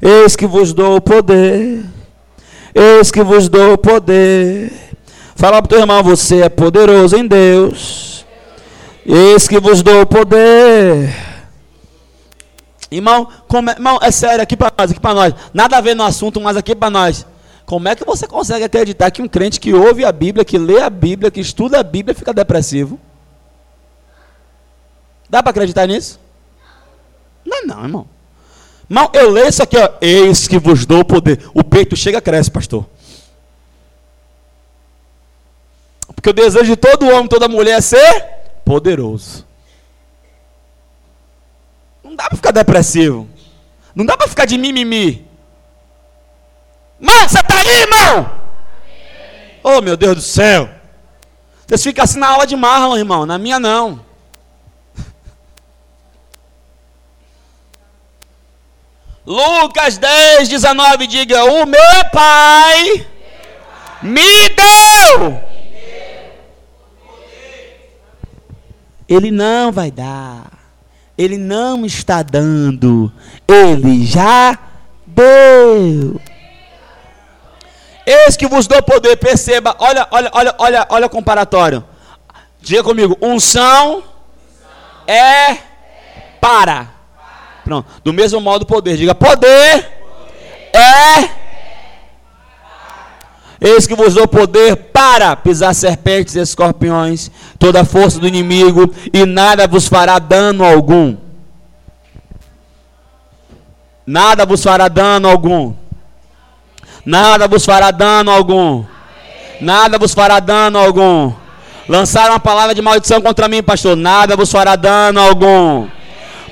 Eis 0.00 0.36
que 0.36 0.46
vos 0.46 0.72
dou 0.72 0.96
o 0.96 1.00
poder 1.00 1.84
Eis 2.78 3.10
que 3.10 3.22
vos 3.22 3.48
dou 3.48 3.78
poder. 3.78 4.70
Fala 5.34 5.62
para 5.62 5.64
o 5.64 5.68
teu 5.68 5.78
irmão, 5.78 6.02
você 6.02 6.42
é 6.42 6.48
poderoso 6.50 7.16
em 7.16 7.26
Deus. 7.26 8.26
Eis 9.06 9.48
que 9.48 9.58
vos 9.58 9.80
dou 9.80 10.04
poder. 10.04 11.08
Irmão, 12.90 13.26
como 13.48 13.70
é, 13.70 13.72
irmão, 13.72 13.98
é 14.02 14.10
sério, 14.10 14.42
aqui 14.42 14.54
para 14.54 14.70
nós, 14.76 14.90
aqui 14.90 15.00
para 15.00 15.14
nós. 15.14 15.34
Nada 15.54 15.78
a 15.78 15.80
ver 15.80 15.96
no 15.96 16.02
assunto, 16.02 16.38
mas 16.38 16.54
aqui 16.54 16.74
para 16.74 16.90
nós. 16.90 17.26
Como 17.64 17.88
é 17.88 17.96
que 17.96 18.04
você 18.04 18.26
consegue 18.26 18.64
acreditar 18.64 19.10
que 19.10 19.22
um 19.22 19.28
crente 19.28 19.58
que 19.58 19.72
ouve 19.72 20.04
a 20.04 20.12
Bíblia, 20.12 20.44
que 20.44 20.58
lê 20.58 20.78
a 20.78 20.90
Bíblia, 20.90 21.30
que 21.30 21.40
estuda 21.40 21.80
a 21.80 21.82
Bíblia, 21.82 22.14
fica 22.14 22.34
depressivo? 22.34 23.00
Dá 25.30 25.42
para 25.42 25.48
acreditar 25.48 25.86
nisso? 25.86 26.20
Não, 27.42 27.66
não, 27.66 27.82
irmão. 27.82 28.15
Irmão, 28.88 29.10
eu 29.12 29.30
leio 29.30 29.48
isso 29.48 29.62
aqui, 29.62 29.76
ó. 29.76 29.90
Eis 30.00 30.46
que 30.46 30.58
vos 30.58 30.86
dou 30.86 31.04
poder. 31.04 31.40
O 31.52 31.64
peito 31.64 31.96
chega, 31.96 32.20
cresce, 32.20 32.50
pastor. 32.50 32.86
Porque 36.14 36.30
o 36.30 36.32
desejo 36.32 36.64
de 36.64 36.76
todo 36.76 37.08
homem, 37.08 37.26
toda 37.26 37.48
mulher 37.48 37.78
é 37.78 37.80
ser 37.80 38.24
poderoso. 38.64 39.44
Não 42.02 42.14
dá 42.14 42.28
para 42.28 42.36
ficar 42.36 42.52
depressivo. 42.52 43.28
Não 43.94 44.06
dá 44.06 44.16
para 44.16 44.28
ficar 44.28 44.44
de 44.44 44.56
mimimi. 44.56 45.26
Mano, 47.00 47.28
você 47.28 47.40
está 47.40 47.58
aí, 47.58 47.80
irmão? 47.82 48.32
Oh, 49.62 49.80
meu 49.80 49.96
Deus 49.96 50.14
do 50.16 50.22
céu. 50.22 50.70
Vocês 51.66 51.82
ficam 51.82 52.04
assim 52.04 52.20
na 52.20 52.28
aula 52.28 52.46
de 52.46 52.54
Marlon, 52.54 52.96
irmão. 52.96 53.26
Na 53.26 53.36
minha, 53.36 53.58
não. 53.58 54.05
Lucas 59.26 59.98
10, 59.98 60.48
19, 60.48 61.06
diga: 61.08 61.44
O 61.44 61.66
meu 61.66 62.04
Pai 62.12 63.06
me 64.02 64.48
deu. 64.50 65.40
Ele 69.08 69.30
não 69.30 69.72
vai 69.72 69.90
dar. 69.90 70.46
Ele 71.18 71.36
não 71.36 71.84
está 71.84 72.22
dando. 72.22 73.12
Ele 73.48 74.06
já 74.06 74.58
deu. 75.06 76.20
Eis 78.06 78.36
que 78.36 78.46
vos 78.46 78.68
dou 78.68 78.80
poder, 78.82 79.16
perceba, 79.16 79.74
olha, 79.80 80.06
olha, 80.12 80.30
olha, 80.32 80.54
olha, 80.58 80.86
olha 80.90 81.06
o 81.06 81.10
comparatório. 81.10 81.84
Diga 82.60 82.84
comigo, 82.84 83.18
unção 83.20 84.04
é 85.06 85.56
para. 86.40 86.95
Pronto, 87.66 87.88
do 88.04 88.12
mesmo 88.12 88.40
modo 88.40 88.64
poder, 88.64 88.96
diga 88.96 89.12
poder 89.12 89.90
é 90.72 91.28
Eis 93.60 93.88
que 93.88 93.96
vos 93.96 94.14
dou 94.14 94.28
poder 94.28 94.76
para 94.76 95.34
pisar 95.34 95.74
serpentes 95.74 96.36
e 96.36 96.40
escorpiões, 96.40 97.28
toda 97.58 97.80
a 97.80 97.84
força 97.84 98.20
do 98.20 98.28
inimigo, 98.28 98.94
e 99.12 99.26
nada 99.26 99.66
vos 99.66 99.88
fará 99.88 100.20
dano 100.20 100.64
algum. 100.64 101.16
Nada 104.06 104.46
vos 104.46 104.62
fará 104.62 104.86
dano 104.86 105.28
algum. 105.28 105.74
Nada 107.04 107.48
vos 107.48 107.64
fará 107.64 107.90
dano 107.90 108.30
algum. 108.30 108.84
Nada 109.60 109.98
vos 109.98 110.14
fará 110.14 110.38
dano 110.38 110.78
algum. 110.78 111.32
Lançaram 111.88 112.34
uma 112.34 112.40
palavra 112.40 112.76
de 112.76 112.82
maldição 112.82 113.20
contra 113.20 113.48
mim, 113.48 113.60
pastor. 113.60 113.96
Nada 113.96 114.36
vos 114.36 114.52
fará 114.52 114.76
dano 114.76 115.18
algum. 115.18 115.88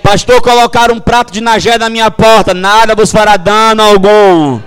Pastor, 0.04 0.42
colocaram 0.42 0.96
um 0.96 1.00
prato 1.00 1.32
de 1.32 1.40
nagé 1.40 1.78
na 1.78 1.88
minha 1.88 2.10
porta. 2.10 2.52
Nada 2.52 2.94
vos 2.94 3.10
fará 3.10 3.38
dano 3.38 3.82
algum. 3.82 4.60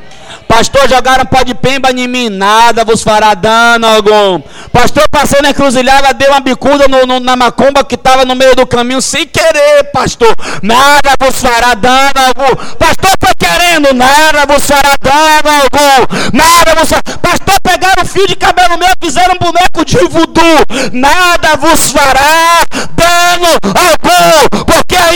Pastor, 0.47 0.89
jogaram 0.89 1.25
pó 1.25 1.43
de 1.43 1.53
pemba 1.53 1.91
em 1.91 2.07
mim, 2.07 2.29
nada 2.29 2.83
vos 2.83 3.03
fará 3.03 3.35
dano 3.35 3.85
algum. 3.85 4.41
Pastor, 4.73 5.07
passei 5.11 5.39
na 5.41 5.51
encruzilhada, 5.51 6.11
deu 6.15 6.31
uma 6.31 6.39
bicuda 6.39 6.87
no, 6.87 7.05
no, 7.05 7.19
na 7.19 7.35
macumba 7.35 7.83
que 7.83 7.93
estava 7.93 8.25
no 8.25 8.33
meio 8.33 8.55
do 8.55 8.65
caminho, 8.65 8.99
sem 8.99 9.27
querer, 9.27 9.83
pastor. 9.93 10.33
Nada 10.63 11.11
vos 11.19 11.39
fará 11.39 11.75
dano 11.75 12.13
algum. 12.15 12.55
Pastor, 12.75 13.11
foi 13.23 13.35
querendo, 13.35 13.93
nada 13.93 14.45
vos 14.47 14.65
fará 14.65 14.95
dano 14.99 15.61
algum. 15.61 16.33
Nada 16.33 16.75
vos 16.79 16.89
fará. 16.89 17.17
Pastor, 17.21 17.61
pegaram 17.61 18.05
fio 18.05 18.27
de 18.27 18.35
cabelo 18.35 18.79
meu, 18.79 18.89
fizeram 18.99 19.35
um 19.35 19.45
boneco 19.45 19.85
de 19.85 19.97
voodoo. 20.07 20.65
Nada 20.93 21.55
vos 21.57 21.91
fará 21.91 22.65
dano 22.95 23.47
algum. 23.63 24.65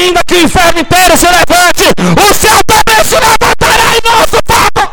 Ainda 0.02 0.24
que 0.24 0.34
o 0.34 0.42
inferno 0.42 0.80
inteiro 0.80 1.16
se 1.16 1.28
levante, 1.28 1.94
o 2.18 2.34
céu 2.34 2.60
também 2.66 3.04
se 3.04 3.14
levantará 3.20 3.84
em 3.84 4.02
nosso 4.04 4.38
favor. 4.48 4.92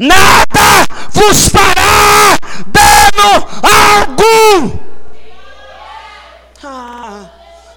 Nada 0.00 0.86
vos 1.10 1.48
fará 1.48 2.36
dano 2.66 3.48
algum. 3.62 4.78
Ah, 6.64 7.26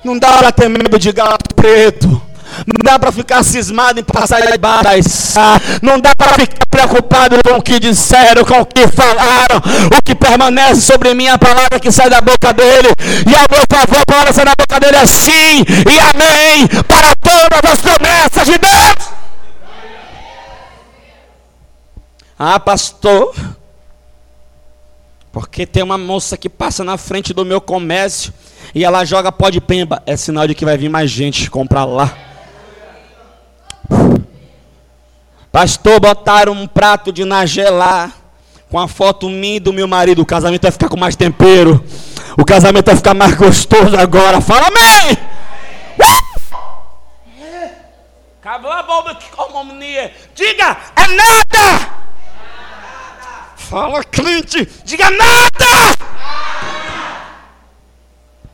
não 0.03 0.17
dá 0.17 0.33
para 0.37 0.51
ter 0.51 0.69
medo 0.69 0.97
de 0.97 1.11
gato 1.11 1.53
preto. 1.55 2.20
Não 2.67 2.83
dá 2.83 2.99
para 2.99 3.11
ficar 3.11 3.43
cismado 3.43 3.99
em 3.99 4.03
passar 4.03 4.41
debaixo. 4.41 5.09
Não 5.81 5.99
dá 5.99 6.15
para 6.15 6.33
ficar 6.33 6.65
preocupado 6.69 7.37
com 7.43 7.57
o 7.57 7.61
que 7.61 7.79
disseram, 7.79 8.43
com 8.45 8.61
o 8.61 8.65
que 8.65 8.87
falaram. 8.87 9.57
O 9.97 10.01
que 10.03 10.15
permanece 10.15 10.81
sobre 10.81 11.13
mim 11.13 11.25
é 11.25 11.31
a 11.31 11.37
palavra 11.37 11.79
que 11.79 11.91
sai 11.91 12.09
da 12.09 12.21
boca 12.21 12.53
dele. 12.53 12.89
E 13.27 13.35
a 13.35 13.45
meu 13.49 13.63
favor, 13.69 14.01
a 14.01 14.05
palavra 14.05 14.33
sai 14.33 14.45
da 14.45 14.53
boca 14.57 14.79
dele 14.79 14.97
é 14.97 15.05
sim 15.05 15.65
e 15.89 15.99
amém 15.99 16.67
para 16.87 17.15
todas 17.15 17.71
as 17.71 17.81
promessas 17.81 18.45
de 18.45 18.57
Deus. 18.57 19.21
Ah, 22.37 22.59
pastor. 22.59 23.35
Porque 25.31 25.65
tem 25.65 25.81
uma 25.83 25.97
moça 25.97 26.35
que 26.35 26.49
passa 26.49 26.83
na 26.83 26.97
frente 26.97 27.33
do 27.33 27.45
meu 27.45 27.61
comércio 27.61 28.33
e 28.75 28.83
ela 28.83 29.05
joga 29.05 29.31
pó 29.31 29.49
de 29.49 29.61
pemba. 29.61 30.01
É 30.05 30.17
sinal 30.17 30.47
de 30.47 30.55
que 30.55 30.65
vai 30.65 30.77
vir 30.77 30.89
mais 30.89 31.09
gente 31.09 31.49
comprar 31.49 31.85
lá. 31.85 32.30
Pastor, 35.51 35.99
botaram 35.99 36.53
um 36.53 36.65
prato 36.65 37.11
de 37.11 37.25
nagelá 37.25 38.11
com 38.69 38.79
a 38.79 38.87
foto 38.87 39.29
minha 39.29 39.57
e 39.57 39.59
do 39.59 39.73
meu 39.73 39.87
marido. 39.87 40.21
O 40.21 40.25
casamento 40.25 40.61
vai 40.61 40.71
ficar 40.71 40.87
com 40.87 40.97
mais 40.97 41.15
tempero. 41.15 41.83
O 42.37 42.45
casamento 42.45 42.85
vai 42.85 42.95
ficar 42.95 43.13
mais 43.13 43.35
gostoso 43.35 43.97
agora. 43.97 44.39
Fala 44.39 44.67
amém! 44.67 45.17
Diga, 50.33 50.77
é 50.95 51.07
nada! 51.07 51.89
Fala, 53.55 54.03
cliente, 54.03 54.67
diga 54.83 55.09
nada! 55.11 55.95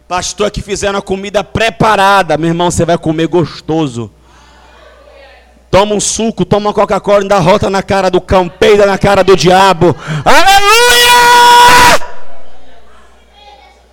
Pastor, 0.07 0.49
que 0.49 0.61
fizeram 0.61 0.99
a 0.99 1.01
comida 1.01 1.43
preparada. 1.43 2.37
Meu 2.37 2.49
irmão, 2.49 2.71
você 2.71 2.85
vai 2.85 2.97
comer 2.97 3.27
gostoso. 3.27 4.11
Toma 5.69 5.95
um 5.95 5.99
suco, 5.99 6.45
toma 6.45 6.67
uma 6.67 6.73
Coca-Cola, 6.73 7.25
dá 7.25 7.39
rota 7.39 7.69
na 7.69 7.83
cara 7.83 8.09
do 8.09 8.21
cão, 8.21 8.47
peida 8.47 8.85
na 8.85 8.97
cara 8.97 9.23
do 9.23 9.35
diabo. 9.35 9.95
Aleluia! 10.23 12.07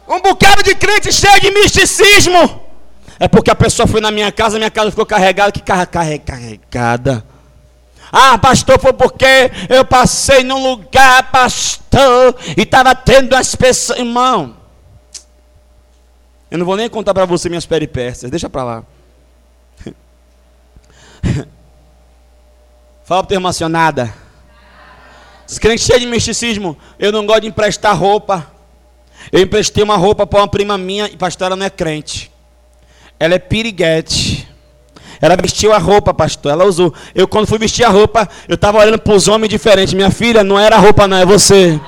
Um 0.08 0.20
bocado 0.20 0.62
de 0.62 0.74
crente 0.74 1.12
cheio 1.12 1.40
de 1.40 1.50
misticismo. 1.50 2.62
É 3.18 3.26
porque 3.26 3.50
a 3.50 3.54
pessoa 3.54 3.86
foi 3.86 4.00
na 4.00 4.10
minha 4.10 4.30
casa, 4.30 4.58
minha 4.58 4.70
casa 4.70 4.90
ficou 4.90 5.06
carregada. 5.06 5.50
Que 5.50 5.60
carregada? 5.60 7.24
Ah, 8.12 8.38
pastor, 8.38 8.78
foi 8.78 8.92
porque 8.92 9.50
eu 9.68 9.84
passei 9.84 10.44
num 10.44 10.62
lugar, 10.62 11.32
pastor, 11.32 12.36
e 12.56 12.62
estava 12.62 12.94
tendo 12.94 13.34
as 13.34 13.56
pessoas. 13.56 13.98
Irmão, 13.98 14.56
eu 16.48 16.58
não 16.58 16.64
vou 16.64 16.76
nem 16.76 16.88
contar 16.88 17.12
para 17.12 17.24
você 17.24 17.48
minhas 17.48 17.66
peripécias, 17.66 18.30
deixa 18.30 18.48
para 18.48 18.62
lá. 18.62 18.84
Fala 23.04 23.22
para 23.22 23.26
o 23.26 23.28
teu 23.28 23.36
irmão 23.36 23.50
assim, 23.50 23.68
nada. 23.68 24.14
Cheios 25.46 26.00
de 26.00 26.06
misticismo, 26.06 26.76
eu 26.98 27.12
não 27.12 27.26
gosto 27.26 27.42
de 27.42 27.48
emprestar 27.48 27.94
roupa. 27.96 28.50
Eu 29.30 29.40
emprestei 29.40 29.84
uma 29.84 29.96
roupa 29.96 30.26
para 30.26 30.40
uma 30.40 30.48
prima 30.48 30.78
minha 30.78 31.06
e 31.06 31.16
pastor, 31.16 31.48
ela 31.48 31.56
não 31.56 31.66
é 31.66 31.70
crente. 31.70 32.32
Ela 33.20 33.34
é 33.34 33.38
piriguete. 33.38 34.48
Ela 35.20 35.36
vestiu 35.36 35.72
a 35.72 35.78
roupa, 35.78 36.14
pastor. 36.14 36.52
Ela 36.52 36.64
usou. 36.64 36.92
Eu, 37.14 37.28
quando 37.28 37.46
fui 37.46 37.58
vestir 37.58 37.84
a 37.84 37.90
roupa, 37.90 38.28
eu 38.48 38.54
estava 38.54 38.78
olhando 38.78 38.98
para 38.98 39.14
os 39.14 39.28
homens 39.28 39.50
diferentes. 39.50 39.94
Minha 39.94 40.10
filha, 40.10 40.42
não 40.42 40.58
era 40.58 40.76
a 40.76 40.78
roupa, 40.78 41.06
não, 41.06 41.16
é 41.16 41.26
você. 41.26 41.78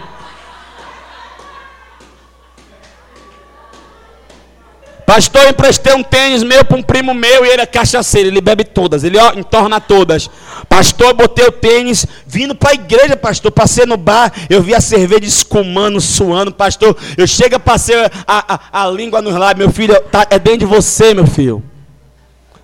Pastor, 5.06 5.44
eu 5.44 5.50
emprestei 5.50 5.94
um 5.94 6.02
tênis 6.02 6.42
meu 6.42 6.64
para 6.64 6.76
um 6.76 6.82
primo 6.82 7.14
meu 7.14 7.44
e 7.44 7.48
ele 7.48 7.62
é 7.62 7.66
cachaceiro, 7.66 8.28
ele 8.28 8.40
bebe 8.40 8.64
todas, 8.64 9.04
ele 9.04 9.16
ó, 9.16 9.32
entorna 9.34 9.80
todas. 9.80 10.28
Pastor, 10.68 11.14
botei 11.14 11.46
o 11.46 11.52
tênis, 11.52 12.04
vindo 12.26 12.56
para 12.56 12.70
a 12.70 12.74
igreja, 12.74 13.16
pastor, 13.16 13.52
passei 13.52 13.86
no 13.86 13.96
bar, 13.96 14.32
eu 14.50 14.60
vi 14.60 14.74
a 14.74 14.80
cerveja 14.80 15.24
escumando, 15.24 16.00
suando, 16.00 16.50
pastor. 16.50 16.96
Eu 17.16 17.24
chego, 17.24 17.60
passei 17.60 17.94
a, 18.04 18.10
a, 18.26 18.82
a 18.82 18.88
língua 18.88 19.22
nos 19.22 19.34
lábios, 19.34 19.66
meu 19.66 19.72
filho, 19.72 19.94
tá, 20.10 20.26
é 20.28 20.40
dentro 20.40 20.60
de 20.60 20.66
você, 20.66 21.14
meu 21.14 21.26
filho. 21.26 21.62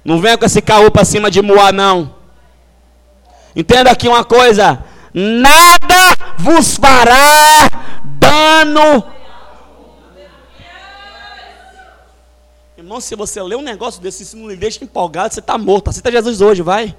Não 0.04 0.20
venha 0.20 0.36
com 0.36 0.44
esse 0.44 0.60
carro 0.60 0.90
para 0.90 1.04
cima 1.04 1.30
de 1.30 1.40
Moá, 1.40 1.70
não. 1.70 2.12
Entenda 3.54 3.88
aqui 3.88 4.08
uma 4.08 4.24
coisa: 4.24 4.82
nada 5.14 6.16
vos 6.38 6.76
fará 6.76 7.70
dano 8.04 9.11
Irmão, 12.92 13.00
se 13.00 13.16
você 13.16 13.42
lê 13.42 13.56
um 13.56 13.62
negócio 13.62 14.02
desse, 14.02 14.22
se 14.22 14.36
não 14.36 14.50
lhe 14.50 14.56
deixa 14.56 14.84
empolgado, 14.84 15.32
você 15.32 15.40
está 15.40 15.56
morto. 15.56 15.88
Aceita 15.88 16.12
Jesus 16.12 16.42
hoje, 16.42 16.60
vai. 16.60 16.94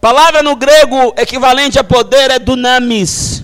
Palavra 0.00 0.44
no 0.44 0.54
grego 0.54 1.12
equivalente 1.18 1.76
a 1.76 1.82
poder 1.82 2.30
é 2.30 2.38
dunamis, 2.38 3.42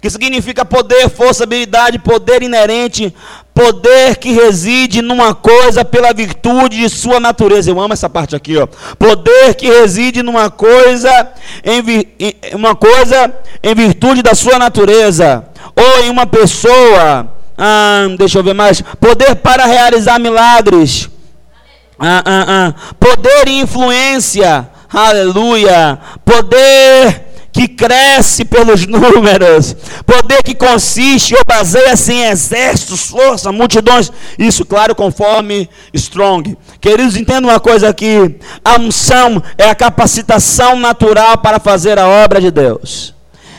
que 0.00 0.08
significa 0.08 0.64
poder, 0.64 1.10
força, 1.10 1.44
habilidade, 1.44 1.98
poder 1.98 2.42
inerente, 2.42 3.14
poder 3.52 4.16
que 4.16 4.32
reside 4.32 5.02
numa 5.02 5.34
coisa 5.34 5.84
pela 5.84 6.14
virtude 6.14 6.78
de 6.78 6.88
sua 6.88 7.20
natureza. 7.20 7.70
Eu 7.70 7.78
amo 7.78 7.92
essa 7.92 8.08
parte 8.08 8.34
aqui, 8.34 8.56
ó. 8.56 8.66
Poder 8.98 9.54
que 9.54 9.66
reside 9.66 10.22
numa 10.22 10.48
coisa 10.48 11.32
em, 11.62 12.06
em 12.18 12.54
uma 12.54 12.74
coisa 12.74 13.30
em 13.62 13.74
virtude 13.74 14.22
da 14.22 14.34
sua 14.34 14.58
natureza, 14.58 15.44
ou 15.76 16.02
em 16.02 16.08
uma 16.08 16.26
pessoa 16.26 17.33
ah, 17.56 18.06
deixa 18.18 18.38
eu 18.38 18.44
ver 18.44 18.54
mais. 18.54 18.80
Poder 18.80 19.36
para 19.36 19.64
realizar 19.66 20.18
milagres. 20.18 21.08
Ah, 21.98 22.22
ah, 22.24 22.46
ah. 22.48 22.94
Poder 22.98 23.48
e 23.48 23.60
influência. 23.60 24.68
Aleluia. 24.92 25.98
Poder 26.24 27.24
que 27.54 27.68
cresce 27.68 28.44
pelos 28.44 28.84
números, 28.88 29.76
poder 30.04 30.42
que 30.42 30.56
consiste 30.56 31.36
ou 31.36 31.40
baseia-se 31.46 32.12
em 32.12 32.24
exércitos, 32.24 33.08
força, 33.08 33.52
multidões, 33.52 34.10
isso, 34.36 34.64
claro, 34.64 34.92
conforme 34.92 35.70
Strong. 35.94 36.58
Queridos, 36.80 37.16
entendam 37.16 37.50
uma 37.50 37.60
coisa 37.60 37.88
aqui: 37.88 38.36
a 38.64 38.78
unção 38.80 39.40
é 39.56 39.70
a 39.70 39.74
capacitação 39.74 40.74
natural 40.74 41.38
para 41.38 41.60
fazer 41.60 41.96
a 41.96 42.08
obra 42.08 42.40
de 42.40 42.50
Deus. 42.50 43.14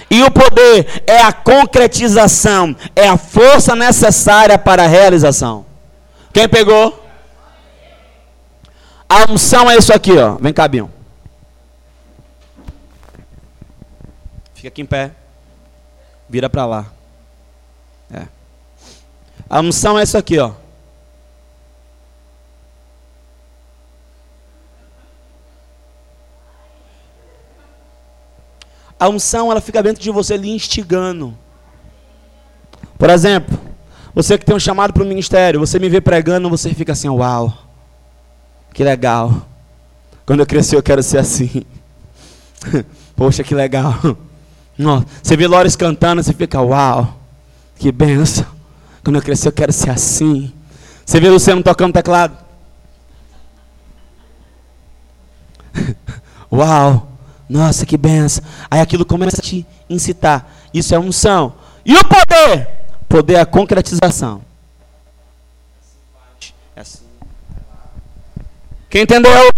E 0.10 0.24
o 0.24 0.32
poder 0.32 1.04
é 1.08 1.20
a 1.22 1.34
concretização, 1.34 2.76
é 2.96 3.08
a 3.08 3.18
força 3.18 3.76
necessária 3.76 4.58
para 4.58 4.84
a 4.84 4.88
realização. 4.88 5.66
Quem 6.32 6.48
pegou? 6.48 7.04
A 9.08 9.32
unção 9.32 9.70
é 9.70 9.78
isso 9.78 9.94
aqui, 9.94 10.18
ó. 10.18 10.36
Vem 10.36 10.54
cá, 10.54 10.68
Bion. 10.68 10.88
Fica 14.54 14.68
aqui 14.68 14.82
em 14.82 14.86
pé. 14.86 15.12
Vira 16.28 16.50
para 16.50 16.66
lá. 16.66 16.86
É. 18.12 18.24
A 19.50 19.60
unção 19.60 19.98
é 19.98 20.04
isso 20.04 20.18
aqui, 20.18 20.40
ó. 20.40 20.52
A 29.00 29.10
unção 29.10 29.52
ela 29.52 29.62
fica 29.62 29.84
dentro 29.84 30.02
de 30.02 30.10
você 30.10 30.38
lhe 30.38 30.50
instigando. 30.50 31.38
Por 32.98 33.10
exemplo, 33.10 33.58
você 34.14 34.38
que 34.38 34.46
tem 34.46 34.56
um 34.56 34.60
chamado 34.60 34.94
para 34.94 35.04
o 35.04 35.06
ministério, 35.06 35.60
você 35.60 35.78
me 35.78 35.90
vê 35.90 36.00
pregando, 36.00 36.50
você 36.50 36.74
fica 36.74 36.94
assim, 36.94 37.10
uau, 37.10 37.54
que 38.74 38.84
legal. 38.84 39.46
Quando 40.26 40.40
eu 40.40 40.46
crescer 40.46 40.78
eu 40.78 40.84
quero 40.84 41.04
ser 41.04 41.18
assim. 41.18 41.64
Poxa, 43.16 43.44
que 43.44 43.54
legal. 43.54 43.94
Você 45.22 45.38
vê 45.38 45.48
Lores 45.48 45.76
cantando, 45.76 46.24
você 46.24 46.34
fica, 46.34 46.62
uau, 46.62 47.20
que 47.78 47.92
benção. 47.92 48.46
Quando 49.04 49.18
eu 49.18 49.22
crescer 49.22 49.50
eu 49.50 49.54
quero 49.54 49.72
ser 49.72 49.90
assim. 49.90 50.52
Você 51.06 51.20
vê 51.20 51.30
Luciano 51.30 51.62
tocando 51.62 51.94
teclado. 51.94 52.38
uau, 56.52 57.15
nossa, 57.50 57.86
que 57.86 57.98
benção. 57.98 58.44
Aí 58.70 58.80
aquilo 58.80 59.06
começa 59.06 59.40
a 59.40 59.44
te 59.44 59.66
incitar. 59.90 60.50
Isso 60.74 60.94
é 60.94 61.00
unção. 61.00 61.54
E 61.86 61.96
o 61.96 62.04
poder? 62.04 62.68
Poder 63.08 63.36
é 63.36 63.40
a 63.42 63.46
concretização. 63.46 64.42
Quem 68.90 69.02
entendeu? 69.02 69.52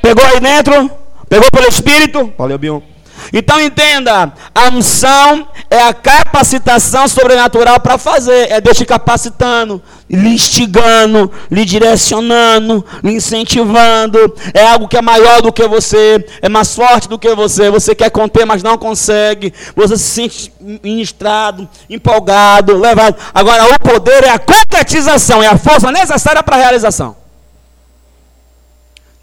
Pegou 0.00 0.24
aí 0.24 0.38
dentro? 0.38 0.88
Pegou 1.28 1.50
pelo 1.50 1.66
Espírito? 1.66 2.32
Valeu, 2.38 2.58
Bion. 2.58 2.91
Então 3.32 3.60
entenda, 3.60 4.32
a 4.54 4.68
unção 4.68 5.46
é 5.70 5.82
a 5.82 5.92
capacitação 5.92 7.06
sobrenatural 7.08 7.80
para 7.80 7.98
fazer, 7.98 8.50
é 8.50 8.60
Deus 8.60 8.76
te 8.76 8.84
capacitando, 8.84 9.82
lhe 10.08 10.34
instigando, 10.34 11.30
lhe 11.50 11.64
direcionando, 11.64 12.84
lhe 13.02 13.14
incentivando. 13.14 14.18
É 14.52 14.66
algo 14.66 14.86
que 14.86 14.96
é 14.96 15.02
maior 15.02 15.40
do 15.40 15.52
que 15.52 15.66
você, 15.66 16.24
é 16.40 16.48
mais 16.48 16.74
forte 16.74 17.08
do 17.08 17.18
que 17.18 17.34
você. 17.34 17.70
Você 17.70 17.94
quer 17.94 18.10
conter, 18.10 18.44
mas 18.44 18.62
não 18.62 18.76
consegue. 18.76 19.52
Você 19.74 19.96
se 19.96 20.04
sente 20.04 20.52
ministrado, 20.60 21.68
empolgado, 21.88 22.76
levado. 22.78 23.16
Agora, 23.32 23.64
o 23.64 23.78
poder 23.78 24.24
é 24.24 24.30
a 24.30 24.38
concretização, 24.38 25.42
é 25.42 25.46
a 25.46 25.56
força 25.56 25.90
necessária 25.90 26.42
para 26.42 26.56
a 26.56 26.60
realização. 26.60 27.16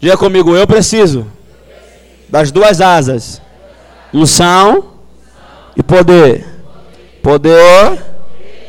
Diga 0.00 0.16
comigo, 0.16 0.56
eu 0.56 0.66
preciso 0.66 1.26
das 2.28 2.50
duas 2.50 2.80
asas 2.80 3.40
unção 4.12 4.84
e 5.76 5.82
poder. 5.82 6.46
Poder 7.22 7.98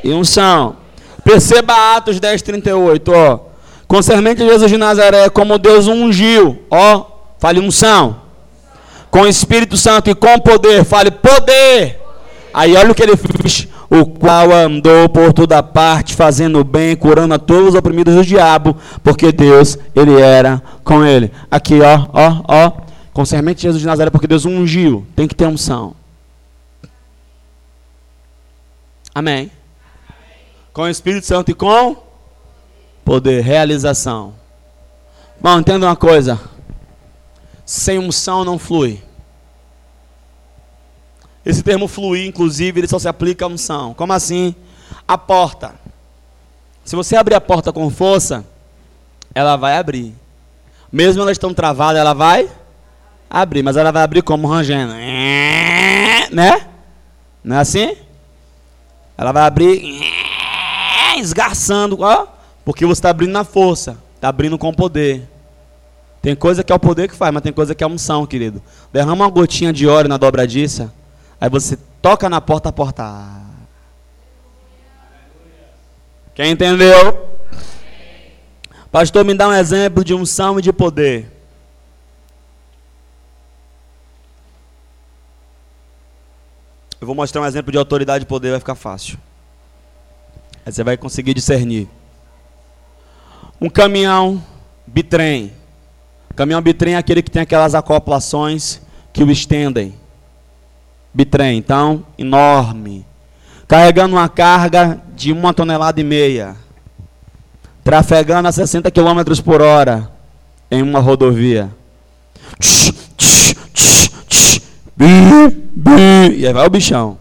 e 0.03 0.11
unção. 0.13 0.75
Perceba 1.23 1.95
Atos 1.95 2.19
10, 2.19 2.41
38, 2.41 3.11
ó. 3.13 3.39
Concernente 3.87 4.45
Jesus 4.45 4.71
de 4.71 4.77
Nazaré, 4.77 5.29
como 5.29 5.57
Deus 5.57 5.87
ungiu, 5.87 6.63
ó, 6.71 7.05
fale 7.37 7.59
unção. 7.59 8.21
Com 9.09 9.23
o 9.23 9.27
Espírito 9.27 9.75
Santo 9.75 10.09
e 10.09 10.15
com 10.15 10.39
poder, 10.39 10.85
fale 10.85 11.11
poder. 11.11 11.99
Aí 12.53 12.75
olha 12.75 12.91
o 12.91 12.95
que 12.95 13.03
ele 13.03 13.17
fez, 13.17 13.67
o 13.89 14.05
qual 14.05 14.51
andou 14.51 15.09
por 15.09 15.33
toda 15.33 15.61
parte, 15.61 16.15
fazendo 16.15 16.63
bem, 16.63 16.95
curando 16.95 17.33
a 17.33 17.37
todos 17.37 17.69
os 17.69 17.75
oprimidos 17.75 18.15
do 18.15 18.23
diabo, 18.23 18.75
porque 19.03 19.31
Deus, 19.31 19.77
ele 19.93 20.19
era 20.19 20.61
com 20.83 21.05
ele. 21.05 21.29
Aqui, 21.49 21.79
ó, 21.81 22.07
ó, 22.13 22.41
ó. 22.47 22.71
Com 23.13 23.25
semente 23.25 23.61
Jesus 23.61 23.81
de 23.81 23.87
Nazaré, 23.87 24.09
porque 24.09 24.27
Deus 24.27 24.45
ungiu. 24.45 25.05
Tem 25.15 25.27
que 25.27 25.35
ter 25.35 25.47
unção. 25.47 25.95
Amém. 29.13 29.51
Com 30.71 30.83
o 30.83 30.89
Espírito 30.89 31.25
Santo 31.25 31.51
e 31.51 31.53
com 31.53 31.97
poder, 33.03 33.43
realização. 33.43 34.33
Bom, 35.39 35.59
entenda 35.59 35.85
uma 35.85 35.95
coisa. 35.95 36.39
Sem 37.65 37.99
unção 37.99 38.45
não 38.45 38.57
flui. 38.57 39.03
Esse 41.45 41.61
termo 41.63 41.87
fluir, 41.87 42.27
inclusive, 42.27 42.79
ele 42.79 42.87
só 42.87 42.99
se 42.99 43.07
aplica 43.07 43.43
à 43.43 43.47
unção. 43.47 43.93
Como 43.93 44.13
assim? 44.13 44.55
A 45.07 45.17
porta. 45.17 45.75
Se 46.85 46.95
você 46.95 47.15
abrir 47.15 47.35
a 47.35 47.41
porta 47.41 47.73
com 47.73 47.89
força, 47.89 48.45
ela 49.33 49.57
vai 49.57 49.77
abrir. 49.77 50.15
Mesmo 50.91 51.21
ela 51.21 51.31
estando 51.31 51.55
travada, 51.55 51.99
ela 51.99 52.13
vai 52.13 52.49
abrir, 53.31 53.63
mas 53.63 53.77
ela 53.77 53.91
vai 53.91 54.03
abrir 54.03 54.21
como 54.21 54.47
rangendo. 54.47 54.93
Né? 56.31 56.67
Não 57.43 57.55
é 57.55 57.59
assim? 57.59 57.95
Ela 59.17 59.31
vai 59.31 59.43
abrir 59.43 60.01
esgarçando, 61.17 61.97
ó, 62.01 62.27
porque 62.65 62.85
você 62.85 62.99
está 62.99 63.09
abrindo 63.09 63.31
na 63.31 63.43
força, 63.43 63.97
está 64.15 64.27
abrindo 64.27 64.57
com 64.57 64.73
poder. 64.73 65.27
Tem 66.21 66.35
coisa 66.35 66.63
que 66.63 66.71
é 66.71 66.75
o 66.75 66.79
poder 66.79 67.07
que 67.07 67.15
faz, 67.15 67.33
mas 67.33 67.41
tem 67.41 67.53
coisa 67.53 67.73
que 67.73 67.83
é 67.83 67.87
a 67.87 67.89
unção, 67.89 68.25
querido. 68.25 68.61
Derrama 68.91 69.25
uma 69.25 69.29
gotinha 69.29 69.73
de 69.73 69.87
óleo 69.87 70.09
na 70.09 70.17
dobradiça, 70.17 70.93
aí 71.39 71.49
você 71.49 71.77
toca 72.01 72.29
na 72.29 72.41
porta, 72.41 72.69
a 72.69 72.71
porta. 72.71 73.05
Quem 76.35 76.51
entendeu? 76.51 77.29
Pastor, 78.91 79.23
me 79.23 79.33
dá 79.33 79.47
um 79.47 79.53
exemplo 79.53 80.03
de 80.03 80.13
unção 80.13 80.59
e 80.59 80.61
de 80.61 80.73
poder. 80.73 81.40
Eu 87.01 87.07
vou 87.07 87.15
mostrar 87.15 87.41
um 87.41 87.45
exemplo 87.47 87.71
de 87.71 87.79
autoridade 87.79 88.25
e 88.25 88.27
poder, 88.27 88.51
vai 88.51 88.59
ficar 88.59 88.75
fácil. 88.75 89.17
Aí 90.63 90.71
você 90.71 90.83
vai 90.83 90.95
conseguir 90.95 91.33
discernir. 91.33 91.89
Um 93.59 93.71
caminhão 93.71 94.39
bitrem. 94.85 95.51
Caminhão 96.35 96.61
bitrem 96.61 96.93
é 96.93 96.97
aquele 96.97 97.23
que 97.23 97.31
tem 97.31 97.41
aquelas 97.41 97.73
acoplações 97.73 98.79
que 99.11 99.23
o 99.23 99.31
estendem. 99.31 99.95
Bitrem, 101.11 101.57
então, 101.57 102.05
enorme. 102.19 103.03
Carregando 103.67 104.15
uma 104.15 104.29
carga 104.29 105.01
de 105.15 105.31
uma 105.31 105.55
tonelada 105.55 105.99
e 105.99 106.03
meia. 106.03 106.55
trafegando 107.83 108.47
a 108.47 108.51
60 108.51 108.91
km 108.91 109.41
por 109.43 109.59
hora 109.59 110.07
em 110.69 110.83
uma 110.83 110.99
rodovia. 110.99 111.71
E 115.03 116.45
aí 116.45 116.53
vai 116.53 116.67
o 116.67 116.69
bichão. 116.69 117.17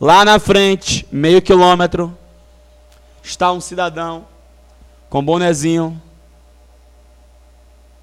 Lá 0.00 0.24
na 0.24 0.40
frente, 0.40 1.06
meio 1.12 1.40
quilômetro, 1.40 2.16
está 3.22 3.52
um 3.52 3.60
cidadão 3.60 4.26
com 5.08 5.24
bonezinho, 5.24 6.00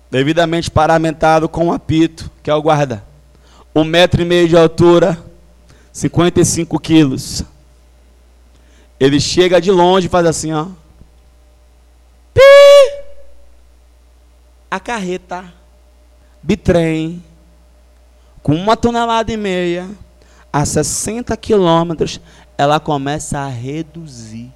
devidamente 0.10 0.72
paramentado 0.72 1.50
com 1.50 1.66
um 1.66 1.74
apito, 1.74 2.32
que 2.42 2.50
é 2.50 2.54
o 2.54 2.62
guarda. 2.62 3.04
Um 3.76 3.84
metro 3.84 4.22
e 4.22 4.26
meio 4.26 4.48
de 4.48 4.58
altura, 4.58 5.22
55 5.92 6.80
quilos. 6.80 7.44
Ele 9.00 9.20
chega 9.20 9.60
de 9.60 9.72
longe 9.72 10.08
e 10.08 10.10
faz 10.10 10.26
assim, 10.26 10.54
ó. 10.54 10.68
A 14.72 14.80
carreta, 14.80 15.52
bitrem, 16.42 17.24
com 18.50 18.56
uma 18.56 18.76
tonelada 18.76 19.32
e 19.32 19.38
meia, 19.38 19.88
a 20.52 20.66
60 20.66 21.38
quilômetros, 21.38 22.20
ela 22.58 22.80
começa 22.80 23.38
a 23.38 23.48
reduzir. 23.48 24.52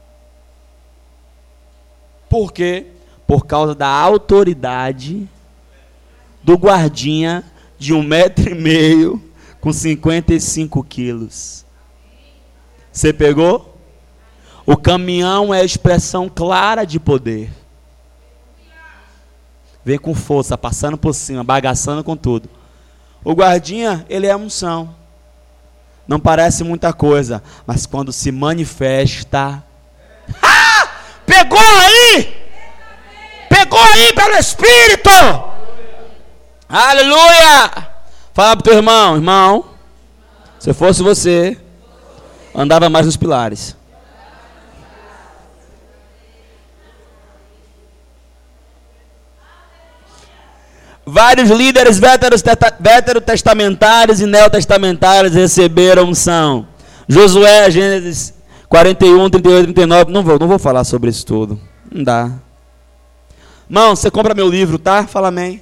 Por 2.28 2.52
quê? 2.52 2.88
Por 3.28 3.46
causa 3.46 3.76
da 3.76 3.88
autoridade 3.88 5.30
do 6.42 6.56
guardinha 6.56 7.44
de 7.78 7.94
um 7.94 8.02
metro 8.02 8.50
e 8.50 8.56
meio 8.56 9.24
com 9.62 9.72
55 9.72 10.84
quilos. 10.86 11.64
Você 12.92 13.14
pegou? 13.14 13.78
O 14.66 14.76
caminhão 14.76 15.54
é 15.54 15.62
a 15.62 15.66
expressão 15.66 16.28
clara 16.28 16.84
de 16.84 17.00
poder. 17.00 17.52
Vem 19.86 20.00
com 20.00 20.16
força, 20.16 20.58
passando 20.58 20.98
por 20.98 21.14
cima, 21.14 21.44
bagaçando 21.44 22.04
com 22.04 22.18
tudo. 22.18 22.63
O 23.24 23.34
guardinha, 23.34 24.06
ele 24.10 24.28
é 24.28 24.32
a 24.32 24.38
unção. 24.38 24.96
Não 26.08 26.20
parece 26.20 26.64
muita 26.64 26.92
coisa, 26.92 27.42
mas 27.66 27.86
quando 27.86 28.12
se 28.12 28.32
manifesta. 28.32 29.64
Ah! 30.42 30.88
Pegou 31.26 31.60
aí! 31.60 32.48
Pegou 33.50 33.80
aí 33.80 34.14
pelo 34.14 34.36
Espírito! 34.36 35.10
Aleluia! 36.68 37.90
Fala 38.34 38.56
pro 38.56 38.64
teu 38.64 38.74
irmão, 38.76 39.16
irmão. 39.16 39.66
Se 40.60 40.74
fosse 40.74 41.04
você, 41.04 41.58
andava 42.56 42.90
mais 42.90 43.06
nos 43.06 43.18
pilares. 43.18 43.76
Vários 51.06 51.50
líderes 51.50 52.00
veterotestamentários 52.00 54.22
e 54.22 54.26
neotestamentários 54.26 55.34
receberam 55.34 56.10
unção. 56.10 56.66
Josué, 57.08 57.70
Gênesis 57.70 58.34
41, 58.70 59.30
38, 59.30 59.74
39. 59.74 60.12
Não 60.12 60.24
vou, 60.24 60.40
não 60.40 60.48
vou 60.48 60.58
falar 60.58 60.84
sobre 60.84 61.10
isso 61.10 61.26
tudo. 61.26 61.60
Não 61.92 62.04
dá. 62.04 62.32
Irmão, 63.70 63.96
você 63.96 64.10
compra 64.10 64.34
meu 64.34 64.50
livro, 64.50 64.80
tá? 64.80 65.06
Fala 65.06 65.28
amém. 65.28 65.46
amém. 65.46 65.62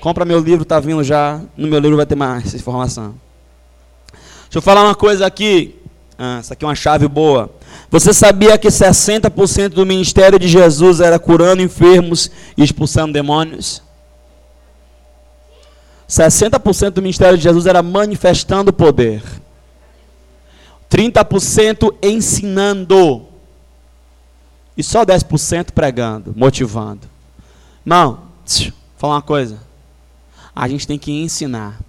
Compra 0.00 0.24
meu 0.24 0.38
livro, 0.38 0.64
tá 0.64 0.78
vindo 0.78 1.02
já. 1.02 1.40
No 1.56 1.68
meu 1.68 1.80
livro 1.80 1.96
vai 1.96 2.06
ter 2.06 2.14
mais 2.14 2.54
informação. 2.54 3.14
Deixa 4.44 4.58
eu 4.58 4.62
falar 4.62 4.84
uma 4.84 4.94
coisa 4.94 5.26
aqui. 5.26 5.76
Ah, 6.16 6.36
essa 6.38 6.54
aqui 6.54 6.64
é 6.64 6.68
uma 6.68 6.74
chave 6.74 7.08
boa. 7.08 7.50
Você 7.90 8.14
sabia 8.14 8.56
que 8.56 8.68
60% 8.68 9.70
do 9.70 9.84
ministério 9.84 10.38
de 10.38 10.46
Jesus 10.46 11.00
era 11.00 11.18
curando 11.18 11.60
enfermos 11.60 12.30
e 12.56 12.62
expulsando 12.62 13.12
demônios? 13.12 13.82
60% 16.12 16.90
do 16.90 17.00
ministério 17.00 17.38
de 17.38 17.42
Jesus 17.42 17.64
era 17.64 17.82
manifestando 17.82 18.70
poder. 18.70 19.22
30% 20.90 21.96
ensinando. 22.02 23.26
E 24.76 24.82
só 24.82 25.06
10% 25.06 25.70
pregando, 25.70 26.34
motivando. 26.36 27.08
Irmão, 27.86 28.24
vou 28.44 28.72
falar 28.98 29.14
uma 29.14 29.22
coisa. 29.22 29.58
A 30.54 30.68
gente 30.68 30.86
tem 30.86 30.98
que 30.98 31.10
ensinar. 31.10 31.80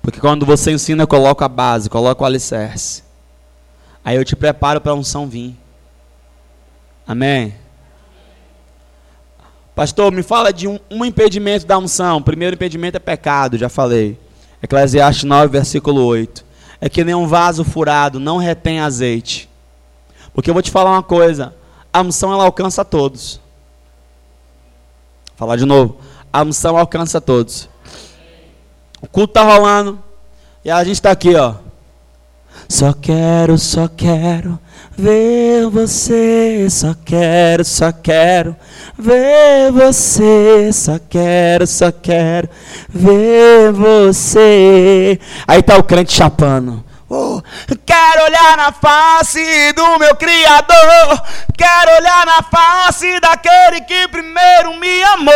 Porque 0.00 0.20
quando 0.20 0.46
você 0.46 0.70
ensina, 0.70 1.02
eu 1.02 1.08
coloco 1.08 1.42
a 1.42 1.48
base, 1.48 1.90
coloco 1.90 2.22
o 2.22 2.26
alicerce. 2.26 3.02
Aí 4.04 4.16
eu 4.16 4.24
te 4.24 4.36
preparo 4.36 4.80
para 4.80 4.92
a 4.92 4.94
unção 4.94 5.26
vir. 5.26 5.56
Amém? 7.04 7.56
Pastor, 9.78 10.10
me 10.10 10.24
fala 10.24 10.52
de 10.52 10.66
um, 10.66 10.76
um 10.90 11.04
impedimento 11.04 11.64
da 11.64 11.78
unção. 11.78 12.16
O 12.16 12.20
primeiro 12.20 12.56
impedimento 12.56 12.96
é 12.96 12.98
pecado, 12.98 13.56
já 13.56 13.68
falei. 13.68 14.18
Eclesiastes 14.60 15.22
9, 15.22 15.52
versículo 15.52 16.04
8. 16.04 16.44
É 16.80 16.88
que 16.88 17.04
nem 17.04 17.14
um 17.14 17.28
vaso 17.28 17.62
furado 17.62 18.18
não 18.18 18.38
retém 18.38 18.80
azeite. 18.80 19.48
Porque 20.34 20.50
eu 20.50 20.52
vou 20.52 20.64
te 20.64 20.72
falar 20.72 20.90
uma 20.90 21.02
coisa: 21.04 21.54
a 21.92 22.00
unção 22.00 22.32
ela 22.32 22.42
alcança 22.42 22.84
todos. 22.84 23.40
Vou 25.28 25.36
falar 25.36 25.54
de 25.54 25.64
novo. 25.64 25.98
A 26.32 26.42
unção 26.42 26.76
alcança 26.76 27.20
todos. 27.20 27.68
O 29.00 29.06
culto 29.06 29.30
está 29.30 29.44
rolando. 29.44 30.02
E 30.64 30.72
a 30.72 30.82
gente 30.82 30.94
está 30.94 31.12
aqui, 31.12 31.36
ó. 31.36 31.54
Só 32.68 32.92
quero, 32.92 33.56
só 33.56 33.88
quero 33.88 34.58
ver 34.96 35.70
você, 35.70 36.68
só 36.68 36.94
quero, 37.02 37.64
só 37.64 37.90
quero 37.90 38.54
ver 38.98 39.72
você, 39.72 40.70
só 40.70 40.98
quero, 41.08 41.66
só 41.66 41.90
quero 41.90 42.46
ver 42.90 43.72
você. 43.72 45.18
Aí 45.46 45.62
tá 45.62 45.78
o 45.78 45.82
crente 45.82 46.12
chapando. 46.12 46.84
Oh, 47.08 47.40
quero 47.86 48.24
olhar 48.24 48.56
na 48.58 48.70
face 48.70 49.72
do 49.72 49.98
meu 49.98 50.14
Criador. 50.16 51.22
Quero 51.56 51.90
olhar 51.96 52.26
na 52.26 52.42
face 52.42 53.18
daquele 53.18 53.80
que 53.80 54.08
primeiro 54.08 54.74
me 54.74 55.02
amou. 55.04 55.34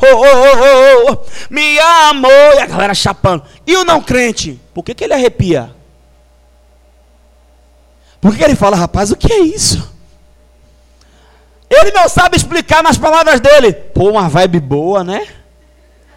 Oh, 0.00 1.12
oh, 1.12 1.18
me 1.50 1.78
amou. 1.78 2.54
E 2.54 2.60
a 2.60 2.66
galera 2.66 2.94
chapando. 2.94 3.44
E 3.66 3.76
o 3.76 3.84
não 3.84 4.00
crente? 4.00 4.58
Por 4.72 4.82
que, 4.82 4.94
que 4.94 5.04
ele 5.04 5.12
arrepia? 5.12 5.77
Porque 8.20 8.42
ele 8.42 8.56
fala, 8.56 8.76
rapaz, 8.76 9.10
o 9.10 9.16
que 9.16 9.32
é 9.32 9.40
isso? 9.40 9.92
Ele 11.70 11.90
não 11.92 12.08
sabe 12.08 12.36
explicar 12.36 12.82
nas 12.82 12.96
palavras 12.96 13.40
dele. 13.40 13.72
Pô, 13.72 14.10
uma 14.10 14.28
vibe 14.28 14.60
boa, 14.60 15.04
né? 15.04 15.26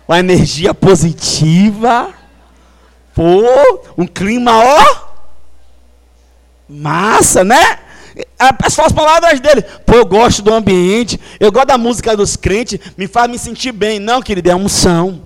Uma 0.08 0.20
energia 0.20 0.74
positiva. 0.74 2.14
Pô, 3.14 3.44
um 3.98 4.08
clima, 4.08 4.52
ó. 4.58 5.12
Massa, 6.68 7.44
né? 7.44 7.80
As 8.40 8.92
palavras 8.94 9.40
dele. 9.40 9.62
Pô, 9.62 9.96
eu 9.96 10.06
gosto 10.06 10.42
do 10.42 10.54
ambiente. 10.54 11.20
Eu 11.40 11.52
gosto 11.52 11.68
da 11.68 11.78
música 11.78 12.16
dos 12.16 12.36
crentes. 12.36 12.80
Me 12.98 13.08
faz 13.08 13.30
me 13.30 13.38
sentir 13.38 13.74
bem. 13.74 14.00
Não, 14.00 14.22
querido, 14.22 14.50
é 14.50 14.54
a 14.54 14.58
unção. 14.58 15.22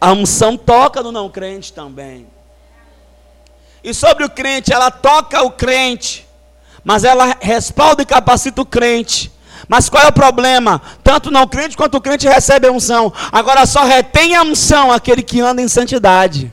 A 0.00 0.12
unção 0.12 0.56
toca 0.56 1.02
no 1.02 1.12
não 1.12 1.28
crente 1.28 1.72
também. 1.72 2.26
E 3.88 3.94
sobre 3.94 4.22
o 4.22 4.28
crente, 4.28 4.70
ela 4.70 4.90
toca 4.90 5.42
o 5.42 5.50
crente, 5.50 6.28
mas 6.84 7.04
ela 7.04 7.34
respalda 7.40 8.02
e 8.02 8.04
capacita 8.04 8.60
o 8.60 8.66
crente. 8.66 9.32
Mas 9.66 9.88
qual 9.88 10.04
é 10.04 10.08
o 10.08 10.12
problema? 10.12 10.82
Tanto 11.02 11.30
não 11.30 11.48
crente 11.48 11.74
quanto 11.74 11.96
o 11.96 12.00
crente 12.02 12.28
recebe 12.28 12.68
a 12.68 12.70
unção. 12.70 13.10
Agora 13.32 13.64
só 13.64 13.84
retém 13.84 14.36
a 14.36 14.42
unção 14.42 14.92
aquele 14.92 15.22
que 15.22 15.40
anda 15.40 15.62
em 15.62 15.68
santidade. 15.68 16.52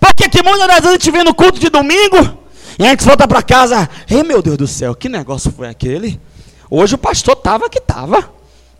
Porque 0.00 0.28
que 0.28 0.42
muitas 0.42 0.66
das 0.66 0.76
vezes 0.78 0.88
a 0.88 0.92
gente 0.94 1.10
vem 1.12 1.22
no 1.22 1.32
culto 1.32 1.60
de 1.60 1.70
domingo 1.70 2.42
e 2.76 2.84
a 2.84 2.88
gente 2.88 3.04
volta 3.04 3.28
para 3.28 3.40
casa. 3.40 3.88
Ei 4.10 4.24
meu 4.24 4.42
Deus 4.42 4.56
do 4.56 4.66
céu, 4.66 4.96
que 4.96 5.08
negócio 5.08 5.52
foi 5.52 5.68
aquele? 5.68 6.20
Hoje 6.68 6.96
o 6.96 6.98
pastor 6.98 7.36
tava 7.36 7.70
que 7.70 7.80
tava. 7.80 8.28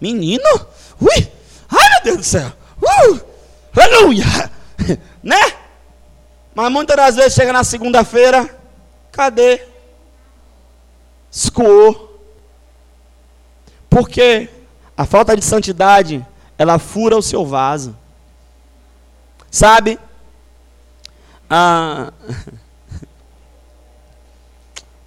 Menino, 0.01 0.66
ui, 1.01 1.28
ai 1.70 1.90
meu 1.90 2.03
Deus 2.03 2.16
do 2.16 2.24
céu, 2.24 2.53
uh, 2.82 3.20
aleluia, 3.76 4.51
né? 5.22 5.67
Mas 6.59 6.72
muitas 6.72 6.96
das 6.96 7.14
vezes 7.14 7.34
chega 7.34 7.52
na 7.52 7.62
segunda-feira, 7.62 8.59
cadê? 9.12 9.62
Escoou. 11.30 12.20
Porque 13.88 14.50
a 14.96 15.06
falta 15.06 15.36
de 15.36 15.44
santidade, 15.44 16.26
ela 16.59 16.80
fura 16.80 17.16
o 17.16 17.22
seu 17.22 17.46
vaso. 17.46 17.96
Sabe? 19.48 20.00
Ah, 21.48 22.12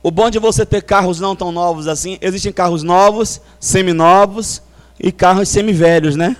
o 0.01 0.09
bom 0.09 0.29
de 0.29 0.39
você 0.39 0.65
ter 0.65 0.83
carros 0.83 1.19
não 1.19 1.35
tão 1.35 1.51
novos 1.51 1.85
assim, 1.85 2.17
existem 2.21 2.53
carros 2.53 2.81
novos, 2.81 3.41
seminovos 3.59 4.61
e 4.97 5.11
carros 5.11 5.49
semivelhos, 5.49 6.15
né? 6.15 6.37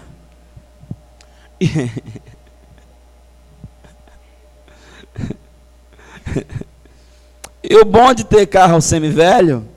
e 7.63 7.75
o 7.75 7.86
bom 7.86 8.13
de 8.13 8.23
ter 8.23 8.45
carro 8.47 8.82
semi-velho 8.82 9.67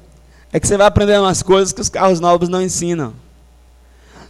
é 0.53 0.61
que 0.61 0.67
você 0.67 0.77
vai 0.77 0.87
aprendendo 0.87 1.25
umas 1.25 1.43
coisas 1.43 1.73
que 1.73 1.81
os 1.81 1.89
carros 1.89 2.21
novos 2.21 2.49
não 2.49 2.63
ensinam. 2.63 3.15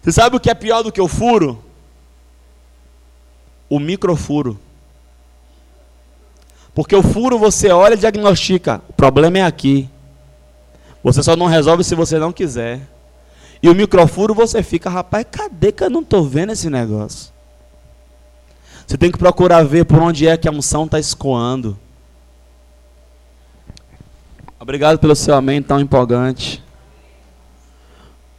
Você 0.03 0.13
sabe 0.13 0.37
o 0.37 0.41
que 0.41 0.51
é 0.51 0.55
pior 0.55 0.83
do 0.83 0.93
que 0.93 1.01
o 1.01 1.09
furo? 1.09 1.63
O 3.69 3.79
microfuro. 3.79 4.59
Porque 6.75 6.97
o 6.97 7.03
furo 7.03 7.39
você 7.39 7.71
olha 7.71 7.95
e 7.95 7.99
diagnostica. 7.99 8.83
O 8.89 8.93
problema 8.93 9.39
é 9.39 9.43
aqui. 9.43 9.89
Você 11.03 11.23
só 11.23 11.37
não 11.37 11.47
resolve 11.47 11.85
se 11.85 11.95
você 11.95 12.19
não 12.19 12.33
quiser. 12.33 12.81
E 13.63 13.69
o 13.69 13.75
microfuro 13.75 14.35
você 14.35 14.63
fica, 14.63 14.91
rapaz, 14.91 15.27
cadê 15.31 15.73
que 15.73 15.85
eu 15.85 15.91
não 15.91 16.01
estou 16.01 16.25
vendo 16.27 16.53
esse 16.53 16.69
negócio? 16.69 17.33
Você 18.87 18.99
tem 18.99 19.11
que 19.11 19.19
procurar 19.19 19.63
ver 19.63 19.85
por 19.85 20.01
onde 20.01 20.27
é 20.27 20.37
que 20.37 20.49
a 20.49 20.53
unção 20.53 20.85
está 20.85 20.99
escoando. 20.99 21.79
Obrigado 24.65 24.99
pelo 24.99 25.15
seu 25.15 25.35
amém 25.35 25.61
tão 25.61 25.79
empolgante. 25.79 26.65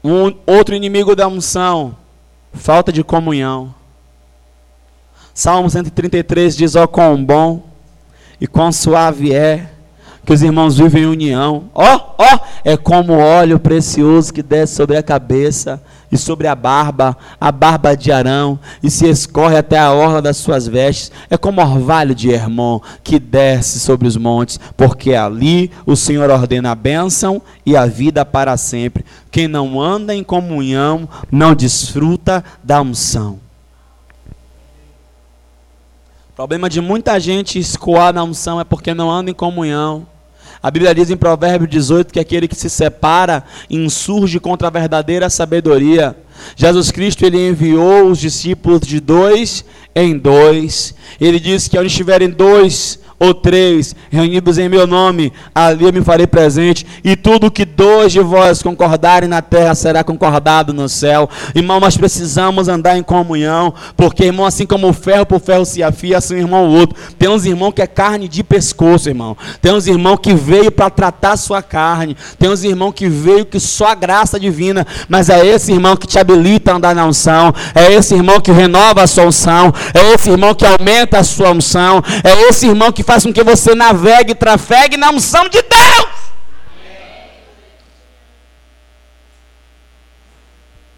Um 0.03 0.33
outro 0.47 0.73
inimigo 0.73 1.15
da 1.15 1.27
unção, 1.27 1.95
falta 2.51 2.91
de 2.91 3.03
comunhão. 3.03 3.75
Salmo 5.35 5.69
133 5.69 6.57
diz: 6.57 6.75
Ó, 6.75 6.83
oh, 6.83 6.87
quão 6.87 7.23
bom 7.23 7.69
e 8.41 8.47
quão 8.47 8.71
suave 8.71 9.35
é 9.35 9.69
que 10.25 10.33
os 10.33 10.41
irmãos 10.41 10.79
vivem 10.79 11.03
em 11.03 11.05
união. 11.05 11.69
Ó, 11.75 11.95
oh, 11.95 12.15
ó, 12.17 12.25
oh, 12.33 12.39
é 12.63 12.75
como 12.75 13.13
óleo 13.13 13.59
precioso 13.59 14.33
que 14.33 14.41
desce 14.41 14.73
sobre 14.73 14.97
a 14.97 15.03
cabeça 15.03 15.79
e 16.11 16.17
sobre 16.17 16.47
a 16.47 16.55
barba, 16.55 17.17
a 17.39 17.51
barba 17.51 17.95
de 17.95 18.11
Arão, 18.11 18.59
e 18.81 18.89
se 18.89 19.07
escorre 19.07 19.57
até 19.57 19.77
a 19.77 19.91
orla 19.91 20.21
das 20.21 20.37
suas 20.37 20.67
vestes. 20.67 21.11
É 21.29 21.37
como 21.37 21.61
orvalho 21.61 22.15
de 22.15 22.29
Hermon 22.29 22.79
que 23.03 23.19
desce 23.19 23.79
sobre 23.79 24.07
os 24.07 24.17
montes, 24.17 24.59
porque 24.77 25.13
ali 25.13 25.71
o 25.85 25.95
Senhor 25.95 26.29
ordena 26.29 26.71
a 26.71 26.75
bênção 26.75 27.41
e 27.65 27.75
a 27.75 27.85
vida 27.85 28.25
para 28.25 28.57
sempre. 28.57 29.05
Quem 29.31 29.47
não 29.47 29.81
anda 29.81 30.15
em 30.15 30.23
comunhão 30.23 31.07
não 31.31 31.53
desfruta 31.53 32.43
da 32.63 32.81
unção. 32.81 33.39
O 36.29 36.35
problema 36.35 36.69
de 36.69 36.81
muita 36.81 37.17
gente 37.19 37.57
escoar 37.57 38.13
na 38.13 38.23
unção 38.23 38.59
é 38.59 38.63
porque 38.63 38.93
não 38.93 39.09
anda 39.09 39.31
em 39.31 39.33
comunhão. 39.33 40.05
A 40.65 40.71
Bíblia 40.71 40.95
diz 40.95 41.11
em 41.11 41.15
Provérbio 41.15 41.67
18 41.67 42.11
que 42.11 42.19
aquele 42.19 42.47
que 42.47 42.55
se 42.55 42.71
separa 42.71 43.43
insurge 43.69 44.39
contra 44.39 44.67
a 44.67 44.71
verdadeira 44.71 45.29
sabedoria. 45.29 46.17
Jesus 46.55 46.89
Cristo 46.89 47.23
ele 47.23 47.37
enviou 47.49 48.07
os 48.07 48.17
discípulos 48.17 48.81
de 48.81 48.99
dois 48.99 49.63
em 49.95 50.17
dois. 50.17 50.95
Ele 51.21 51.39
disse 51.39 51.69
que 51.69 51.77
onde 51.77 51.89
estiverem 51.89 52.31
dois 52.31 52.97
ou 53.19 53.33
três 53.33 53.95
reunidos 54.09 54.57
em 54.57 54.67
meu 54.67 54.85
nome, 54.85 55.31
ali 55.53 55.85
eu 55.85 55.93
me 55.93 56.01
farei 56.01 56.27
presente, 56.27 56.85
e 57.03 57.15
tudo 57.15 57.51
que 57.51 57.63
dois 57.63 58.11
de 58.11 58.19
vós 58.19 58.61
concordarem 58.61 59.29
na 59.29 59.41
terra 59.41 59.73
será 59.73 60.03
concordado 60.03 60.73
no 60.73 60.89
céu. 60.89 61.29
Irmão, 61.53 61.79
nós 61.79 61.95
precisamos 61.95 62.67
andar 62.67 62.97
em 62.97 63.03
comunhão, 63.03 63.73
porque, 63.95 64.25
irmão, 64.25 64.45
assim 64.45 64.65
como 64.65 64.89
o 64.89 64.93
ferro 64.93 65.25
por 65.25 65.39
ferro 65.39 65.65
se 65.65 65.81
afia, 65.81 66.17
assim 66.17 66.35
irmão 66.35 66.67
o 66.67 66.73
outro. 66.73 66.97
Tem 67.17 67.29
uns 67.29 67.45
irmãos 67.45 67.71
que 67.71 67.81
é 67.81 67.87
carne 67.87 68.27
de 68.27 68.43
pescoço, 68.43 69.09
irmão. 69.09 69.37
Tem 69.61 69.73
uns 69.73 69.87
irmãos 69.87 70.17
que 70.17 70.33
veio 70.33 70.71
para 70.71 70.89
tratar 70.89 71.33
a 71.33 71.37
sua 71.37 71.61
carne. 71.61 72.17
Tem 72.37 72.49
uns 72.49 72.63
irmãos 72.63 72.91
que 72.91 73.07
veio 73.07 73.45
que 73.45 73.59
só 73.59 73.87
a 73.87 73.95
graça 73.95 74.39
divina, 74.39 74.85
mas 75.07 75.29
é 75.29 75.45
esse 75.45 75.71
irmão 75.71 75.95
que 75.95 76.07
te 76.07 76.19
habilita 76.19 76.73
a 76.73 76.75
andar 76.75 76.95
na 76.95 77.05
unção, 77.05 77.53
é 77.73 77.93
esse 77.93 78.13
irmão 78.13 78.41
que 78.41 78.51
renova 78.51 79.03
a 79.03 79.07
sua 79.07 79.25
unção, 79.25 79.73
é 79.93 80.13
esse 80.13 80.29
irmão 80.29 80.53
que 80.53 80.65
aumenta 80.65 81.19
a 81.19 81.23
sua 81.23 81.51
unção, 81.51 82.03
é 82.23 82.49
esse 82.49 82.67
irmão 82.67 82.91
que 82.91 83.04
faz 83.05 83.23
com 83.23 83.31
que 83.31 83.43
você 83.43 83.73
navegue 83.75 84.35
trafegue 84.35 84.97
na 84.97 85.11
unção 85.11 85.47
de 85.47 85.61
Deus. 85.61 86.15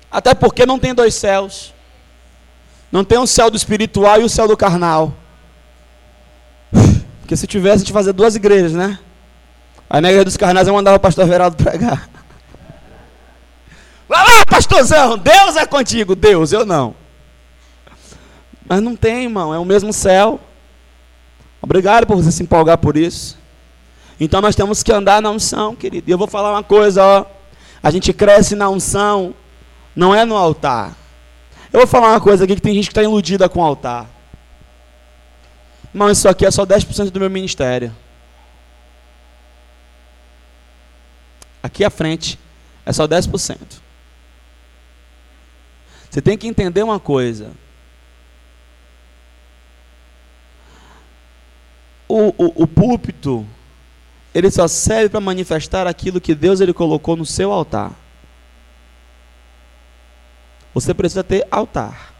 Até 0.09 0.33
porque 0.33 0.65
não 0.65 0.79
tem 0.79 0.95
dois 0.95 1.13
céus. 1.13 1.73
Não 2.91 3.03
tem 3.03 3.17
o 3.17 3.27
céu 3.27 3.51
do 3.51 3.57
espiritual 3.57 4.21
e 4.21 4.23
o 4.23 4.29
céu 4.29 4.47
do 4.47 4.57
carnal. 4.57 5.13
Porque 7.19 7.35
se 7.35 7.45
tivesse, 7.45 7.75
a 7.75 7.79
gente 7.79 7.93
fazer 7.93 8.13
duas 8.13 8.35
igrejas, 8.35 8.71
né? 8.71 8.97
Aí 9.89 10.01
na 10.01 10.07
igreja 10.07 10.25
dos 10.25 10.37
carnais 10.37 10.67
eu 10.67 10.73
mandava 10.73 10.97
o 10.97 10.99
pastor 10.99 11.25
Veraldo 11.27 11.57
pregar. 11.61 12.09
Vai 14.07 14.23
lá, 14.23 14.45
pastorzão, 14.49 15.17
Deus 15.17 15.57
é 15.57 15.65
contigo. 15.65 16.15
Deus, 16.15 16.53
eu 16.53 16.65
não. 16.65 16.95
Mas 18.65 18.81
não 18.81 18.95
tem, 18.95 19.23
irmão, 19.23 19.53
é 19.53 19.59
o 19.59 19.65
mesmo 19.65 19.91
céu. 19.91 20.39
Obrigado 21.67 22.07
por 22.07 22.15
você 22.15 22.31
se 22.31 22.41
empolgar 22.41 22.77
por 22.77 22.95
isso. 22.95 23.37
Então 24.17 24.39
nós 24.39 24.55
temos 24.55 24.81
que 24.81 24.89
andar 24.89 25.21
na 25.21 25.29
unção, 25.29 25.75
querido. 25.75 26.09
E 26.09 26.11
eu 26.13 26.17
vou 26.17 26.25
falar 26.25 26.51
uma 26.53 26.63
coisa, 26.63 27.03
ó. 27.03 27.25
A 27.83 27.91
gente 27.91 28.13
cresce 28.13 28.55
na 28.55 28.69
unção, 28.69 29.35
não 29.93 30.15
é 30.15 30.23
no 30.23 30.37
altar. 30.37 30.95
Eu 31.73 31.81
vou 31.81 31.87
falar 31.87 32.11
uma 32.11 32.21
coisa 32.21 32.45
aqui 32.45 32.55
que 32.55 32.61
tem 32.61 32.73
gente 32.73 32.85
que 32.85 32.91
está 32.91 33.03
iludida 33.03 33.49
com 33.49 33.59
o 33.59 33.63
altar. 33.65 34.09
Irmão, 35.93 36.09
isso 36.09 36.29
aqui 36.29 36.45
é 36.45 36.51
só 36.51 36.65
10% 36.65 37.09
do 37.09 37.19
meu 37.19 37.29
ministério. 37.29 37.93
Aqui 41.61 41.83
à 41.83 41.89
frente 41.89 42.39
é 42.85 42.93
só 42.93 43.05
10%. 43.05 43.57
Você 46.09 46.21
tem 46.21 46.37
que 46.37 46.47
entender 46.47 46.81
uma 46.81 46.97
coisa. 46.97 47.51
O, 52.07 52.29
o, 52.37 52.63
o 52.63 52.67
púlpito, 52.67 53.45
ele 54.33 54.49
só 54.51 54.67
serve 54.67 55.09
para 55.09 55.19
manifestar 55.19 55.87
aquilo 55.87 56.21
que 56.21 56.35
Deus 56.35 56.61
ele 56.61 56.73
colocou 56.73 57.15
no 57.15 57.25
seu 57.25 57.51
altar. 57.51 57.91
Você 60.73 60.93
precisa 60.93 61.23
ter 61.23 61.47
altar. 61.49 62.13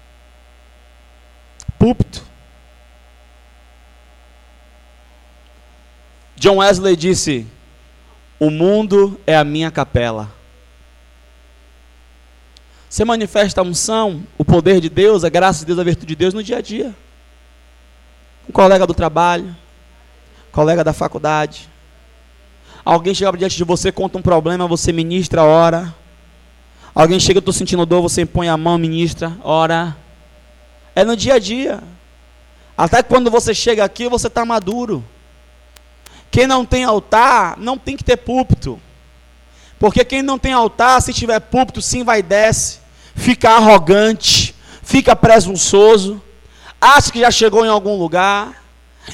Púlpito. 1.78 2.26
John 6.36 6.58
Wesley 6.58 6.96
disse: 6.96 7.46
O 8.40 8.50
mundo 8.50 9.20
é 9.28 9.38
a 9.38 9.44
minha 9.44 9.70
capela. 9.70 10.32
Você 12.90 13.06
manifesta 13.06 13.62
a 13.62 13.64
unção, 13.64 14.24
o 14.38 14.46
poder 14.46 14.80
de 14.80 14.90
Deus, 14.90 15.24
a 15.24 15.30
graça 15.30 15.60
de 15.60 15.66
Deus, 15.66 15.78
a 15.78 15.84
virtude 15.84 16.08
de 16.08 16.16
Deus 16.16 16.34
no 16.34 16.42
dia 16.42 16.58
a 16.58 16.62
dia. 16.62 16.96
Um 18.50 18.52
colega 18.52 18.88
do 18.88 18.94
trabalho, 18.94 19.56
colega 20.58 20.84
da 20.84 20.92
faculdade. 20.92 21.70
Alguém 22.84 23.14
chega 23.14 23.38
diante 23.38 23.56
de 23.56 23.64
você, 23.64 23.92
conta 23.92 24.18
um 24.18 24.24
problema, 24.24 24.68
você 24.68 24.92
ministra, 24.92 25.44
ora. 25.44 25.94
Alguém 26.96 27.20
chega, 27.20 27.38
eu 27.38 27.42
estou 27.42 27.54
sentindo 27.54 27.86
dor, 27.86 28.02
você 28.02 28.26
põe 28.26 28.50
a 28.50 28.58
mão, 28.58 28.76
ministra, 28.76 29.38
ora. 29.44 29.96
É 30.96 31.04
no 31.06 31.16
dia 31.16 31.36
a 31.36 31.40
dia. 31.40 31.84
Até 32.76 33.04
quando 33.04 33.30
você 33.30 33.54
chega 33.54 33.84
aqui, 33.84 34.10
você 34.10 34.26
está 34.26 34.44
maduro. 34.46 35.06
Quem 36.32 36.48
não 36.48 36.66
tem 36.66 36.84
altar, 36.84 37.56
não 37.60 37.78
tem 37.78 37.96
que 37.96 38.04
ter 38.04 38.18
púlpito. 38.18 38.82
Porque 39.78 40.04
quem 40.04 40.24
não 40.24 40.40
tem 40.40 40.54
altar, 40.54 41.04
se 41.04 41.14
tiver 41.14 41.40
púlpito, 41.40 41.84
sim 41.84 42.04
vai 42.04 42.24
desce, 42.24 42.80
fica 43.14 43.52
arrogante, 43.52 44.56
fica 44.82 45.16
presunçoso, 45.16 46.20
acha 46.82 47.12
que 47.12 47.20
já 47.20 47.30
chegou 47.30 47.64
em 47.64 47.70
algum 47.70 47.96
lugar. 47.96 48.67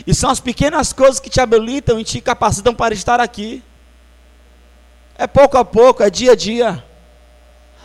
E 0.08 0.14
são 0.14 0.30
as 0.30 0.40
pequenas 0.40 0.92
coisas 0.92 1.20
que 1.20 1.30
te 1.30 1.40
habilitam 1.40 2.00
e 2.00 2.04
te 2.04 2.20
capacitam 2.20 2.74
para 2.74 2.94
estar 2.94 3.20
aqui. 3.20 3.64
É 5.16 5.28
pouco 5.28 5.58
a 5.58 5.64
pouco, 5.64 6.02
é 6.02 6.10
dia 6.10 6.32
a 6.32 6.36
dia. 6.36 6.84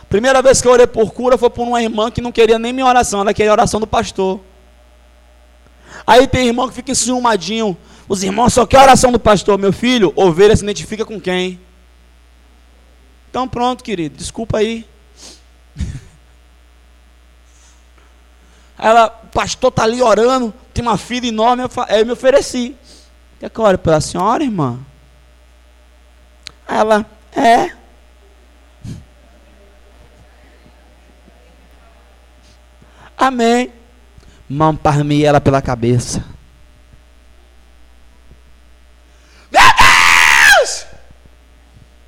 Primeira 0.09 0.41
vez 0.41 0.59
que 0.61 0.67
eu 0.67 0.71
orei 0.71 0.87
por 0.87 1.13
cura 1.13 1.37
foi 1.37 1.51
por 1.51 1.67
uma 1.67 1.81
irmã 1.81 2.09
que 2.09 2.19
não 2.19 2.31
queria 2.31 2.57
nem 2.57 2.73
minha 2.73 2.87
oração, 2.87 3.21
ela 3.21 3.33
queria 3.33 3.51
a 3.51 3.53
oração 3.53 3.79
do 3.79 3.85
pastor. 3.85 4.39
Aí 6.05 6.27
tem 6.27 6.47
irmão 6.47 6.67
que 6.67 6.73
fica 6.73 6.91
enciumadinho. 6.91 7.77
Os 8.07 8.23
irmãos 8.23 8.53
só 8.53 8.65
querem 8.65 8.85
a 8.85 8.87
oração 8.87 9.11
do 9.11 9.19
pastor. 9.19 9.59
Meu 9.59 9.71
filho, 9.71 10.11
ovelha 10.15 10.55
se 10.55 10.63
identifica 10.63 11.05
com 11.05 11.21
quem? 11.21 11.59
Então 13.29 13.47
pronto, 13.47 13.83
querido, 13.83 14.17
desculpa 14.17 14.57
aí. 14.57 14.83
Ela, 18.75 19.09
pastor 19.09 19.69
está 19.69 19.83
ali 19.83 20.01
orando, 20.01 20.51
uma 20.81 20.97
filha 20.97 21.27
enorme, 21.27 21.63
eu, 21.63 21.69
eu 21.89 22.05
me 22.05 22.11
ofereci. 22.11 22.75
Quer 23.39 23.49
que 23.49 23.59
eu 23.59 23.63
ore 23.63 23.77
pela 23.77 24.01
senhora, 24.01 24.43
irmã? 24.43 24.79
Ela, 26.67 27.05
é. 27.35 27.71
Amém. 33.17 33.71
Mão 34.47 34.75
parmei 34.75 35.25
ela 35.25 35.39
pela 35.39 35.61
cabeça. 35.61 36.25
Meu 39.51 39.61
Deus! 39.61 40.85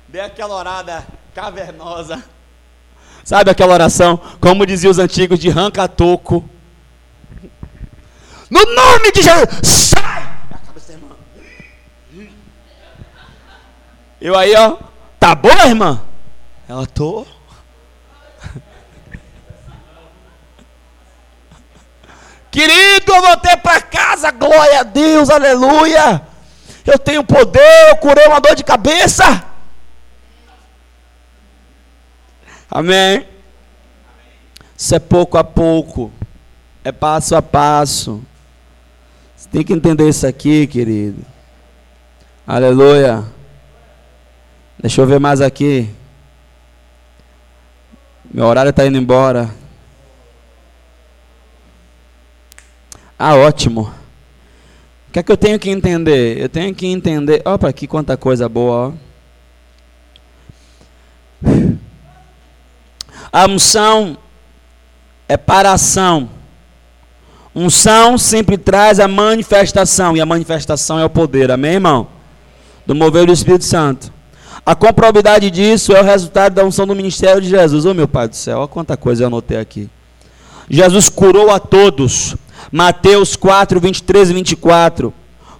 Dei 0.08 0.20
aquela 0.20 0.54
orada 0.54 1.06
cavernosa. 1.34 2.22
Sabe 3.24 3.50
aquela 3.50 3.74
oração? 3.74 4.20
Como 4.40 4.66
diziam 4.66 4.90
os 4.90 4.98
antigos, 4.98 5.38
de 5.38 5.48
ranca-toco. 5.48 6.48
No 8.52 8.60
nome 8.66 9.10
de 9.12 9.22
Jesus, 9.22 9.48
sai! 9.62 10.22
A 10.50 10.58
cabeça 10.58 10.92
da 10.92 10.98
irmã. 10.98 11.16
Eu 14.20 14.36
aí, 14.36 14.54
ó, 14.54 14.76
tá 15.18 15.34
boa, 15.34 15.64
irmã? 15.64 16.02
Ela 16.68 16.86
tô. 16.86 17.26
Querido, 22.50 23.10
eu 23.14 23.22
voltei 23.22 23.56
para 23.56 23.80
casa, 23.80 24.30
glória 24.30 24.80
a 24.80 24.82
Deus, 24.82 25.30
aleluia. 25.30 26.20
Eu 26.84 26.98
tenho 26.98 27.24
poder, 27.24 27.88
eu 27.88 27.96
curei 27.96 28.26
uma 28.26 28.38
dor 28.38 28.54
de 28.54 28.62
cabeça. 28.62 29.46
Amém. 32.70 33.26
Isso 34.76 34.94
é 34.94 34.98
pouco 34.98 35.38
a 35.38 35.44
pouco, 35.44 36.12
é 36.84 36.92
passo 36.92 37.34
a 37.34 37.40
passo. 37.40 38.22
Você 39.42 39.48
tem 39.48 39.64
que 39.64 39.72
entender 39.72 40.08
isso 40.08 40.24
aqui, 40.24 40.68
querido. 40.68 41.20
Aleluia. 42.46 43.24
Deixa 44.78 45.00
eu 45.00 45.06
ver 45.06 45.18
mais 45.18 45.40
aqui. 45.40 45.90
Meu 48.32 48.44
horário 48.44 48.70
está 48.70 48.86
indo 48.86 48.96
embora. 48.96 49.50
Ah, 53.18 53.34
ótimo. 53.34 53.92
O 55.08 55.12
que 55.12 55.18
é 55.18 55.22
que 55.24 55.32
eu 55.32 55.36
tenho 55.36 55.58
que 55.58 55.70
entender? 55.70 56.38
Eu 56.38 56.48
tenho 56.48 56.72
que 56.72 56.86
entender. 56.86 57.42
Opa, 57.44 57.68
aqui 57.68 57.88
quanta 57.88 58.16
coisa 58.16 58.48
boa. 58.48 58.94
Ó. 61.42 61.50
A 63.32 63.46
unção 63.48 64.16
é 65.28 65.36
para 65.36 65.72
ação. 65.72 66.30
Unção 67.54 68.16
sempre 68.16 68.56
traz 68.56 68.98
a 68.98 69.06
manifestação. 69.06 70.16
E 70.16 70.20
a 70.20 70.26
manifestação 70.26 70.98
é 70.98 71.04
o 71.04 71.10
poder. 71.10 71.50
Amém, 71.50 71.74
irmão? 71.74 72.08
Do 72.86 72.94
mover 72.94 73.26
do 73.26 73.32
Espírito 73.32 73.64
Santo. 73.64 74.12
A 74.64 74.74
comprobidade 74.74 75.50
disso 75.50 75.92
é 75.92 76.00
o 76.00 76.04
resultado 76.04 76.54
da 76.54 76.64
unção 76.64 76.86
do 76.86 76.94
ministério 76.94 77.40
de 77.40 77.48
Jesus. 77.48 77.84
Oh, 77.84 77.94
meu 77.94 78.06
Pai 78.06 78.28
do 78.28 78.36
céu, 78.36 78.58
olha 78.60 78.68
quanta 78.68 78.96
coisa 78.96 79.24
eu 79.24 79.26
anotei 79.26 79.58
aqui. 79.58 79.90
Jesus 80.70 81.08
curou 81.08 81.50
a 81.50 81.58
todos 81.58 82.36
Mateus 82.70 83.34
4, 83.34 83.80
23 83.80 84.30
e 84.30 84.34
24. 84.34 85.12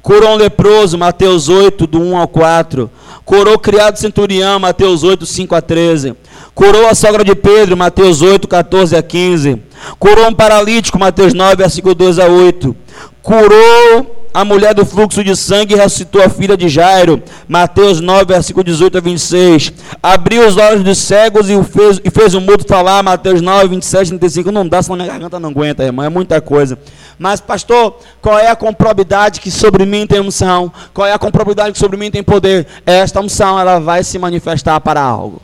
Curou 0.03 0.31
um 0.31 0.37
leproso, 0.37 0.99
Mateus 0.99 1.49
8, 1.49 1.87
do 1.87 2.01
1 2.01 2.17
ao 2.17 2.27
4. 2.27 2.91
Curou 3.25 3.55
o 3.55 3.59
criado 3.59 3.97
centurião, 3.97 4.59
Mateus 4.59 5.05
8, 5.05 5.25
5 5.25 5.55
a 5.55 5.63
13. 5.63 6.15
Curou 6.55 6.89
a 6.89 6.95
sogra 6.95 7.25
de 7.25 7.37
Pedro, 7.37 7.77
Mateus 7.77 8.21
8, 8.21 8.49
14 8.49 8.97
a 8.97 9.03
15. 9.03 9.63
Curou 10.01 10.29
um 10.29 10.35
paralítico, 10.35 10.99
Mateus 10.99 11.33
9, 11.33 11.57
versículo 11.57 11.95
2 11.95 12.19
a 12.19 12.27
8. 12.27 12.77
Curou 13.23 14.22
a 14.35 14.45
mulher 14.45 14.75
do 14.75 14.87
fluxo 14.87 15.23
de 15.23 15.37
sangue 15.37 15.75
ressuscitou 15.75 16.23
a 16.23 16.29
filha 16.29 16.57
de 16.57 16.69
Jairo. 16.69 17.23
Mateus 17.47 18.01
9, 18.01 18.25
versículo 18.25 18.65
18 18.65 18.97
a 18.97 19.01
26. 19.01 19.73
Abriu 20.03 20.47
os 20.47 20.57
olhos 20.57 20.83
dos 20.83 20.97
cegos 20.99 21.51
e, 21.51 21.63
fez, 21.65 22.01
e 22.03 22.11
fez 22.11 22.33
o 22.33 22.41
mudo 22.41 22.65
falar. 22.67 23.03
Mateus 23.03 23.43
9, 23.43 23.69
27 23.69 24.15
a 24.15 24.19
35. 24.19 24.51
Não 24.51 24.67
dá, 24.67 24.83
senão 24.83 24.97
minha 24.97 25.09
garganta 25.09 25.39
não 25.39 25.51
aguenta, 25.51 25.85
irmão. 25.85 26.05
É 26.05 26.09
muita 26.09 26.41
coisa. 26.41 26.79
Mas, 27.19 27.41
pastor, 27.41 27.99
qual 28.23 28.39
é 28.39 28.49
a 28.49 28.57
comprobidade 28.57 29.39
que 29.41 29.51
sobre 29.51 29.85
mim 29.85 30.07
tem 30.07 30.21
unção? 30.21 30.73
Qual 30.95 31.07
é 31.07 31.13
a 31.13 31.19
comprobidade 31.19 31.73
que 31.73 31.79
sobre 31.79 31.99
mim 31.99 32.11
tem 32.11 32.23
poder? 32.23 32.67
Esta 32.87 33.21
unção, 33.21 33.61
ela 33.61 33.79
vai 33.79 34.03
se 34.03 34.19
manifestar 34.19 34.81
para 34.81 35.03
algo. 35.03 35.43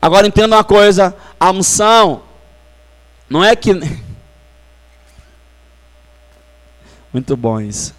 Agora 0.00 0.26
entenda 0.26 0.56
uma 0.56 0.64
coisa: 0.64 1.14
a 1.38 1.50
unção 1.50 2.22
não 3.28 3.44
é 3.44 3.54
que. 3.54 3.74
Muito 7.12 7.36
bom 7.36 7.60
isso. 7.60 7.97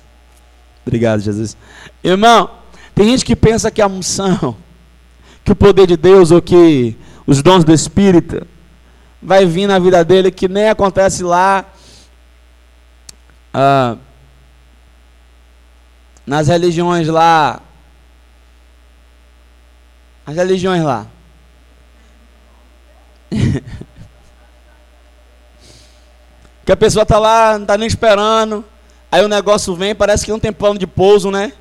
Obrigado, 0.90 1.22
Jesus. 1.22 1.56
Irmão, 2.04 2.50
tem 2.96 3.12
gente 3.12 3.24
que 3.24 3.36
pensa 3.36 3.70
que 3.70 3.80
a 3.80 3.86
unção, 3.86 4.58
que 5.46 5.52
o 5.52 5.56
poder 5.56 5.86
de 5.86 5.96
Deus 5.96 6.32
ou 6.32 6.42
que 6.42 6.98
os 7.28 7.44
dons 7.44 7.64
do 7.64 7.72
Espírito 7.72 8.46
vai 9.22 9.46
vir 9.46 9.68
na 9.68 9.78
vida 9.78 10.04
dele 10.04 10.32
que 10.32 10.48
nem 10.48 10.68
acontece 10.68 11.22
lá 11.22 11.64
ah, 13.54 13.98
nas 16.26 16.48
religiões 16.48 17.08
lá. 17.08 17.62
As 20.26 20.36
religiões 20.36 20.82
lá. 20.84 21.06
que 26.66 26.72
a 26.72 26.78
pessoa 26.78 27.04
está 27.04 27.20
lá, 27.20 27.54
não 27.54 27.62
está 27.62 27.78
nem 27.78 27.88
esperando. 27.88 28.66
Aí 29.12 29.24
o 29.24 29.28
negócio 29.28 29.76
vem, 29.76 29.96
parece 29.96 30.26
que 30.26 30.32
não 30.32 30.40
tem 30.40 30.52
plano 30.52 30.78
de 30.78 30.86
pouso, 30.86 31.32
né? 31.32 31.54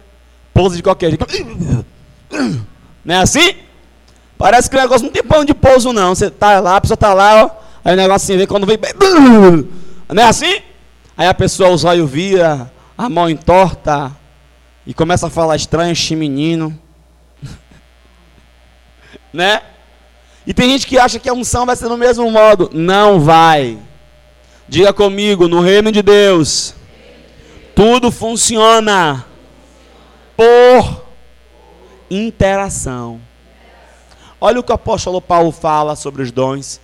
Pouso 0.52 0.76
de 0.76 0.82
qualquer 0.82 1.10
jeito. 1.10 1.26
Não 3.04 3.14
é 3.14 3.18
assim? 3.18 3.54
Parece 4.36 4.68
que 4.68 4.76
o 4.76 4.80
negócio 4.80 5.04
não 5.04 5.12
tem 5.12 5.22
plano 5.22 5.44
de 5.44 5.54
pouso, 5.54 5.92
não. 5.92 6.14
Você 6.14 6.30
tá 6.30 6.60
lá, 6.60 6.76
a 6.76 6.80
pessoa 6.80 6.96
tá 6.96 7.14
lá, 7.14 7.44
ó. 7.44 7.50
Aí 7.84 7.94
o 7.94 7.96
negócio 7.96 8.26
assim 8.26 8.36
vem 8.36 8.46
quando 8.46 8.66
vem. 8.66 8.78
Não 10.08 10.22
é 10.22 10.26
assim? 10.26 10.60
Aí 11.16 11.26
a 11.26 11.34
pessoa 11.34 11.70
os 11.70 11.84
olhos 11.84 12.08
vira, 12.10 12.70
a 12.96 13.08
mão 13.08 13.28
entorta 13.28 14.14
e 14.86 14.92
começa 14.92 15.26
a 15.26 15.30
falar 15.30 15.56
estranho, 15.56 15.94
menino. 16.16 16.78
né? 19.32 19.62
E 20.46 20.54
tem 20.54 20.70
gente 20.70 20.86
que 20.86 20.98
acha 20.98 21.18
que 21.18 21.28
a 21.28 21.32
unção 21.32 21.66
vai 21.66 21.76
ser 21.76 21.88
do 21.88 21.96
mesmo 21.96 22.30
modo. 22.30 22.70
Não 22.72 23.20
vai. 23.20 23.78
Diga 24.68 24.92
comigo, 24.92 25.48
no 25.48 25.60
reino 25.60 25.90
de 25.90 26.02
Deus, 26.02 26.74
tudo 27.78 28.10
funciona 28.10 29.24
por 30.36 31.04
interação. 32.10 33.20
Olha 34.40 34.58
o 34.58 34.64
que 34.64 34.72
o 34.72 34.74
apóstolo 34.74 35.22
Paulo 35.22 35.52
fala 35.52 35.94
sobre 35.94 36.22
os 36.22 36.32
dons. 36.32 36.80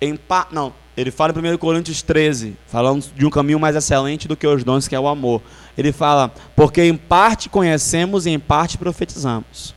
Em 0.00 0.16
pa... 0.16 0.48
Não, 0.50 0.72
ele 0.96 1.10
fala 1.10 1.34
em 1.36 1.52
1 1.54 1.58
Coríntios 1.58 2.00
13, 2.00 2.56
falando 2.66 3.12
de 3.14 3.26
um 3.26 3.28
caminho 3.28 3.60
mais 3.60 3.76
excelente 3.76 4.26
do 4.26 4.38
que 4.38 4.46
os 4.46 4.64
dons, 4.64 4.88
que 4.88 4.94
é 4.94 5.00
o 5.00 5.06
amor. 5.06 5.42
Ele 5.76 5.92
fala, 5.92 6.32
porque 6.56 6.82
em 6.82 6.96
parte 6.96 7.50
conhecemos 7.50 8.24
e 8.24 8.30
em 8.30 8.38
parte 8.38 8.78
profetizamos. 8.78 9.74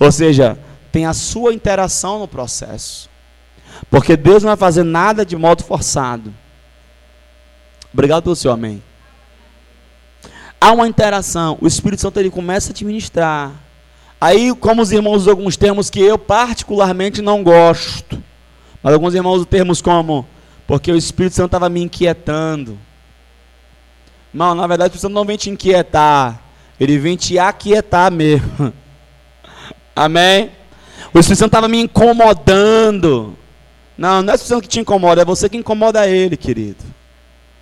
Ou 0.00 0.10
seja, 0.10 0.58
tem 0.90 1.06
a 1.06 1.12
sua 1.12 1.54
interação 1.54 2.18
no 2.18 2.26
processo. 2.26 3.08
Porque 3.88 4.16
Deus 4.16 4.42
não 4.42 4.48
vai 4.48 4.56
fazer 4.56 4.82
nada 4.82 5.24
de 5.24 5.36
modo 5.36 5.62
forçado. 5.62 6.34
Obrigado 7.92 8.24
pelo 8.24 8.34
seu 8.34 8.50
amém 8.50 8.82
há 10.62 10.70
uma 10.70 10.86
interação. 10.86 11.58
O 11.60 11.66
Espírito 11.66 12.02
Santo 12.02 12.20
ele 12.20 12.30
começa 12.30 12.70
a 12.70 12.74
te 12.74 12.84
ministrar. 12.84 13.50
Aí, 14.20 14.54
como 14.54 14.80
os 14.80 14.92
irmãos 14.92 15.22
usam 15.22 15.32
alguns 15.32 15.56
termos 15.56 15.90
que 15.90 16.00
eu 16.00 16.16
particularmente 16.16 17.20
não 17.20 17.42
gosto, 17.42 18.22
mas 18.80 18.94
alguns 18.94 19.14
irmãos 19.14 19.34
usam 19.34 19.46
termos 19.46 19.82
como 19.82 20.24
porque 20.64 20.92
o 20.92 20.96
Espírito 20.96 21.34
Santo 21.34 21.46
estava 21.46 21.68
me 21.68 21.82
inquietando. 21.82 22.78
Não, 24.32 24.54
na 24.54 24.66
verdade, 24.66 24.90
o 24.90 24.94
Espírito 24.94 25.02
Santo 25.02 25.14
não 25.14 25.24
vem 25.24 25.36
te 25.36 25.50
inquietar, 25.50 26.40
ele 26.78 26.96
vem 26.96 27.16
te 27.16 27.38
aquietar 27.38 28.12
mesmo. 28.12 28.72
Amém? 29.94 30.52
O 31.12 31.18
Espírito 31.18 31.40
Santo 31.40 31.48
estava 31.48 31.68
me 31.68 31.80
incomodando. 31.80 33.36
Não, 33.98 34.22
não 34.22 34.32
é 34.32 34.34
o 34.34 34.36
Espírito 34.36 34.48
Santo 34.48 34.62
que 34.62 34.68
te 34.68 34.80
incomoda, 34.80 35.22
é 35.22 35.24
você 35.24 35.48
que 35.48 35.56
incomoda 35.56 36.08
ele, 36.08 36.36
querido. 36.36 36.84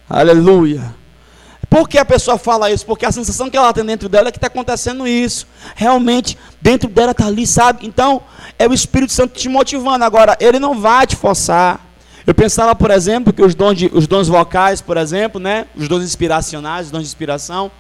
Aleluia. 0.09 1.00
Por 1.71 1.89
que 1.89 1.99
a 1.99 2.05
pessoa 2.05 2.37
fala 2.37 2.69
isso? 2.69 2.85
Porque 2.85 3.07
a 3.07 3.13
sensação 3.13 3.49
que 3.49 3.57
ela 3.57 3.73
tem 3.73 3.85
dentro 3.85 4.09
dela 4.09 4.29
é 4.29 4.33
que 4.33 4.39
está 4.39 4.49
acontecendo 4.49 5.07
isso. 5.07 5.47
Realmente, 5.77 6.37
dentro 6.61 6.89
dela 6.89 7.13
está 7.13 7.27
ali, 7.27 7.47
sabe? 7.47 7.87
Então, 7.87 8.21
é 8.59 8.67
o 8.67 8.75
Espírito 8.75 9.13
Santo 9.13 9.39
te 9.39 9.49
motivando. 9.49 10.05
Agora, 10.05 10.37
ele 10.41 10.59
não 10.59 10.81
vai 10.81 11.07
te 11.07 11.15
forçar. 11.15 11.81
Eu 12.27 12.35
pensava, 12.35 12.75
por 12.75 12.91
exemplo, 12.91 13.33
que 13.33 13.41
os 13.41 13.55
dons, 13.55 13.79
de, 13.79 13.91
os 13.95 14.09
dons 14.09 14.27
vocais, 14.27 14.81
por 14.81 14.97
exemplo, 14.97 15.41
né? 15.41 15.67
os 15.77 15.87
dons 15.87 16.03
inspiracionais, 16.03 16.87
os 16.87 16.93
dons 16.93 17.03
de 17.03 17.07
inspiração, 17.07 17.71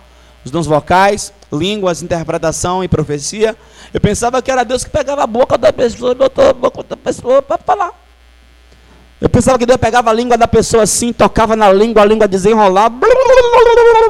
os 0.44 0.52
dons 0.52 0.66
vocais, 0.66 1.32
línguas, 1.52 2.00
interpretação 2.00 2.84
e 2.84 2.88
profecia. 2.88 3.56
Eu 3.92 4.00
pensava 4.00 4.40
que 4.40 4.52
era 4.52 4.64
Deus 4.64 4.84
que 4.84 4.90
pegava 4.90 5.24
a 5.24 5.26
boca 5.26 5.58
da 5.58 5.72
pessoa, 5.72 6.14
botou 6.14 6.48
a 6.48 6.52
boca 6.52 6.84
da 6.84 6.96
pessoa 6.96 7.42
para 7.42 7.58
falar. 7.58 7.92
Eu 9.20 9.28
pensava 9.28 9.58
que 9.58 9.66
Deus 9.66 9.78
pegava 9.78 10.08
a 10.08 10.12
língua 10.12 10.38
da 10.38 10.48
pessoa 10.48 10.84
assim, 10.84 11.12
tocava 11.12 11.54
na 11.54 11.70
língua, 11.70 12.02
a 12.02 12.04
língua 12.06 12.26
desenrolava 12.26 12.98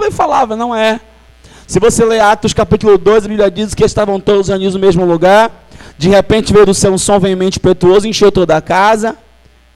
e 0.06 0.10
falava. 0.12 0.54
Não 0.54 0.74
é. 0.74 1.00
Se 1.66 1.80
você 1.80 2.04
ler 2.04 2.20
Atos 2.20 2.52
capítulo 2.52 2.96
2, 2.96 3.24
a 3.24 3.28
Bíblia 3.28 3.50
diz 3.50 3.74
que 3.74 3.84
estavam 3.84 4.20
todos 4.20 4.48
reunidos 4.48 4.74
no 4.74 4.80
mesmo 4.80 5.04
lugar. 5.04 5.50
De 5.98 6.08
repente 6.08 6.52
veio 6.52 6.66
do 6.66 6.74
céu 6.74 6.92
um 6.92 6.98
som 6.98 7.18
veemente 7.18 7.58
impetuoso, 7.58 8.06
encheu 8.06 8.30
toda 8.30 8.56
a 8.56 8.60
casa. 8.60 9.16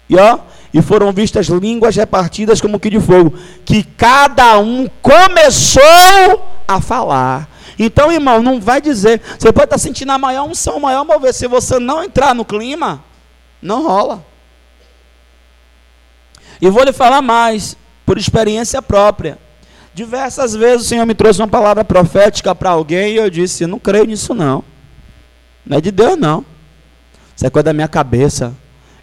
E 0.09 0.17
ó, 0.17 0.39
e 0.73 0.81
foram 0.81 1.13
vistas 1.13 1.47
línguas 1.47 1.97
repartidas 1.97 2.61
como 2.61 2.79
que 2.79 2.91
de 2.91 3.01
fogo, 3.01 3.35
que 3.65 3.83
cada 3.83 4.59
um 4.59 4.89
começou 5.03 5.83
a 6.67 6.81
falar. 6.81 7.49
Então, 7.77 8.13
irmão, 8.13 8.41
não 8.41 8.61
vai 8.61 8.81
dizer, 8.81 9.21
você 9.37 9.53
pode 9.53 9.67
estar 9.67 9.79
sentindo 9.79 10.13
a 10.13 10.19
maior 10.19 10.49
unção, 10.49 10.77
o 10.77 10.81
maior 10.81 11.05
mover, 11.05 11.35
se 11.35 11.49
você 11.49 11.79
não 11.81 12.05
entrar 12.05 12.35
no 12.35 12.45
clima, 12.45 13.03
não 13.61 13.83
rola. 13.85 14.25
E 16.65 16.71
vou 16.71 16.83
lhe 16.83 16.95
falar 16.95 17.21
mais, 17.21 17.77
por 18.07 18.17
experiência 18.17 18.81
própria. 18.81 19.39
Diversas 19.93 20.55
vezes 20.55 20.87
o 20.87 20.89
Senhor 20.89 21.05
me 21.05 21.15
trouxe 21.15 21.39
uma 21.43 21.47
palavra 21.47 21.85
profética 21.85 22.55
para 22.55 22.71
alguém 22.71 23.13
e 23.13 23.17
eu 23.17 23.29
disse: 23.29 23.67
não 23.67 23.79
creio 23.79 24.07
nisso 24.07 24.33
não. 24.33 24.65
Não 25.67 25.77
é 25.77 25.81
de 25.83 25.91
Deus 25.91 26.17
não. 26.17 26.43
Isso 27.37 27.47
é 27.47 27.51
coisa 27.51 27.65
da 27.65 27.75
minha 27.75 27.87
cabeça. 27.87 28.55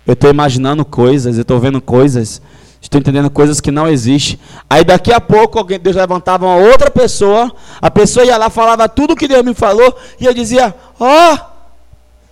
Eu 0.08 0.14
estou 0.14 0.28
imaginando 0.28 0.84
coisas, 0.84 1.36
eu 1.36 1.44
estou 1.44 1.60
vendo 1.60 1.80
coisas, 1.80 2.42
estou 2.82 3.00
entendendo 3.00 3.30
coisas 3.30 3.62
que 3.62 3.70
não 3.70 3.88
existem. 3.88 4.40
Aí 4.68 4.84
daqui 4.84 5.14
a 5.14 5.22
pouco 5.22 5.60
alguém, 5.60 5.80
Deus 5.80 5.96
levantava 5.96 6.48
uma 6.48 6.56
outra 6.56 6.90
pessoa, 6.90 7.54
a 7.80 7.92
pessoa 7.92 8.26
ia 8.26 8.38
lá, 8.38 8.50
falava 8.50 8.90
tudo 8.90 9.14
o 9.14 9.16
que 9.16 9.28
Deus 9.28 9.46
me 9.46 9.54
falou, 9.54 9.96
e 10.20 10.26
eu 10.26 10.34
dizia: 10.34 10.74
Ó, 11.00 11.36
oh, 11.36 11.38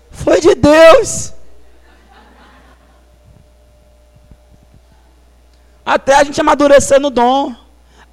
foi 0.09 0.41
de 0.41 0.55
Deus. 0.55 1.33
Até 5.89 6.13
a 6.13 6.23
gente 6.23 6.39
amadurecer 6.39 6.99
no 6.99 7.09
dom. 7.09 7.55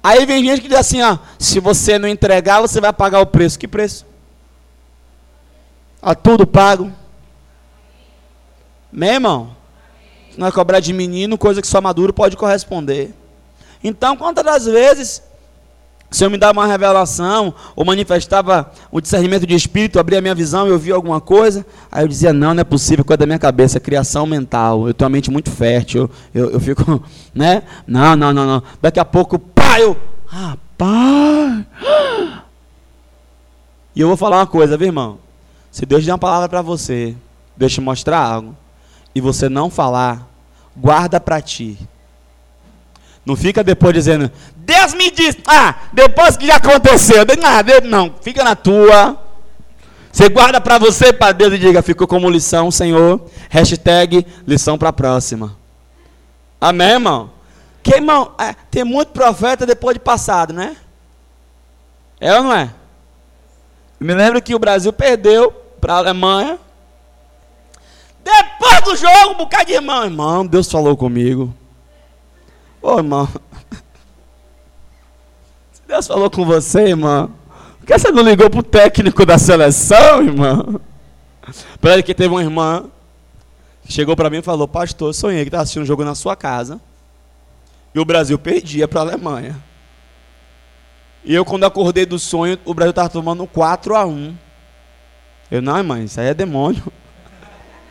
Aí 0.01 0.25
vem 0.25 0.43
gente 0.43 0.61
que 0.61 0.67
diz 0.67 0.79
assim: 0.79 0.99
ó, 1.03 1.19
se 1.37 1.59
você 1.59 1.99
não 1.99 2.09
entregar, 2.09 2.59
você 2.59 2.81
vai 2.81 2.91
pagar 2.91 3.19
o 3.19 3.25
preço. 3.27 3.59
Que 3.59 3.67
preço? 3.67 4.03
A 6.01 6.15
tudo 6.15 6.47
pago. 6.47 6.91
Meu 8.91 9.13
irmão, 9.13 9.55
não 10.35 10.47
é 10.47 10.51
cobrar 10.51 10.79
de 10.79 10.91
menino, 10.91 11.37
coisa 11.37 11.61
que 11.61 11.67
só 11.67 11.79
maduro 11.79 12.11
pode 12.11 12.35
corresponder. 12.35 13.13
Então, 13.83 14.17
quantas 14.17 14.43
das 14.43 14.65
vezes 14.65 15.21
o 16.09 16.15
Senhor 16.15 16.29
me 16.29 16.37
dava 16.37 16.59
uma 16.59 16.67
revelação, 16.67 17.53
ou 17.75 17.83
manifestava 17.83 18.71
um 18.91 19.01
discernimento 19.01 19.45
de 19.45 19.53
espírito, 19.53 19.99
abria 19.99 20.19
a 20.19 20.21
minha 20.21 20.33
visão 20.33 20.65
eu 20.65 20.79
via 20.79 20.95
alguma 20.95 21.19
coisa, 21.19 21.65
aí 21.91 22.03
eu 22.03 22.07
dizia, 22.07 22.31
não, 22.31 22.53
não 22.53 22.61
é 22.61 22.63
possível, 22.63 23.03
coisa 23.03 23.17
da 23.17 23.25
minha 23.25 23.37
cabeça, 23.37 23.77
criação 23.77 24.25
mental, 24.25 24.87
eu 24.87 24.93
tenho 24.93 25.05
uma 25.05 25.13
mente 25.13 25.29
muito 25.29 25.51
fértil, 25.51 26.09
eu, 26.33 26.45
eu, 26.45 26.51
eu 26.51 26.59
fico, 26.61 27.03
né? 27.35 27.63
Não, 27.85 28.15
não, 28.15 28.31
não, 28.31 28.45
não. 28.45 28.63
Daqui 28.81 29.01
a 29.01 29.05
pouco, 29.05 29.37
pá, 29.37 29.81
eu, 29.81 29.97
rapaz! 30.25 31.65
E 33.93 33.99
eu 33.99 34.07
vou 34.07 34.15
falar 34.15 34.37
uma 34.37 34.47
coisa, 34.47 34.77
viu, 34.77 34.87
irmão? 34.87 35.19
Se 35.71 35.85
Deus 35.85 36.05
der 36.05 36.13
uma 36.13 36.17
palavra 36.17 36.47
para 36.47 36.61
você, 36.61 37.15
Deus 37.57 37.73
te 37.73 37.81
mostrar 37.81 38.19
algo, 38.19 38.55
e 39.13 39.19
você 39.19 39.49
não 39.49 39.69
falar, 39.69 40.25
guarda 40.75 41.19
para 41.19 41.41
ti. 41.41 41.77
Não 43.25 43.35
fica 43.35 43.61
depois 43.61 43.93
dizendo, 43.93 44.31
Deus 44.67 44.93
me 44.93 45.09
disse, 45.09 45.41
ah, 45.47 45.75
depois 45.93 46.35
que 46.35 46.45
já 46.45 46.57
aconteceu, 46.57 47.21
ah, 47.21 47.61
Deus, 47.61 47.83
não, 47.85 48.13
fica 48.21 48.43
na 48.43 48.53
tua. 48.53 49.17
Você 50.11 50.27
guarda 50.27 50.59
para 50.59 50.77
você, 50.77 51.13
para 51.13 51.31
Deus 51.31 51.53
e 51.53 51.57
diga, 51.57 51.81
ficou 51.81 52.05
como 52.05 52.29
lição, 52.29 52.69
Senhor. 52.69 53.21
Hashtag 53.49 54.27
lição 54.45 54.77
para 54.77 54.89
a 54.89 54.93
próxima. 54.93 55.55
Amém, 56.59 56.89
irmão? 56.89 57.29
Que, 57.81 57.95
irmão, 57.95 58.33
é, 58.37 58.53
tem 58.69 58.83
muito 58.83 59.13
profeta 59.13 59.65
depois 59.65 59.93
de 59.93 60.01
passado, 60.01 60.51
né? 60.51 60.75
É 62.19 62.35
ou 62.35 62.43
não 62.43 62.53
é? 62.53 62.69
Eu 64.01 64.05
me 64.05 64.13
lembro 64.13 64.41
que 64.41 64.53
o 64.53 64.59
Brasil 64.59 64.91
perdeu 64.91 65.49
para 65.79 65.93
a 65.93 65.97
Alemanha 65.99 66.59
depois 68.21 68.81
do 68.81 68.95
jogo, 68.97 69.31
um 69.31 69.37
bocado 69.37 69.67
de 69.67 69.73
irmão. 69.75 70.03
Irmão, 70.03 70.45
Deus 70.45 70.69
falou 70.69 70.97
comigo. 70.97 71.53
Ô 72.81 72.97
irmão. 72.97 73.29
Deus 75.87 76.05
falou 76.05 76.29
com 76.29 76.45
você, 76.45 76.89
irmão. 76.89 77.31
Por 77.79 77.87
que 77.87 77.97
você 77.97 78.11
não 78.11 78.21
ligou 78.21 78.49
pro 78.49 78.61
técnico 78.61 79.25
da 79.25 79.37
seleção, 79.37 80.21
irmão? 80.21 80.81
Para 81.79 82.03
que 82.03 82.13
teve 82.13 82.29
uma 82.29 82.41
irmã 82.41 82.89
que 83.85 83.93
chegou 83.93 84.13
para 84.15 84.29
mim 84.29 84.39
e 84.39 84.41
falou: 84.41 84.67
Pastor, 84.67 85.13
sonhei 85.13 85.43
que 85.43 85.47
estava 85.47 85.63
assistindo 85.63 85.83
um 85.83 85.85
jogo 85.85 86.03
na 86.03 86.13
sua 86.13 86.35
casa. 86.35 86.81
E 87.95 87.99
o 87.99 88.03
Brasil 88.03 88.37
perdia 88.37 88.85
para 88.85 88.99
a 88.99 89.03
Alemanha. 89.03 89.55
E 91.23 91.33
eu, 91.33 91.45
quando 91.45 91.65
acordei 91.65 92.05
do 92.05 92.19
sonho, 92.19 92.59
o 92.65 92.73
Brasil 92.73 92.89
estava 92.89 93.09
tomando 93.09 93.47
4 93.47 93.95
a 93.95 94.05
1 94.05 94.35
Eu, 95.49 95.61
não, 95.61 95.81
mãe, 95.83 96.03
isso 96.03 96.19
aí 96.19 96.27
é 96.27 96.33
demônio. 96.33 96.83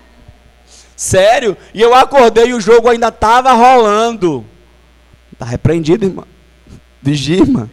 Sério? 0.95 1.57
E 1.73 1.81
eu 1.81 1.95
acordei 1.95 2.49
e 2.49 2.55
o 2.55 2.61
jogo 2.61 2.91
ainda 2.91 3.09
estava 3.09 3.53
rolando. 3.53 4.45
Está 5.33 5.47
repreendido, 5.47 6.05
irmão. 6.05 6.27
Vigia, 7.03 7.39
irmão. 7.39 7.71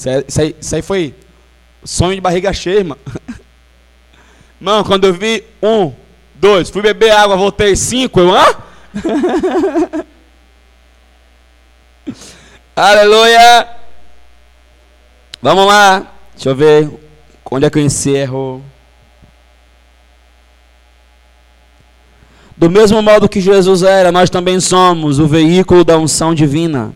Isso 0.00 0.08
aí, 0.40 0.56
isso, 0.58 0.74
aí, 0.74 0.80
foi 0.80 1.14
sonho 1.84 2.14
de 2.14 2.22
barriga 2.22 2.52
cheia, 2.54 2.78
irmão. 2.78 2.96
Irmão, 4.58 4.82
quando 4.84 5.04
eu 5.06 5.12
vi 5.14 5.44
um, 5.62 5.92
dois, 6.34 6.68
fui 6.68 6.82
beber 6.82 7.10
água, 7.12 7.36
voltei 7.36 7.74
cinco, 7.74 8.20
eu, 8.20 8.34
hã? 8.34 8.44
Aleluia! 12.76 13.68
Vamos 15.40 15.66
lá. 15.66 16.12
Deixa 16.34 16.50
eu 16.50 16.54
ver 16.54 16.90
onde 17.50 17.66
é 17.66 17.70
que 17.70 17.78
eu 17.78 17.82
encerro. 17.82 18.62
Do 22.56 22.70
mesmo 22.70 23.00
modo 23.02 23.28
que 23.28 23.40
Jesus 23.40 23.82
era, 23.82 24.12
nós 24.12 24.28
também 24.28 24.60
somos 24.60 25.18
o 25.18 25.26
veículo 25.26 25.84
da 25.84 25.98
unção 25.98 26.34
divina. 26.34 26.94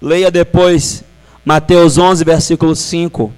Leia 0.00 0.30
depois 0.30 1.04
Mateus 1.44 1.98
11, 1.98 2.24
versículo 2.24 2.74
5. 2.74 3.32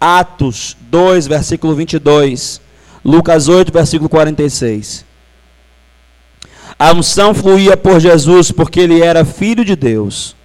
Atos 0.00 0.76
2, 0.90 1.26
versículo 1.26 1.74
22. 1.74 2.60
Lucas 3.04 3.48
8, 3.48 3.72
versículo 3.72 4.08
46. 4.08 5.04
A 6.78 6.92
unção 6.92 7.34
fluía 7.34 7.76
por 7.76 8.00
Jesus 8.00 8.50
porque 8.50 8.80
ele 8.80 9.00
era 9.00 9.24
filho 9.24 9.64
de 9.64 9.76
Deus. 9.76 10.36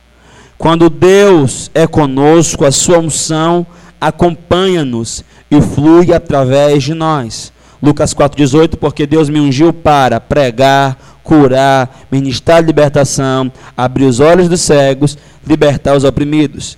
Quando 0.58 0.90
Deus 0.90 1.72
é 1.74 1.88
conosco, 1.88 2.66
a 2.66 2.72
sua 2.72 3.00
unção 3.00 3.66
acompanha-nos 4.00 5.24
e 5.50 5.62
flui 5.62 6.14
através 6.14 6.84
de 6.84 6.94
nós. 6.94 7.52
Lucas 7.82 8.14
4,18, 8.14 8.76
porque 8.76 9.08
Deus 9.08 9.30
me 9.30 9.40
ungiu 9.40 9.72
para 9.72 10.20
pregar, 10.20 10.98
curar, 11.24 12.05
ministrar 12.11 12.63
libertação, 12.63 13.51
abrir 13.76 14.05
os 14.05 14.20
olhos 14.20 14.49
dos 14.49 14.61
cegos, 14.61 15.17
libertar 15.45 15.95
os 15.95 16.03
oprimidos. 16.03 16.78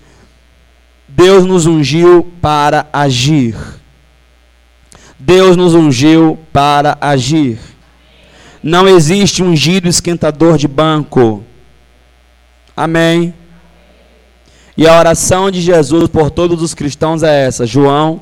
Deus 1.08 1.46
nos 1.46 1.66
ungiu 1.66 2.32
para 2.42 2.88
agir. 2.92 3.56
Deus 5.20 5.56
nos 5.56 5.74
ungiu 5.74 6.40
para 6.52 6.98
agir. 7.00 7.60
Não 8.64 8.88
existe 8.88 9.44
ungido 9.44 9.88
esquentador 9.88 10.58
de 10.58 10.68
banco. 10.68 11.44
Amém. 12.76 13.34
E 14.78 14.88
a 14.88 14.98
oração 14.98 15.52
de 15.52 15.62
Jesus 15.62 16.08
por 16.08 16.32
todos 16.32 16.62
os 16.62 16.74
cristãos 16.74 17.24
é 17.24 17.46
essa. 17.46 17.66
João 17.66 18.22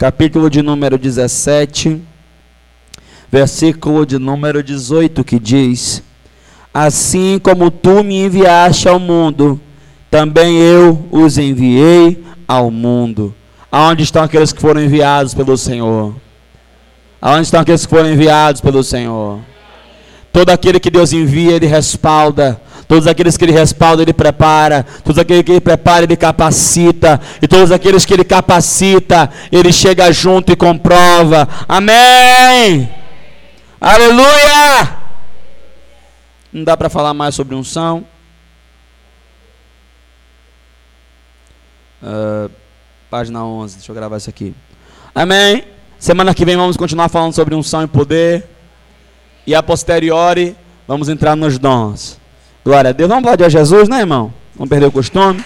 capítulo 0.00 0.48
de 0.48 0.62
número 0.62 0.96
17, 0.96 2.00
versículo 3.30 4.04
de 4.04 4.18
número 4.18 4.62
18, 4.62 5.22
que 5.22 5.38
diz: 5.38 6.02
Assim 6.72 7.38
como 7.38 7.70
tu 7.70 8.02
me 8.02 8.24
enviaste 8.24 8.88
ao 8.88 8.98
mundo, 8.98 9.60
também 10.10 10.58
eu 10.58 11.06
os 11.10 11.38
enviei 11.38 12.22
ao 12.46 12.70
mundo. 12.70 13.34
Aonde 13.70 14.02
estão 14.02 14.24
aqueles 14.24 14.52
que 14.52 14.60
foram 14.60 14.82
enviados 14.82 15.32
pelo 15.32 15.56
Senhor? 15.56 16.14
Aonde 17.22 17.42
estão 17.42 17.60
aqueles 17.60 17.86
que 17.86 17.90
foram 17.90 18.10
enviados 18.10 18.60
pelo 18.60 18.82
Senhor? 18.82 19.38
Todo 20.32 20.50
aquele 20.50 20.80
que 20.80 20.90
Deus 20.90 21.12
envia, 21.12 21.52
Ele 21.52 21.66
respalda. 21.66 22.60
Todos 22.88 23.06
aqueles 23.06 23.36
que 23.36 23.44
Ele 23.44 23.52
respalda, 23.52 24.02
Ele 24.02 24.12
prepara. 24.12 24.84
Todos 25.04 25.18
aqueles 25.18 25.44
que 25.44 25.52
Ele 25.52 25.60
prepara, 25.60 26.04
Ele 26.04 26.16
capacita. 26.16 27.20
E 27.40 27.46
todos 27.46 27.70
aqueles 27.70 28.04
que 28.04 28.14
Ele 28.14 28.24
capacita, 28.24 29.30
Ele 29.52 29.72
chega 29.72 30.10
junto 30.12 30.52
e 30.52 30.56
comprova. 30.56 31.48
Amém! 31.68 32.99
Aleluia! 33.80 34.98
Não 36.52 36.64
dá 36.64 36.76
para 36.76 36.90
falar 36.90 37.14
mais 37.14 37.34
sobre 37.34 37.54
unção. 37.54 38.04
Uh, 42.02 42.50
página 43.08 43.42
11, 43.42 43.76
deixa 43.76 43.90
eu 43.90 43.96
gravar 43.96 44.18
isso 44.18 44.28
aqui. 44.28 44.54
Amém? 45.14 45.64
Semana 45.98 46.34
que 46.34 46.44
vem 46.44 46.56
vamos 46.56 46.76
continuar 46.76 47.08
falando 47.08 47.32
sobre 47.32 47.54
unção 47.54 47.82
e 47.82 47.86
poder. 47.86 48.46
E 49.46 49.54
a 49.54 49.62
posteriori, 49.62 50.54
vamos 50.86 51.08
entrar 51.08 51.34
nos 51.34 51.58
dons. 51.58 52.20
Glória 52.62 52.90
a 52.90 52.92
Deus. 52.92 53.08
Vamos 53.08 53.24
falar 53.24 53.36
de 53.36 53.48
Jesus, 53.48 53.88
né, 53.88 54.00
irmão? 54.00 54.32
Vamos 54.54 54.68
perder 54.68 54.86
o 54.86 54.92
costume. 54.92 55.42